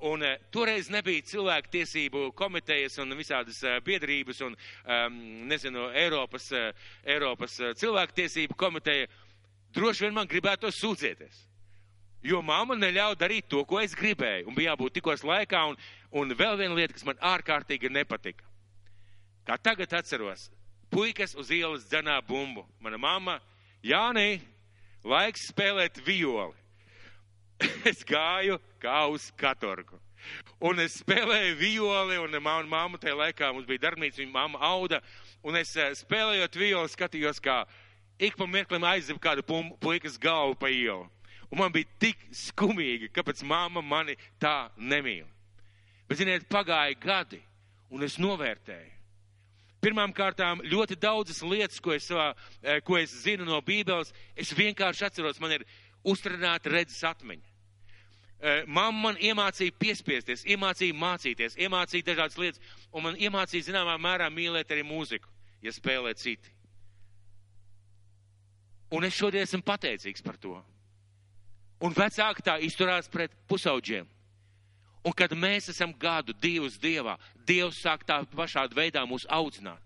Un 0.07 0.23
uh, 0.25 0.37
toreiz 0.55 0.89
nebija 0.93 1.25
cilvēku 1.29 1.73
tiesību 1.75 2.31
komitejas 2.39 3.01
un 3.03 3.17
visādas 3.19 3.59
uh, 3.67 3.81
biedrības 3.85 4.41
un, 4.47 4.55
um, 4.85 5.19
nezinu, 5.51 5.91
Eiropas, 6.05 6.47
uh, 6.55 6.87
Eiropas 7.05 7.59
uh, 7.61 7.75
cilvēku 7.77 8.17
tiesību 8.23 8.57
komiteja. 8.57 9.11
Droši 9.77 10.07
vien 10.07 10.17
man 10.17 10.31
gribētu 10.31 10.71
sūdzēties. 10.73 11.47
Jo 12.25 12.41
mamma 12.45 12.77
neļauj 12.77 13.19
darīt 13.21 13.49
to, 13.49 13.65
ko 13.65 13.81
es 13.81 13.97
gribēju, 13.97 14.49
un 14.49 14.57
bija 14.57 14.75
jābūt 14.75 14.99
tikos 14.99 15.25
laikā, 15.25 15.67
un, 15.73 15.77
un 16.11 16.35
vēl 16.37 16.59
viena 16.59 16.77
lieta, 16.77 16.95
kas 16.97 17.07
man 17.07 17.21
ārkārtīgi 17.23 17.91
nepatika. 17.93 18.47
Kā 19.47 19.57
tagad 19.59 19.93
atceros, 19.97 20.49
puikas 20.91 21.35
uz 21.39 21.51
ielas 21.55 21.87
dzenā 21.89 22.19
bumbu. 22.27 22.67
Mana 22.81 22.99
mamma, 22.99 23.39
Jānī, 23.83 24.41
laiks 25.05 25.49
spēlēt 25.51 26.03
violi. 26.05 26.57
es 27.91 28.05
gāju 28.07 28.59
kā 28.81 29.03
uz 29.13 29.31
katorgu. 29.41 29.99
Un 30.61 30.81
es 30.83 30.99
spēlēju 31.01 31.55
violi, 31.57 32.19
un 32.21 32.37
mana 32.45 32.69
mamma 32.69 33.01
tajā 33.01 33.17
laikā 33.17 33.49
mums 33.55 33.69
bija 33.69 33.87
darbnīca, 33.87 34.21
viņa 34.21 34.35
mamma 34.35 34.61
auda, 34.69 35.01
un 35.43 35.57
es 35.57 35.73
eh, 35.81 35.95
spēlējot 35.97 36.59
violi 36.61 36.93
skatījos, 36.93 37.41
kā 37.41 37.63
ik 38.21 38.37
pa 38.37 38.45
mirklim 38.45 38.85
aizdev 38.85 39.21
kādu 39.23 39.45
puikas 39.81 40.19
galvu 40.21 40.59
pa 40.61 40.69
ielu. 40.69 41.09
Un 41.51 41.59
man 41.59 41.73
bija 41.73 41.89
tik 41.99 42.21
skumīgi, 42.37 43.09
kāpēc 43.11 43.41
mamma 43.49 43.81
mani 43.83 44.15
tā 44.39 44.69
nemīl. 44.77 45.25
Bet, 46.11 46.19
ziniet, 46.19 46.49
pagāja 46.51 46.97
gadi, 46.99 47.39
un 47.95 48.03
es 48.03 48.17
novērtēju. 48.19 48.97
Pirmām 49.81 50.11
kārtām 50.13 50.59
ļoti 50.67 50.99
daudzas 51.01 51.39
lietas, 51.47 51.79
ko 51.81 51.95
es, 51.95 52.09
savā, 52.11 52.33
eh, 52.63 52.81
ko 52.85 52.99
es 52.99 53.15
zinu 53.23 53.47
no 53.47 53.61
Bībeles, 53.63 54.11
es 54.37 54.51
vienkārši 54.53 55.07
atceros, 55.07 55.39
man 55.41 55.55
ir 55.55 55.65
uztrenēta 56.05 56.69
redzes 56.75 57.01
atmiņa. 57.07 57.47
Eh, 58.41 58.65
mamma 58.67 59.01
man 59.07 59.17
iemācīja 59.17 59.73
piespiesties, 59.79 60.45
iemācīja 60.45 60.99
mācīties, 60.99 61.57
iemācīja 61.57 62.09
dažādas 62.11 62.39
lietas, 62.39 62.61
un 62.93 63.03
man 63.05 63.17
iemācīja 63.17 63.71
zināmā 63.71 63.97
mērā 64.01 64.29
mīlēt 64.35 64.75
arī 64.75 64.83
mūziku, 64.83 65.29
ja 65.63 65.71
spēlē 65.71 66.17
citi. 66.17 66.51
Un 68.91 69.05
es 69.05 69.15
šodien 69.15 69.47
esmu 69.47 69.63
pateicīgs 69.63 70.25
par 70.25 70.37
to. 70.37 70.57
Un 71.81 71.95
vecāki 71.95 72.43
tā 72.43 72.59
izturās 72.59 73.09
pret 73.09 73.31
pusauģiem. 73.47 74.09
Un 75.01 75.15
kad 75.17 75.33
mēs 75.33 75.71
esam 75.73 75.95
gadu, 75.97 76.35
divus 76.37 76.77
dievā, 76.81 77.17
Dievs 77.49 77.79
sāk 77.81 78.03
tā 78.07 78.19
pašā 78.37 78.67
veidā 78.77 79.01
mūs 79.09 79.25
audzināt. 79.33 79.81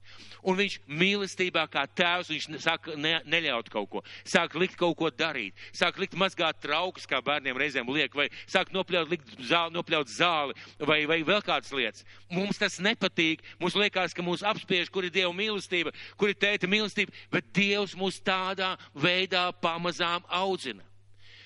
Un 0.44 0.58
viņš 0.58 0.74
mīlestībā 0.90 1.62
kā 1.72 1.84
tēvs, 1.86 2.32
viņš 2.32 2.48
sāk 2.60 2.90
ne, 3.00 3.14
neļaut 3.30 3.70
kaut 3.72 3.88
ko, 3.92 4.02
sāk 4.28 4.56
likt 4.58 4.74
kaut 4.76 4.98
ko 4.98 5.08
darīt, 5.08 5.54
sāk 5.72 5.96
likt 6.02 6.16
mazgāt 6.18 6.58
traukus, 6.60 7.06
kā 7.08 7.22
bērniem 7.24 7.56
reizēm 7.56 7.88
liek, 7.94 8.12
vai 8.18 8.26
sāk 8.50 8.74
nopļaut, 8.74 9.08
likt 9.14 9.32
zāli, 9.38 9.72
nopļaut 9.78 10.10
zāli, 10.12 10.58
vai, 10.82 10.98
vai 11.08 11.20
vēl 11.24 11.40
kādas 11.46 11.72
lietas. 11.72 12.04
Mums 12.34 12.60
tas 12.60 12.80
nepatīk, 12.82 13.46
mums 13.62 13.78
liekas, 13.78 14.12
ka 14.12 14.26
mūs 14.26 14.44
apspiež, 14.44 14.90
kur 14.92 15.06
ir 15.06 15.14
Dieva 15.14 15.32
mīlestība, 15.32 15.94
kur 16.20 16.34
ir 16.34 16.36
tēta 16.42 16.68
mīlestība, 16.68 17.14
bet 17.32 17.54
Dievs 17.54 17.94
mūs 17.96 18.18
tādā 18.20 18.74
veidā 18.92 19.46
pamazām 19.62 20.26
audzina. 20.28 20.84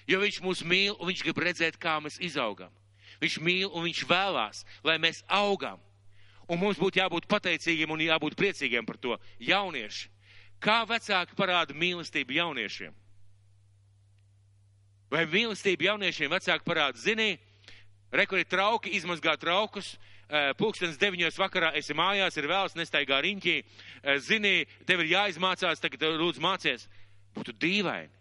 Jo 0.09 0.25
viņš 0.25 0.43
mūs 0.43 0.65
mīl 0.65 0.97
un 0.97 1.13
viņš 1.13 1.23
grib 1.29 1.45
redzēt, 1.45 1.79
kā 1.79 2.01
mēs 2.03 2.17
izaugam. 2.25 2.73
Viņš 3.23 3.39
mīl 3.43 3.69
un 3.73 3.87
viņš 3.89 4.05
vēlās, 4.09 4.63
lai 4.87 4.99
mēs 5.03 5.25
augam. 5.27 5.81
Un 6.49 6.61
mums 6.61 6.79
būtu 6.81 7.01
jābūt 7.01 7.27
pateicīgiem 7.29 7.91
un 7.93 8.05
jābūt 8.07 8.37
priecīgiem 8.39 8.87
par 8.89 8.97
to. 8.97 9.19
Jaunieši, 9.43 10.09
kā 10.63 10.81
vecāki 10.89 11.37
parāda 11.37 11.77
mīlestību 11.77 12.39
jauniešiem? 12.39 12.95
Vai 15.13 15.25
mīlestību 15.29 15.89
jauniešiem 15.89 16.33
vecāki 16.33 16.65
parāda, 16.69 17.01
zini, 17.01 17.35
rekuri 18.13 18.45
trauki, 18.49 18.95
izmazgā 18.97 19.37
traukus, 19.41 19.97
pulkstens 20.61 20.99
deviņos 21.01 21.39
vakarā 21.41 21.73
esi 21.81 21.97
mājās, 21.97 22.37
ir 22.37 22.49
vēls, 22.49 22.77
nestaigā 22.77 23.21
riņķī, 23.25 23.57
zini, 24.25 24.67
tev 24.89 25.05
ir 25.05 25.15
jāizmācās, 25.15 25.81
tagad 25.81 26.05
lūdzu 26.21 26.45
mācies. 26.45 26.89
Būtu 27.37 27.55
dīvaini. 27.61 28.18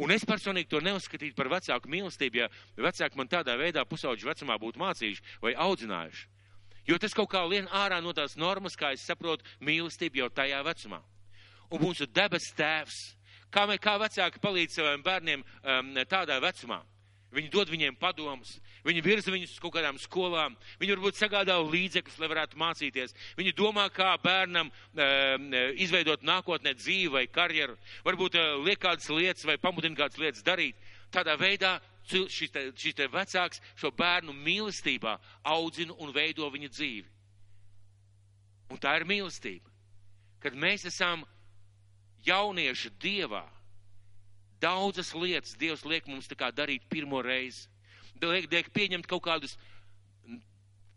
Un 0.00 0.12
es 0.14 0.24
personīgi 0.24 0.70
to 0.72 0.80
neuzskatītu 0.80 1.36
par 1.36 1.50
vecāku 1.52 1.90
mīlestību, 1.92 2.40
ja 2.40 2.48
vecāki 2.80 3.18
man 3.18 3.28
tādā 3.28 3.58
veidā 3.60 3.84
pusauģu 3.84 4.30
vecumā 4.30 4.56
būtu 4.60 4.80
mācījuši 4.80 5.40
vai 5.42 5.52
audzinājuši. 5.52 6.28
Jo 6.88 6.98
tas 6.98 7.14
kaut 7.14 7.30
kā 7.30 7.42
lien 7.46 7.68
ārā 7.70 8.00
no 8.02 8.14
tās 8.16 8.34
normas, 8.40 8.76
kā 8.78 8.94
es 8.96 9.04
saprotu, 9.06 9.44
mīlestību 9.60 10.24
jau 10.24 10.30
tajā 10.32 10.62
vecumā. 10.66 11.02
Un 11.72 11.84
mūsu 11.84 12.08
debes 12.08 12.48
tēvs, 12.56 12.96
kā, 13.52 13.66
mē, 13.68 13.76
kā 13.78 13.98
vecāki 14.00 14.40
palīdz 14.42 14.80
saviem 14.80 15.04
bērniem 15.04 15.44
um, 15.44 15.92
tādā 16.08 16.40
vecumā, 16.42 16.80
Viņi 17.32 17.48
dod 17.48 17.70
viņiem 17.72 17.94
padomus, 17.96 18.58
viņi 18.84 19.02
virza 19.04 19.32
viņus 19.32 19.54
uz 19.54 19.60
kaut 19.62 19.72
kādām 19.78 19.96
skolām, 20.00 20.52
viņi 20.80 20.92
varbūt 20.92 21.16
sagādā 21.16 21.54
līdzekļus, 21.64 22.18
lai 22.20 22.28
varētu 22.28 22.58
mācīties. 22.60 23.14
Viņi 23.38 23.54
domā, 23.56 23.86
kā 23.94 24.10
bērnam 24.20 24.68
e, 24.68 25.06
izveidot 25.80 26.26
nākotnē 26.28 26.74
dzīvi 26.76 27.08
vai 27.14 27.24
karjeru, 27.32 27.78
varbūt 28.04 28.36
e, 28.36 28.44
liek 28.66 28.82
kādas 28.84 29.08
lietas 29.08 29.48
vai 29.48 29.56
pamudina 29.56 29.96
kādas 30.02 30.20
lietas 30.20 30.44
darīt. 30.44 30.76
Tādā 31.12 31.38
veidā 31.40 31.78
šis 32.04 32.52
te, 32.52 32.66
šis 32.76 33.00
te 33.00 33.08
vecāks 33.08 33.62
šo 33.80 33.92
bērnu 33.96 34.36
mīlestībā 34.36 35.16
audzina 35.54 35.96
un 36.04 36.12
veido 36.12 36.50
viņa 36.52 36.68
dzīvi. 36.68 37.08
Un 38.72 38.80
tā 38.80 38.96
ir 39.00 39.08
mīlestība. 39.08 39.72
Kad 40.42 40.56
mēs 40.58 40.84
esam 40.88 41.24
jaunieši 42.26 42.92
dievā, 43.00 43.44
Daudzas 44.62 45.12
lietas 45.18 45.56
Dievs 45.58 45.84
liek 45.88 46.06
mums 46.06 46.30
tā 46.30 46.38
kā 46.38 46.52
darīt 46.54 46.86
pirmo 46.90 47.22
reizi. 47.24 47.66
Liek, 48.22 48.46
liek 48.52 48.68
pieņemt 48.70 49.08
kaut 49.10 49.24
kādus 49.26 49.56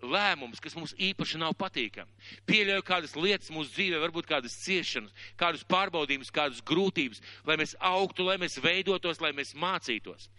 lēmumus, 0.05 0.61
kas 0.61 0.75
mums 0.77 0.93
īpaši 1.01 1.39
nav 1.41 1.55
patīkami. 1.57 2.11
Pieļauj 2.45 2.83
kādas 2.85 3.15
lietas 3.17 3.51
mūsu 3.53 3.73
dzīvē, 3.73 4.01
varbūt 4.03 4.27
kādas 4.29 4.57
ciešanas, 4.61 5.13
kādus 5.39 5.65
pārbaudījumus, 5.71 6.33
kādas 6.33 6.61
grūtības, 6.65 7.23
lai 7.47 7.57
mēs 7.61 7.75
augtu, 7.79 8.27
lai 8.27 8.37
mēs 8.41 8.59
veidotos, 8.61 9.21
lai 9.23 9.33
mēs 9.33 9.55
mācītos. 9.57 10.29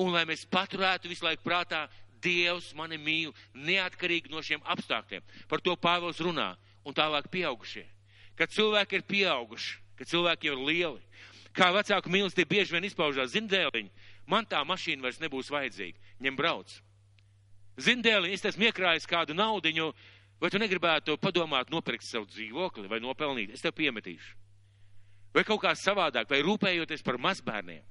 Un 0.00 0.10
lai 0.10 0.24
mēs 0.26 0.42
paturētu 0.50 1.12
visu 1.12 1.26
laiku 1.26 1.46
prātā, 1.46 1.86
Dievs 2.24 2.70
mani 2.72 2.96
mīl 2.96 3.34
neatkarīgi 3.52 4.30
no 4.32 4.40
šiem 4.40 4.62
apstākļiem. 4.72 5.20
Par 5.44 5.60
to 5.60 5.74
Pāvils 5.76 6.22
runā. 6.24 6.54
Un 6.88 6.96
tālāk 6.96 7.28
pieaugušie. 7.32 7.84
Kad 8.36 8.52
cilvēki 8.52 8.96
ir 8.96 9.04
pieauguši, 9.08 9.76
kad 9.98 10.08
cilvēki 10.08 10.48
jau 10.48 10.54
ir 10.56 10.62
lieli, 10.68 11.02
kā 11.54 11.70
vecāku 11.74 12.10
mīlestība 12.12 12.56
bieži 12.56 12.74
vien 12.74 12.88
izpaužās 12.88 13.32
zindēliņi, 13.34 13.92
man 14.30 14.46
tā 14.48 14.62
mašīna 14.66 15.06
vairs 15.06 15.22
nebūs 15.22 15.52
vajadzīga. 15.54 15.98
Ņem 16.24 16.38
brauc. 16.38 16.74
Zindēliņi, 17.80 18.36
es 18.36 18.46
esmu 18.50 18.68
iekrājis 18.68 19.08
kādu 19.10 19.34
naudiņu, 19.34 19.88
vai 20.42 20.50
tu 20.50 20.60
negribētu 20.62 21.16
padomāt 21.22 21.72
nopirkt 21.74 22.06
savu 22.06 22.28
dzīvokli 22.30 22.90
vai 22.90 23.00
nopelnīt, 23.02 23.54
es 23.54 23.64
tev 23.64 23.74
piemetīšu. 23.78 24.36
Vai 25.34 25.42
kaut 25.46 25.64
kā 25.64 25.72
savādāk, 25.74 26.28
vai 26.30 26.44
rūpējoties 26.46 27.02
par 27.02 27.18
mazbērniem. 27.18 27.82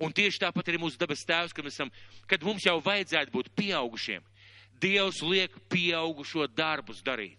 Un 0.00 0.14
tieši 0.16 0.40
tāpat 0.46 0.70
arī 0.70 0.78
mūsu 0.80 0.96
dabas 1.00 1.26
tēvs, 1.28 1.52
kad, 1.52 1.66
esam, 1.68 1.90
kad 2.30 2.44
mums 2.46 2.64
jau 2.64 2.78
vajadzētu 2.80 3.34
būt 3.34 3.50
pieaugušiem. 3.58 4.22
Dievs 4.80 5.20
liek 5.26 5.56
pieaugušo 5.68 6.46
darbus 6.56 7.02
darīt. 7.04 7.36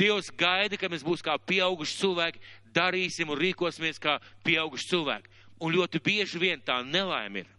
Dievs 0.00 0.30
gaida, 0.32 0.78
ka 0.80 0.88
mēs 0.88 1.04
būsim 1.04 1.26
kā 1.26 1.34
pieauguši 1.36 1.98
cilvēki, 1.98 2.40
darīsim 2.74 3.30
un 3.30 3.40
rīkosimies 3.40 4.00
kā 4.02 4.18
pieauguši 4.46 4.88
cilvēki. 4.92 5.30
Un 5.62 5.74
ļoti 5.76 6.00
bieži 6.02 6.40
vien 6.42 6.62
tā 6.64 6.80
nelaime 6.84 7.44
ir. 7.44 7.50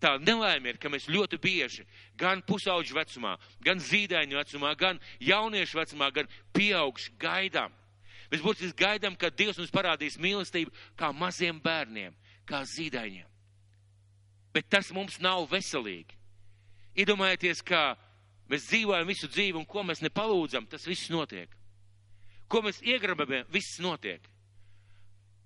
Tā 0.00 0.14
nelaime 0.16 0.72
ir, 0.72 0.78
ka 0.80 0.88
mēs 0.88 1.10
ļoti 1.12 1.36
bieži, 1.40 1.84
gan 2.16 2.40
pusauģu 2.44 2.96
vecumā, 2.96 3.34
gan 3.60 3.80
zīdaiņu 3.84 4.38
vecumā, 4.38 4.72
gan 4.80 5.00
jauniešu 5.20 5.76
vecumā, 5.76 6.08
gan 6.14 6.30
pieauguši 6.56 7.12
gaidām. 7.20 7.74
Mēs 8.30 8.44
būtiski 8.44 8.78
gaidām, 8.78 9.16
ka 9.18 9.28
Dievs 9.28 9.58
mums 9.58 9.72
parādīs 9.74 10.16
mīlestību 10.22 10.72
kā 10.96 11.10
maziem 11.12 11.58
bērniem, 11.60 12.14
kā 12.48 12.62
zīdaiņiem. 12.64 13.26
Bet 14.54 14.70
tas 14.72 14.88
mums 14.94 15.18
nav 15.20 15.44
veselīgi. 15.50 16.16
Iedomājieties, 16.96 17.60
kā 17.66 17.92
mēs 18.50 18.70
dzīvojam 18.70 19.10
visu 19.10 19.28
dzīvi 19.30 19.60
un 19.60 19.66
ko 19.68 19.84
mēs 19.86 20.00
nepalūdzam, 20.06 20.66
tas 20.70 20.86
viss 20.88 21.10
notiek. 21.12 21.52
Ko 22.50 22.64
mēs 22.64 22.80
iegrabam, 22.82 23.36
viss 23.52 23.78
notiek. 23.82 24.24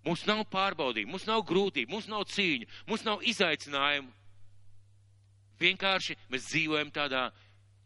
Mums 0.05 0.27
nav 0.29 0.43
pārbaudījumu, 0.53 1.15
mums 1.15 1.25
nav 1.29 1.43
grūtību, 1.49 1.95
mums 1.95 2.09
nav 2.11 2.27
cīņu, 2.29 2.69
mums 2.91 3.05
nav 3.07 3.23
izaicinājumu. 3.25 4.11
Vienkārši 5.63 6.17
mēs 6.33 6.51
dzīvojam 6.51 6.91
tādā, 6.93 7.29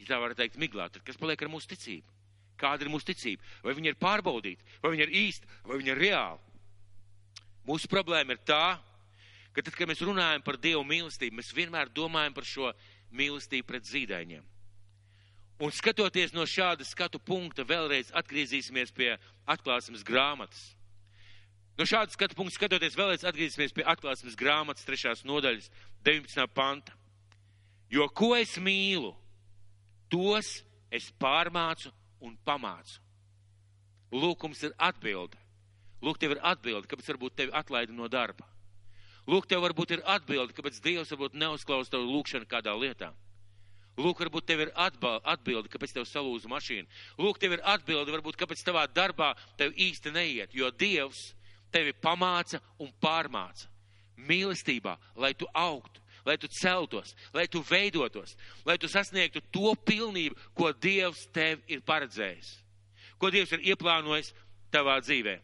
ja 0.00 0.08
tā 0.08 0.18
var 0.18 0.34
teikt, 0.34 0.58
miglā. 0.58 0.88
Tad 0.90 1.04
kas 1.06 1.20
paliek 1.20 1.42
ar 1.44 1.52
mūsu 1.52 1.70
ticību? 1.74 2.16
Kāda 2.58 2.84
ir 2.84 2.90
mūsu 2.90 3.12
ticība? 3.12 3.44
Vai 3.62 3.76
viņa 3.78 3.92
ir 3.92 4.00
pārbaudīta, 4.02 4.66
vai 4.82 4.96
viņa 4.96 5.06
ir 5.06 5.16
īsta, 5.20 5.46
vai 5.68 5.78
viņa 5.78 5.94
ir 5.94 6.02
reāla? 6.02 6.40
Mūsu 7.68 7.90
problēma 7.92 8.34
ir 8.34 8.42
tā, 8.48 8.78
ka 9.54 9.62
tad, 9.62 9.76
kad 9.76 9.90
mēs 9.90 10.02
runājam 10.02 10.42
par 10.42 10.58
Dievu 10.58 10.82
mīlestību, 10.88 11.38
mēs 11.38 11.52
vienmēr 11.54 11.92
domājam 11.94 12.34
par 12.34 12.48
šo 12.48 12.72
mīlestību 13.14 13.68
pret 13.68 13.86
zīdaiņiem. 13.86 14.42
Un 15.58 15.74
skatoties 15.74 16.34
no 16.34 16.46
šāda 16.46 16.86
skatu 16.86 17.18
punkta, 17.18 17.66
vēlreiz 17.66 18.12
atgriezīsimies 18.16 18.92
pie 18.94 19.16
atklāsmes 19.50 20.04
grāmatas. 20.06 20.77
No 21.78 21.86
šāda 21.86 22.10
skatu 22.10 22.34
punkta 22.34 22.56
skatoties, 22.56 22.96
vēlreiz 22.98 23.22
atgriezīsimies 23.22 23.74
pie 23.76 23.84
atklāsmes 23.86 24.34
grāmatas 24.38 24.86
trešās 24.86 25.22
nodaļas 25.28 25.68
19. 26.02 26.48
panta. 26.50 26.96
Jo 27.88 28.08
ko 28.10 28.32
es 28.34 28.56
mīlu, 28.58 29.12
tos 30.10 30.58
es 30.90 31.06
pārmācu 31.22 31.92
un 32.26 32.34
pamācu. 32.44 32.98
Lūk, 34.10 34.42
mums 34.42 34.64
ir 34.66 34.74
atbilde. 34.74 35.38
Lūk, 36.02 36.18
tev 36.18 36.34
ir 36.34 36.42
atbilde, 36.42 36.88
kāpēc 36.90 37.12
varbūt 37.12 37.38
tevi 37.38 37.54
atlaida 37.54 37.94
no 37.94 38.10
darba. 38.10 38.46
Lūk, 39.28 39.46
tev 39.46 39.62
varbūt 39.62 39.94
ir 39.94 40.04
atbilde, 40.08 40.56
kāpēc 40.56 40.82
Dievs 40.82 41.14
varbūt 41.14 41.38
neuzklausa 41.38 41.94
tavu 41.94 42.10
lūgšanu 42.10 42.48
kādā 42.50 42.74
lietā. 42.74 43.12
Lūk, 43.98 44.18
varbūt 44.24 44.50
tev 44.50 44.66
ir 44.66 44.74
atbilde, 44.74 45.68
kāpēc 45.70 45.94
tev 45.94 46.06
salūza 46.10 46.50
mašīna. 46.50 46.90
Lūk, 47.22 47.38
tev 47.42 47.54
ir 47.54 47.64
atbilde, 47.66 48.14
varbūt 48.14 48.38
kāpēc 48.40 48.62
tavā 48.66 48.86
darbā 48.90 49.34
tev 49.58 49.74
īsti 49.76 50.14
neiet, 50.14 50.54
jo 50.54 50.70
Dievs 50.70 51.28
tevi 51.72 51.94
pamāca 51.94 52.60
un 52.82 52.92
pārmāca 53.02 53.68
mīlestībā, 54.28 54.96
lai 55.16 55.32
tu 55.38 55.46
augtu, 55.54 56.02
lai 56.26 56.36
tu 56.40 56.48
celtos, 56.52 57.14
lai 57.32 57.46
tu 57.48 57.62
veidotos, 57.62 58.36
lai 58.66 58.78
tu 58.78 58.90
sasniegtu 58.90 59.42
to 59.54 59.74
pilnību, 59.86 60.36
ko 60.54 60.72
Dievs 60.72 61.26
tev 61.32 61.62
ir 61.70 61.84
paredzējis, 61.86 62.54
ko 63.18 63.30
Dievs 63.30 63.54
ir 63.56 63.66
ieplānojis 63.72 64.32
tavā 64.74 64.98
dzīvē. 65.04 65.38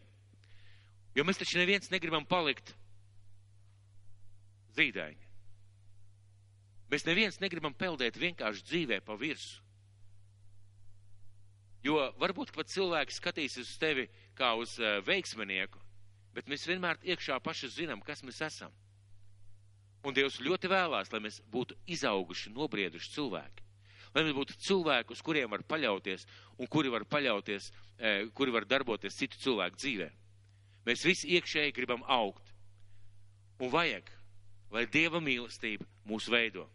Jo 1.15 1.23
mēs 1.23 1.39
taču 1.39 1.61
neviens 1.61 1.91
negribam 1.93 2.25
palikt 2.27 2.73
zīdaiņi. 4.75 5.23
Mēs 6.91 7.05
neviens 7.07 7.39
negribam 7.41 7.73
peldēt 7.73 8.19
vienkārši 8.19 8.65
dzīvē 8.67 8.99
pa 9.05 9.15
virsu. 9.17 9.63
Jo 11.85 12.09
varbūt 12.19 12.51
pat 12.53 12.69
cilvēki 12.73 13.13
skatīsies 13.13 13.69
uz 13.69 13.79
tevi 13.81 14.05
kā 14.37 14.51
uz 14.57 14.75
uh, 14.81 14.99
veiksmenieku, 15.05 15.79
bet 16.35 16.49
mēs 16.51 16.67
vienmēr 16.67 16.99
iekšā 17.07 17.39
paši 17.43 17.71
zinām, 17.71 18.03
kas 18.03 18.23
mēs 18.27 18.41
esam. 18.43 18.73
Un 20.05 20.13
Dievs 20.13 20.37
ļoti 20.43 20.69
vēlās, 20.69 21.09
lai 21.13 21.21
mēs 21.23 21.39
būtu 21.49 21.77
izauguši, 21.89 22.51
nobrieduši 22.53 23.13
cilvēki. 23.15 23.63
Lai 24.15 24.23
mēs 24.23 24.35
būtu 24.37 24.57
cilvēki, 24.67 25.15
uz 25.15 25.23
kuriem 25.25 25.49
var 25.51 25.63
paļauties 25.67 26.27
un 26.61 26.69
kuri 26.71 26.91
var 26.93 27.07
paļauties, 27.09 27.71
eh, 27.97 28.27
kuri 28.33 28.51
var 28.51 28.65
darboties 28.65 29.17
citu 29.17 29.39
cilvēku 29.41 29.81
dzīvē. 29.81 30.11
Mēs 30.85 31.03
visi 31.03 31.33
iekšēji 31.33 31.73
gribam 31.73 32.03
augt. 32.03 32.53
Un 33.59 33.71
vajag, 33.71 34.11
lai 34.71 34.85
Dieva 34.85 35.19
mīlestība 35.19 35.87
mūs 36.05 36.29
veido. 36.29 36.69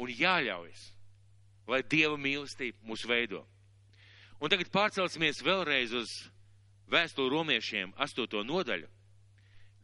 Un 0.00 0.08
jāļaujas, 0.08 0.92
lai 1.68 1.82
Dieva 1.82 2.16
mīlestība 2.16 2.80
mūs 2.82 3.06
veido. 3.06 3.46
Un 4.40 4.48
tagad 4.48 4.70
pārcelsimies 4.72 5.42
vēlreiz 5.44 5.92
uz 5.92 6.29
vēstuli 6.90 7.30
romiešiem 7.32 7.94
8. 7.96 8.42
nodaļu, 8.46 8.88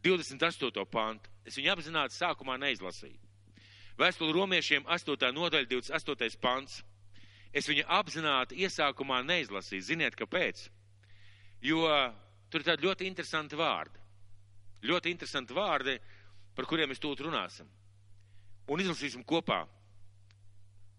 28. 0.03 0.85
pantu. 0.91 1.31
Es 1.47 1.55
viņu 1.57 1.71
apzināti 1.73 2.15
sākumā 2.15 2.57
neizlasīju. 2.59 3.19
Vēstuli 3.97 4.35
romiešiem 4.35 4.85
8. 4.85 5.31
nodaļa, 5.33 5.67
28. 5.71 6.37
pants. 6.41 6.81
Es 7.55 7.65
viņu 7.69 7.87
apzināti 7.87 8.59
iesākumā 8.61 9.23
neizlasīju. 9.25 9.85
Ziniet, 9.87 10.17
kāpēc? 10.19 10.67
Jo 11.63 11.87
tur 12.51 12.61
ir 12.61 12.67
tādi 12.67 12.85
ļoti 12.85 13.07
interesanti 13.07 13.57
vārdi. 13.57 14.03
Ļoti 14.85 15.09
interesanti 15.09 15.55
vārdi, 15.57 15.95
par 16.53 16.67
kuriem 16.69 16.91
mēs 16.91 17.01
tūlīt 17.01 17.23
runāsim. 17.25 17.69
Un 18.67 18.83
izlasīsim 18.83 19.23
kopā. 19.25 19.63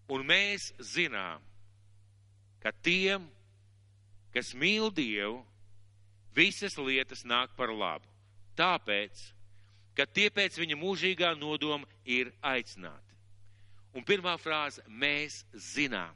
Un 0.09 0.25
mēs 0.25 0.71
zinām, 0.81 1.45
ka 2.59 2.73
tiem, 2.83 3.29
kas 4.33 4.51
mīl 4.57 4.89
Dievu, 4.91 5.45
visas 6.35 6.77
lietas 6.77 7.25
nāk 7.25 7.55
par 7.57 7.73
labu. 7.73 8.07
Tāpēc, 8.57 9.21
ka 9.95 10.05
tie 10.05 10.29
pēc 10.29 10.57
viņa 10.59 10.77
mūžīgā 10.79 11.33
nodoma 11.39 11.87
ir 12.05 12.31
aicināti. 12.41 13.15
Un 13.95 14.05
pirmā 14.05 14.35
frāze- 14.37 14.83
mēs 15.03 15.43
zinām. 15.53 16.15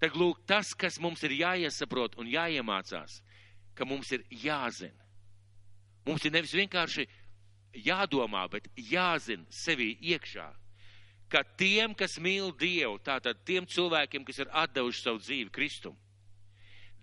Tad 0.00 0.12
lūk, 0.12 0.44
tas, 0.46 0.74
kas 0.74 0.98
mums 1.00 1.22
ir 1.24 1.30
jāiesaprot 1.30 2.18
un 2.18 2.26
jāiemācās, 2.26 3.20
ka 3.74 3.84
mums 3.84 4.12
ir 4.12 4.24
jāzina. 4.30 5.04
Mums 6.06 6.24
ir 6.24 6.32
nevis 6.32 6.52
vienkārši 6.52 7.06
jādomā, 7.84 8.48
bet 8.50 8.68
jāzina 8.76 9.44
sevi 9.50 9.96
iekšā, 10.00 10.54
ka 11.28 11.42
tiem, 11.58 11.94
kas 11.94 12.18
mīl 12.18 12.52
Dievu, 12.56 12.98
tātad 13.02 13.42
tiem 13.44 13.66
cilvēkiem, 13.66 14.24
kas 14.24 14.38
ir 14.38 14.52
atdevuši 14.52 15.02
savu 15.02 15.18
dzīvi 15.18 15.50
Kristum, 15.50 15.96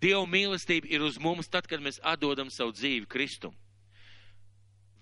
Dieva 0.02 0.24
mīlestība 0.28 0.88
ir 0.90 1.04
uz 1.04 1.18
mums 1.20 1.48
tad, 1.48 1.68
kad 1.70 1.82
mēs 1.82 2.00
atdodam 2.02 2.50
savu 2.52 2.74
dzīvi 2.74 3.08
Kristum. 3.10 3.54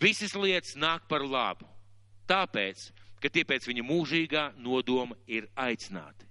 Visas 0.03 0.34
lietas 0.34 0.74
nāk 0.74 1.07
par 1.09 1.22
labu, 1.22 1.66
tāpēc, 2.30 2.90
ka 3.22 3.30
tie 3.30 3.45
pēc 3.47 3.68
viņa 3.70 3.84
mūžīgā 3.86 4.45
nodoma 4.59 5.14
ir 5.30 5.47
aicināti. 5.55 6.26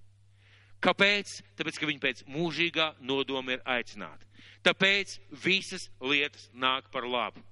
Kāpēc? 0.82 1.38
Tāpēc, 1.56 1.78
ka 1.78 1.88
viņi 1.88 2.02
pēc 2.02 2.22
mūžīgā 2.26 2.88
nodoma 3.06 3.54
ir 3.54 3.62
aicināti. 3.64 4.26
Tāpēc 4.66 5.14
visas 5.44 5.88
lietas 6.02 6.48
nāk 6.52 6.90
par 6.92 7.06
labu. 7.06 7.42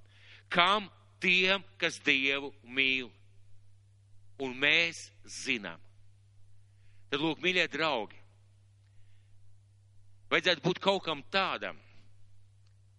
Kam? 0.50 0.90
Tiem, 1.20 1.60
kas 1.76 1.98
Dievu 2.00 2.48
mīl. 2.64 3.10
Un 4.40 4.54
mēs 4.56 5.10
zinām. 5.28 5.80
Tad, 7.10 7.20
lūk, 7.20 7.42
mīļie 7.44 7.66
draugi, 7.68 8.16
vajadzētu 10.30 10.64
būt 10.64 10.80
kaut 10.82 11.04
kam 11.04 11.22
tādam, 11.32 11.78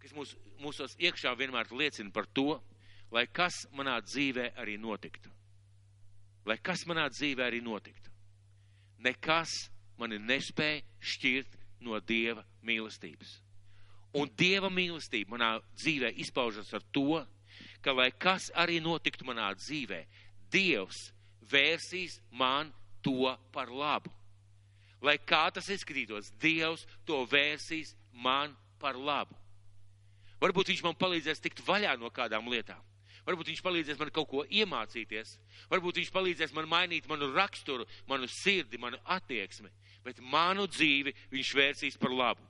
kas 0.02 0.14
mūs, 0.16 0.36
mūsos 0.62 0.96
iekšā 1.00 1.34
vienmēr 1.40 1.72
liecina 1.72 2.12
par 2.14 2.28
to, 2.34 2.60
lai 3.12 3.26
kas 3.28 3.66
manā 3.76 3.98
dzīvē 4.04 4.52
arī 4.62 4.78
notiktu. 4.80 5.30
Lai 6.46 6.58
kas 6.58 6.86
manā 6.90 7.06
dzīvē 7.12 7.46
arī 7.46 7.62
notiktu. 7.62 8.10
Nekas 9.02 9.52
mani 9.98 10.20
nespēja 10.22 10.82
šķirt 11.02 11.58
no 11.86 12.00
Dieva 12.00 12.44
mīlestības. 12.66 13.40
Un 14.18 14.30
Dieva 14.38 14.70
mīlestība 14.74 15.36
manā 15.36 15.52
dzīvē 15.78 16.12
izpaužas 16.22 16.74
ar 16.74 16.84
to, 16.94 17.22
ka 17.82 17.94
lai 17.96 18.12
kas 18.12 18.50
arī 18.58 18.80
notiktu 18.84 19.26
manā 19.28 19.52
dzīvē, 19.58 20.02
Dievs 20.52 21.12
vērsīs 21.52 22.20
man 22.32 22.74
to 23.02 23.32
par 23.54 23.72
labu. 23.72 24.12
Lai 25.02 25.18
kā 25.18 25.48
tas 25.54 25.70
izskatītos, 25.74 26.30
Dievs 26.42 26.86
to 27.06 27.24
vērsīs 27.30 27.96
man 28.14 28.54
par 28.82 28.98
labu. 28.98 29.36
Varbūt 30.42 30.72
viņš 30.72 30.84
man 30.86 30.98
palīdzēs 30.98 31.42
tikt 31.42 31.62
vaļā 31.66 31.96
no 32.02 32.10
kādām 32.14 32.50
lietām. 32.50 32.82
Varbūt 33.26 33.52
viņš 33.52 33.62
palīdzēs 33.62 34.00
man 34.02 34.10
kaut 34.14 34.30
ko 34.32 34.44
iemācīties. 34.50 35.36
Varbūt 35.70 36.00
viņš 36.02 36.12
palīdzēs 36.14 36.54
man 36.58 36.70
mainīt 36.70 37.10
manu 37.10 37.30
raksturu, 37.36 37.86
manu 38.10 38.30
sirdi, 38.30 38.80
manu 38.82 38.98
attieksmi. 39.06 39.70
Bet 40.06 40.22
manu 40.22 40.66
dzīvi 40.70 41.14
viņš 41.34 41.52
vērsīs 41.58 42.00
par 42.02 42.14
labu. 42.14 42.46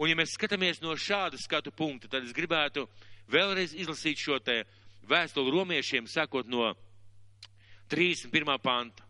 Un 0.00 0.10
ja 0.10 0.16
mēs 0.16 0.34
skatāmies 0.36 0.80
no 0.84 0.96
šāda 0.96 1.40
skatu 1.40 1.72
punkta, 1.72 2.08
tad 2.08 2.24
es 2.24 2.32
gribētu 2.36 2.86
vēlreiz 3.32 3.72
izlasīt 3.76 4.20
šo 4.20 4.38
te 4.44 4.62
vēstuli 5.08 5.52
romiešiem, 5.52 6.08
sākot 6.08 6.48
no 6.48 6.74
31. 7.92 8.56
panta. 8.60 9.04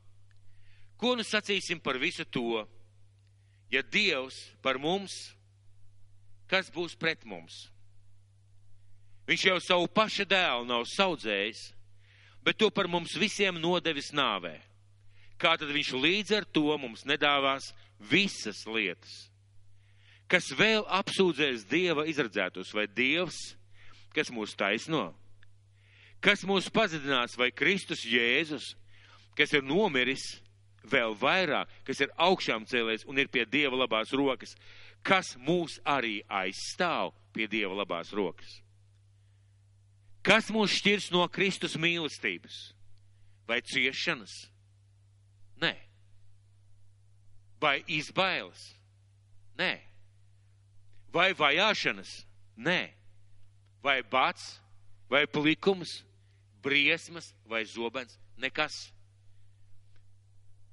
Ko 0.96 1.14
nu 1.16 1.26
sacīsim 1.26 1.82
par 1.82 1.98
visu 2.00 2.24
to? 2.24 2.64
Ja 3.72 3.82
Dievs 3.82 4.38
par 4.62 4.78
mums, 4.78 5.14
kas 6.50 6.70
būs 6.72 6.94
pret 6.98 7.24
mums? 7.26 7.66
Viņš 9.26 9.46
jau 9.48 9.56
savu 9.60 9.88
paša 9.90 10.26
dēlu 10.30 10.68
nav 10.68 10.86
saudzējis, 10.86 11.62
bet 12.46 12.60
to 12.60 12.70
par 12.70 12.86
mums 12.86 13.16
visiem 13.18 13.58
nodevis 13.58 14.12
nāvē. 14.14 14.54
Kā 15.36 15.56
tad 15.58 15.72
viņš 15.74 15.96
līdz 15.98 16.36
ar 16.38 16.46
to 16.46 16.70
mums 16.78 17.02
nedāvās 17.04 17.72
visas 17.98 18.62
lietas? 18.70 19.26
kas 20.30 20.50
vēl 20.58 20.84
apsūdzēs 20.90 21.66
Dieva 21.70 22.06
izredzētos, 22.10 22.72
vai 22.74 22.86
Dievs, 22.90 23.38
kas 24.14 24.32
mūs 24.34 24.56
taisno, 24.58 25.10
kas 26.24 26.42
mūs 26.46 26.68
pazudinās, 26.72 27.36
vai 27.38 27.52
Kristus 27.54 28.04
Jēzus, 28.06 28.74
kas 29.38 29.52
ir 29.54 29.64
nomiris, 29.66 30.24
vēl 30.90 31.16
vairāk, 31.18 31.70
kas 31.86 32.00
ir 32.04 32.12
augšām 32.16 32.66
cēlēs 32.68 33.06
un 33.08 33.18
ir 33.18 33.30
pie 33.32 33.44
Dieva 33.48 33.76
labās 33.82 34.12
rokas, 34.16 34.56
kas 35.06 35.34
mūs 35.38 35.80
arī 35.84 36.20
aizstāv 36.28 37.14
pie 37.34 37.48
Dieva 37.50 37.74
labās 37.82 38.12
rokas. 38.16 38.60
Kas 40.26 40.50
mūs 40.50 40.74
šķirs 40.80 41.12
no 41.14 41.22
Kristus 41.30 41.76
mīlestības? 41.78 42.72
Vai 43.46 43.60
ciešanas? 43.62 44.48
Nē. 45.62 45.70
Vai 47.62 47.78
izbailes? 47.86 48.72
Nē. 49.58 49.76
Vai 51.14 51.30
vajāšanas? 51.38 52.10
Nē. 52.58 52.80
Vai 53.86 54.00
bats, 54.02 54.56
vai 55.08 55.26
plikums, 55.30 56.00
briesmas 56.62 57.30
vai 57.46 57.62
zobens? 57.64 58.18
Nekas. 58.36 58.90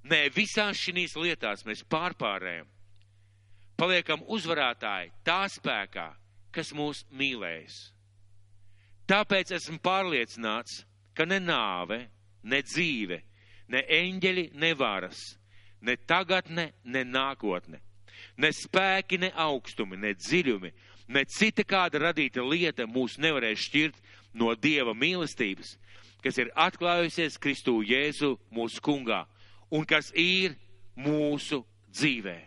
Nē, 0.03 0.27
visās 0.35 0.79
šīs 0.79 1.15
lietās 1.15 1.63
mēs 1.67 1.83
pārpārējam. 1.87 2.67
Paliekam 3.79 4.23
uzvarētāji 4.27 5.13
tā 5.25 5.43
spēkā, 5.49 6.09
kas 6.53 6.73
mūs 6.75 7.05
mīlēs. 7.11 7.77
Tāpēc 9.09 9.55
esmu 9.57 9.79
pārliecināts, 9.83 10.83
ka 11.15 11.25
ne 11.25 11.39
nāve, 11.43 12.03
ne 12.43 12.59
dzīve, 12.63 13.21
ne 13.71 13.81
eņģeļi, 14.01 14.45
ne 14.59 14.73
varas, 14.77 15.23
ne 15.81 15.97
tagadne, 16.07 16.71
ne 16.83 17.03
nākotne 17.07 17.81
Ne 18.37 18.49
spēki, 18.53 19.19
ne 19.21 19.29
augstumi, 19.35 19.97
ne 19.99 20.13
dziļumi, 20.17 20.71
ne 21.13 21.23
cita 21.29 21.65
kāda 21.67 22.01
radīta 22.07 22.43
lieta 22.45 22.87
mūs 22.89 23.19
nevarēs 23.21 23.67
šķirt 23.67 23.99
no 24.39 24.53
Dieva 24.55 24.95
mīlestības, 24.97 25.75
kas 26.23 26.39
ir 26.41 26.51
atklājusies 26.57 27.37
Kristū 27.41 27.79
Jēzu 27.85 28.33
mūsu 28.53 28.81
kungā 28.83 29.23
un 29.73 29.85
kas 29.89 30.11
ir 30.15 30.53
mūsu 30.95 31.63
dzīvē. 31.89 32.37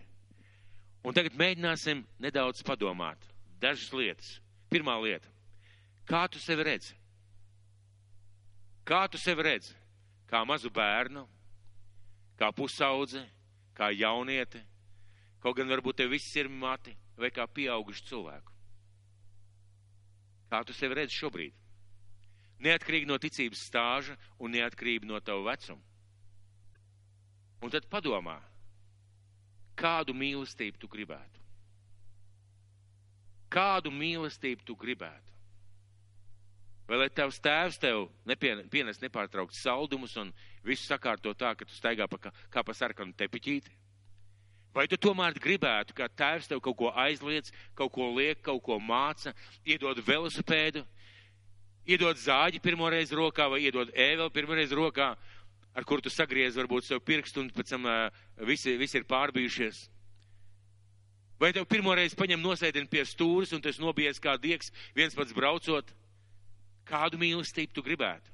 Un 1.07 1.15
tagad 1.15 1.35
mēģināsim 1.39 2.05
nedaudz 2.23 2.63
padomāt. 2.67 3.19
Dažas 3.63 3.91
lietas. 3.95 4.37
Pirmā 4.71 4.97
lieta. 5.03 5.29
Kā 6.07 6.27
tu 6.31 6.39
sevi 6.43 6.67
redzi? 6.67 6.95
Kā 8.87 9.07
tu 9.11 9.19
sevi 9.19 9.43
redzi? 9.47 9.75
Kā 10.27 10.43
mazu 10.47 10.71
bērnu, 10.75 11.23
kā 12.39 12.51
pusaudze, 12.55 13.23
kā 13.75 13.93
jaunieti, 13.95 14.63
Kaut 15.47 15.55
gan 15.55 15.69
varbūt 15.71 16.01
tev 16.01 16.09
viss 16.11 16.35
ir 16.35 16.49
mati 16.51 16.91
vai 17.15 17.29
kā 17.31 17.45
pieauguši 17.47 18.09
cilvēku. 18.09 18.51
Kā 20.51 20.59
tu 20.67 20.75
sevi 20.75 20.97
redzi 20.99 21.15
šobrīd? 21.21 21.55
Neatkarīgi 22.67 23.07
no 23.07 23.15
ticības 23.23 23.63
stāža 23.69 24.17
un 24.43 24.57
neatkarīgi 24.57 25.07
no 25.07 25.21
tava 25.21 25.45
vecuma. 25.53 25.79
Un 27.65 27.73
tad 27.73 27.87
padomā, 27.91 28.37
kādu 29.79 30.15
mīlestību 30.17 30.81
tu 30.81 30.91
gribētu? 30.93 31.45
Kādu 33.53 33.93
mīlestību 33.95 34.67
tu 34.67 34.77
gribētu? 34.77 35.33
Vai 36.87 37.01
lai 37.01 37.09
tavs 37.11 37.41
tēvs 37.43 37.81
tev 37.83 38.05
nepienes 38.29 39.01
nepārtraukt 39.03 39.57
saldumus 39.59 40.15
un 40.23 40.31
visu 40.67 40.87
sakārto 40.87 41.33
tā, 41.35 41.51
ka 41.59 41.67
tu 41.67 41.75
staigā 41.75 42.07
pa, 42.07 42.31
kā 42.31 42.63
pa 42.63 42.75
sarkanu 42.75 43.15
tepiķīti? 43.19 43.73
Vai 44.77 44.85
tu 44.87 44.99
tomēr 45.01 45.35
gribētu, 45.41 45.97
ka 45.97 46.07
tēvs 46.13 46.51
tev 46.51 46.61
kaut 46.63 46.77
ko 46.79 46.93
aizliedz, 46.93 47.51
kaut 47.75 47.91
ko 47.95 48.11
liek, 48.13 48.43
kaut 48.45 48.61
ko 48.63 48.77
māca, 48.79 49.33
iedod 49.65 49.99
velosipēdu, 50.05 50.85
iedod 51.89 52.21
zāģi 52.21 52.61
pirmoreiz 52.63 53.15
rokā 53.17 53.49
vai 53.51 53.63
iedod 53.65 53.91
ēveli 53.91 54.35
pirmoreiz 54.35 54.75
rokā, 54.77 55.15
ar 55.77 55.85
kuru 55.85 56.03
tu 56.03 56.13
sagriez 56.13 56.57
varbūt 56.57 56.89
sev 56.89 57.03
pirkstu 57.05 57.43
un 57.45 57.51
pēc 57.53 57.75
tam 57.75 57.85
uh, 57.85 58.09
visi, 58.49 58.77
visi 58.81 58.97
ir 58.97 59.05
pārbijušies. 59.09 59.83
Vai 61.37 61.53
tev 61.53 61.67
pirmoreiz 61.69 62.17
paņem 62.17 62.41
nosēdini 62.41 62.89
pie 62.89 63.05
stūres 63.05 63.53
un 63.53 63.61
tas 63.61 63.77
nobies 63.77 64.21
kā 64.23 64.39
dieks, 64.41 64.73
viens 64.97 65.15
pats 65.15 65.37
braucot? 65.37 65.93
Kādu 66.89 67.21
mīlestību 67.21 67.77
tu 67.77 67.85
gribētu? 67.85 68.33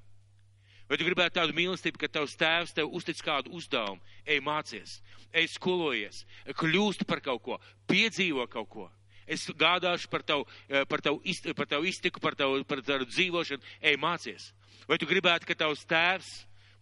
Vai 0.86 0.98
tu 1.00 1.06
gribētu 1.08 1.38
tādu 1.40 1.54
mīlestību, 1.56 1.98
ka 1.98 2.10
tavs 2.12 2.36
tēvs 2.38 2.74
tev 2.76 2.94
uztic 2.94 3.18
kādu 3.24 3.50
uzdevumu, 3.56 4.02
ej 4.28 4.42
mācies, 4.44 4.98
ej 5.32 5.48
skolojies, 5.54 6.22
kļūst 6.58 7.06
par 7.08 7.22
kaut 7.24 7.42
ko, 7.42 7.58
piedzīvo 7.90 8.46
kaut 8.52 8.68
ko. 8.70 8.86
Es 9.26 9.46
gādāšu 9.48 10.10
par 10.12 10.22
tavu, 10.26 10.44
par 10.90 11.00
tavu, 11.00 11.22
par 11.56 11.70
tavu 11.70 11.88
iztiku, 11.88 12.20
par 12.20 12.36
tavu, 12.38 12.60
par 12.68 12.82
tavu 12.84 13.06
dzīvošanu, 13.08 13.64
ej 13.80 13.98
mācies. 14.02 14.50
Vai 14.90 14.98
tu 15.00 15.08
gribētu, 15.08 15.48
ka 15.48 15.56
tavs 15.64 15.86
tēvs, 15.88 16.32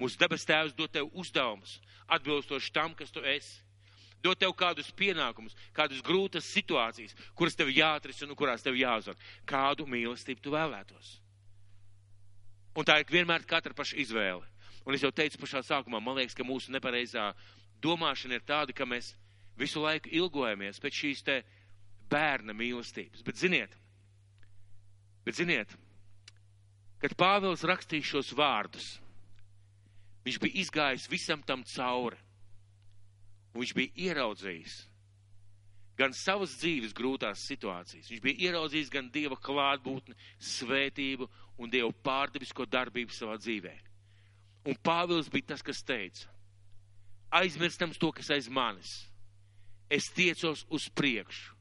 mūsu 0.00 0.18
debes 0.20 0.46
tēvs, 0.48 0.76
dod 0.76 0.92
tev 0.92 1.10
uzdevumus, 1.12 1.78
atbilstoši 2.08 2.72
tam, 2.72 2.96
kas 2.98 3.12
tu 3.14 3.24
esi? 3.24 3.60
dod 4.20 4.38
tev 4.38 4.52
kādus 4.56 4.90
pienākumus, 4.96 5.56
kādas 5.76 6.02
grūtas 6.04 6.48
situācijas, 6.52 7.14
kuras 7.36 7.56
tev 7.56 7.70
jāatrisina 7.72 8.32
un 8.32 8.38
kurās 8.38 8.64
tev 8.64 8.76
jāuzvar. 8.76 9.16
Kādu 9.48 9.86
mīlestību 9.88 10.44
tu 10.44 10.52
vēlētos? 10.54 11.14
Un 12.76 12.86
tā 12.86 13.00
ir 13.00 13.08
vienmēr 13.10 13.46
katra 13.48 13.74
paša 13.76 13.98
izvēle. 14.04 14.46
Un 14.86 14.96
es 14.96 15.04
jau 15.04 15.10
teicu 15.12 15.40
pašā 15.40 15.62
sākumā, 15.66 16.00
man 16.00 16.20
liekas, 16.20 16.36
ka 16.36 16.46
mūsu 16.46 16.72
nepareizā 16.72 17.30
domāšana 17.82 18.38
ir 18.38 18.46
tāda, 18.46 18.76
ka 18.76 18.86
mēs 18.88 19.14
visu 19.60 19.82
laiku 19.82 20.12
ilgojamies 20.12 20.80
pēc 20.80 21.00
šīs 21.02 21.24
te 21.26 21.40
bērna 22.10 22.54
mīlestības. 22.56 23.24
Bet 23.26 23.40
ziniet, 23.40 23.74
bet 25.26 25.36
ziniet, 25.36 25.74
kad 27.02 27.16
Pāvils 27.18 27.64
rakstīja 27.68 28.14
šos 28.14 28.32
vārdus, 28.36 28.94
viņš 30.26 30.38
bija 30.42 30.62
izgājis 30.64 31.08
visam 31.10 31.42
tam 31.46 31.64
cauri. 31.64 32.18
Viņš 33.56 33.74
bija 33.74 34.10
ieraudzījis 34.10 34.76
gan 36.00 36.14
savas 36.16 36.54
dzīves 36.60 36.94
grūtās 36.96 37.42
situācijas. 37.50 38.08
Viņš 38.08 38.22
bija 38.24 38.48
ieraudzījis 38.48 38.92
gan 38.92 39.10
Dieva 39.12 39.36
klātbūtni, 39.36 40.16
svētību 40.40 41.28
un 41.60 41.72
Dieva 41.72 41.90
pārdevisko 41.92 42.64
darbību 42.70 43.12
savā 43.12 43.36
dzīvē. 43.40 43.74
Un 44.70 44.76
Pāvils 44.84 45.28
bija 45.32 45.52
tas, 45.52 45.64
kas 45.64 45.82
teica, 45.84 46.28
aizmirstams 47.40 48.00
to, 48.00 48.12
kas 48.16 48.30
aiz 48.32 48.48
manis. 48.48 48.94
Es 49.90 50.08
tiecos 50.14 50.64
uz 50.70 50.88
priekšu. 50.94 51.56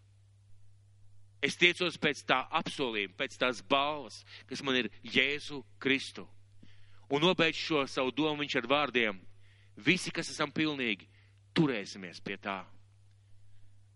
Es 1.42 1.56
tiecos 1.56 1.96
pēc 1.96 2.26
tā 2.28 2.42
apsolījuma, 2.60 3.16
pēc 3.16 3.38
tās 3.40 3.62
balvas, 3.64 4.20
kas 4.48 4.62
man 4.64 4.76
ir 4.76 4.90
Jēzu 5.08 5.62
Kristu. 5.80 6.28
Un 7.10 7.24
nobeidz 7.26 7.58
šo 7.58 7.86
savu 7.90 8.12
domu 8.14 8.44
viņš 8.44 8.56
ar 8.60 8.68
vārdiem. 8.70 9.20
Visi, 9.80 10.12
kas 10.14 10.30
esam 10.30 10.52
pilnīgi, 10.54 11.08
turēsimies 11.58 12.20
pie 12.22 12.38
tā. 12.38 12.62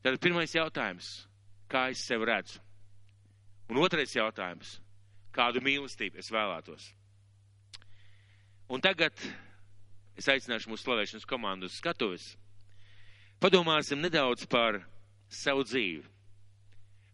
Tad 0.04 0.20
pirmais 0.24 0.52
jautājums, 0.56 1.28
kā 1.72 1.90
es 1.94 2.02
sev 2.04 2.26
redzu? 2.28 2.60
Un 3.72 3.80
otrais 3.80 4.12
jautājums, 4.16 4.78
kādu 5.32 5.62
mīlestību 5.64 6.20
es 6.20 6.32
vēlētos? 6.34 6.90
Un 8.74 8.82
tagad 8.84 9.16
es 10.18 10.28
aicināšu 10.30 10.72
mūsu 10.72 10.88
slavēšanas 10.88 11.28
komandu 11.30 11.70
uz 11.70 11.78
skatuves. 11.80 12.34
Padomāsim 13.44 14.02
nedaudz 14.02 14.48
par 14.50 14.82
savu 15.30 15.66
dzīvi. 15.68 16.04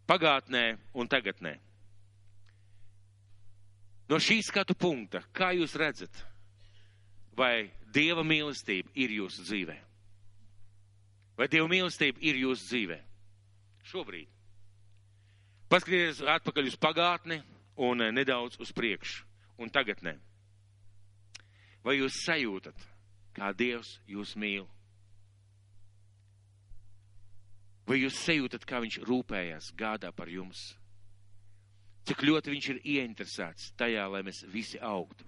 Pagātnē 0.10 0.78
un 0.94 1.10
tagadnē. 1.10 1.58
No 4.10 4.18
šī 4.18 4.40
skatu 4.42 4.74
punkta, 4.74 5.22
kā 5.34 5.52
jūs 5.54 5.76
redzat, 5.78 6.24
vai 7.38 7.70
Dieva 7.94 8.24
mīlestība 8.26 8.90
ir 8.98 9.14
jūsu 9.14 9.46
dzīvēm? 9.46 9.86
Vai 11.38 11.48
Dieva 11.48 11.70
mīlestība 11.70 12.20
ir 12.26 12.42
jūsu 12.42 12.66
dzīvē? 12.72 12.98
Šobrīd. 13.90 14.28
Paskatieties 15.70 16.24
atpakaļ 16.26 16.72
uz 16.72 16.76
pagātni 16.82 17.40
un 17.78 18.02
eh, 18.02 18.12
nedaudz 18.12 18.58
uz 18.62 18.74
priekšu. 18.74 19.26
Un 19.60 19.70
tagadnē. 19.70 20.16
Vai 21.84 21.98
jūs 22.00 22.22
sajūtat, 22.26 22.76
kā 23.36 23.52
Dievs 23.54 23.98
jūs 24.08 24.34
mīl? 24.40 24.66
Vai 27.90 28.00
jūs 28.02 28.20
sajūtat, 28.24 28.66
kā 28.66 28.80
Viņš 28.84 29.02
rūpējas, 29.04 29.74
gādā 29.76 30.12
par 30.16 30.30
jums? 30.32 30.79
Cik 32.10 32.24
ļoti 32.26 32.50
Viņš 32.56 32.68
ir 32.74 32.80
ieinteresēts 32.96 33.74
tajā, 33.78 34.08
lai 34.10 34.24
mēs 34.26 34.42
visi 34.50 34.80
augtu? 34.82 35.28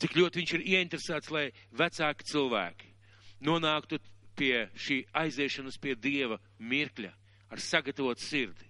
Cik 0.00 0.16
ļoti 0.16 0.40
Viņš 0.40 0.54
ir 0.56 0.62
ieinteresēts, 0.74 1.32
lai 1.34 1.50
vecāki 1.76 2.24
cilvēki 2.30 2.88
nonāktu 3.44 3.98
pie 4.36 4.70
šī 4.72 5.02
aiziešanas 5.20 5.76
pie 5.80 5.94
Dieva 6.00 6.38
mirkļa 6.56 7.12
ar 7.52 7.60
sagatavotu 7.60 8.24
sirdi, 8.24 8.64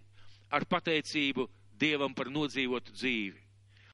ar 0.50 0.66
pateicību 0.66 1.46
Dievam 1.78 2.14
par 2.14 2.30
nodzīvotu 2.32 2.92
dzīvi. 2.96 3.38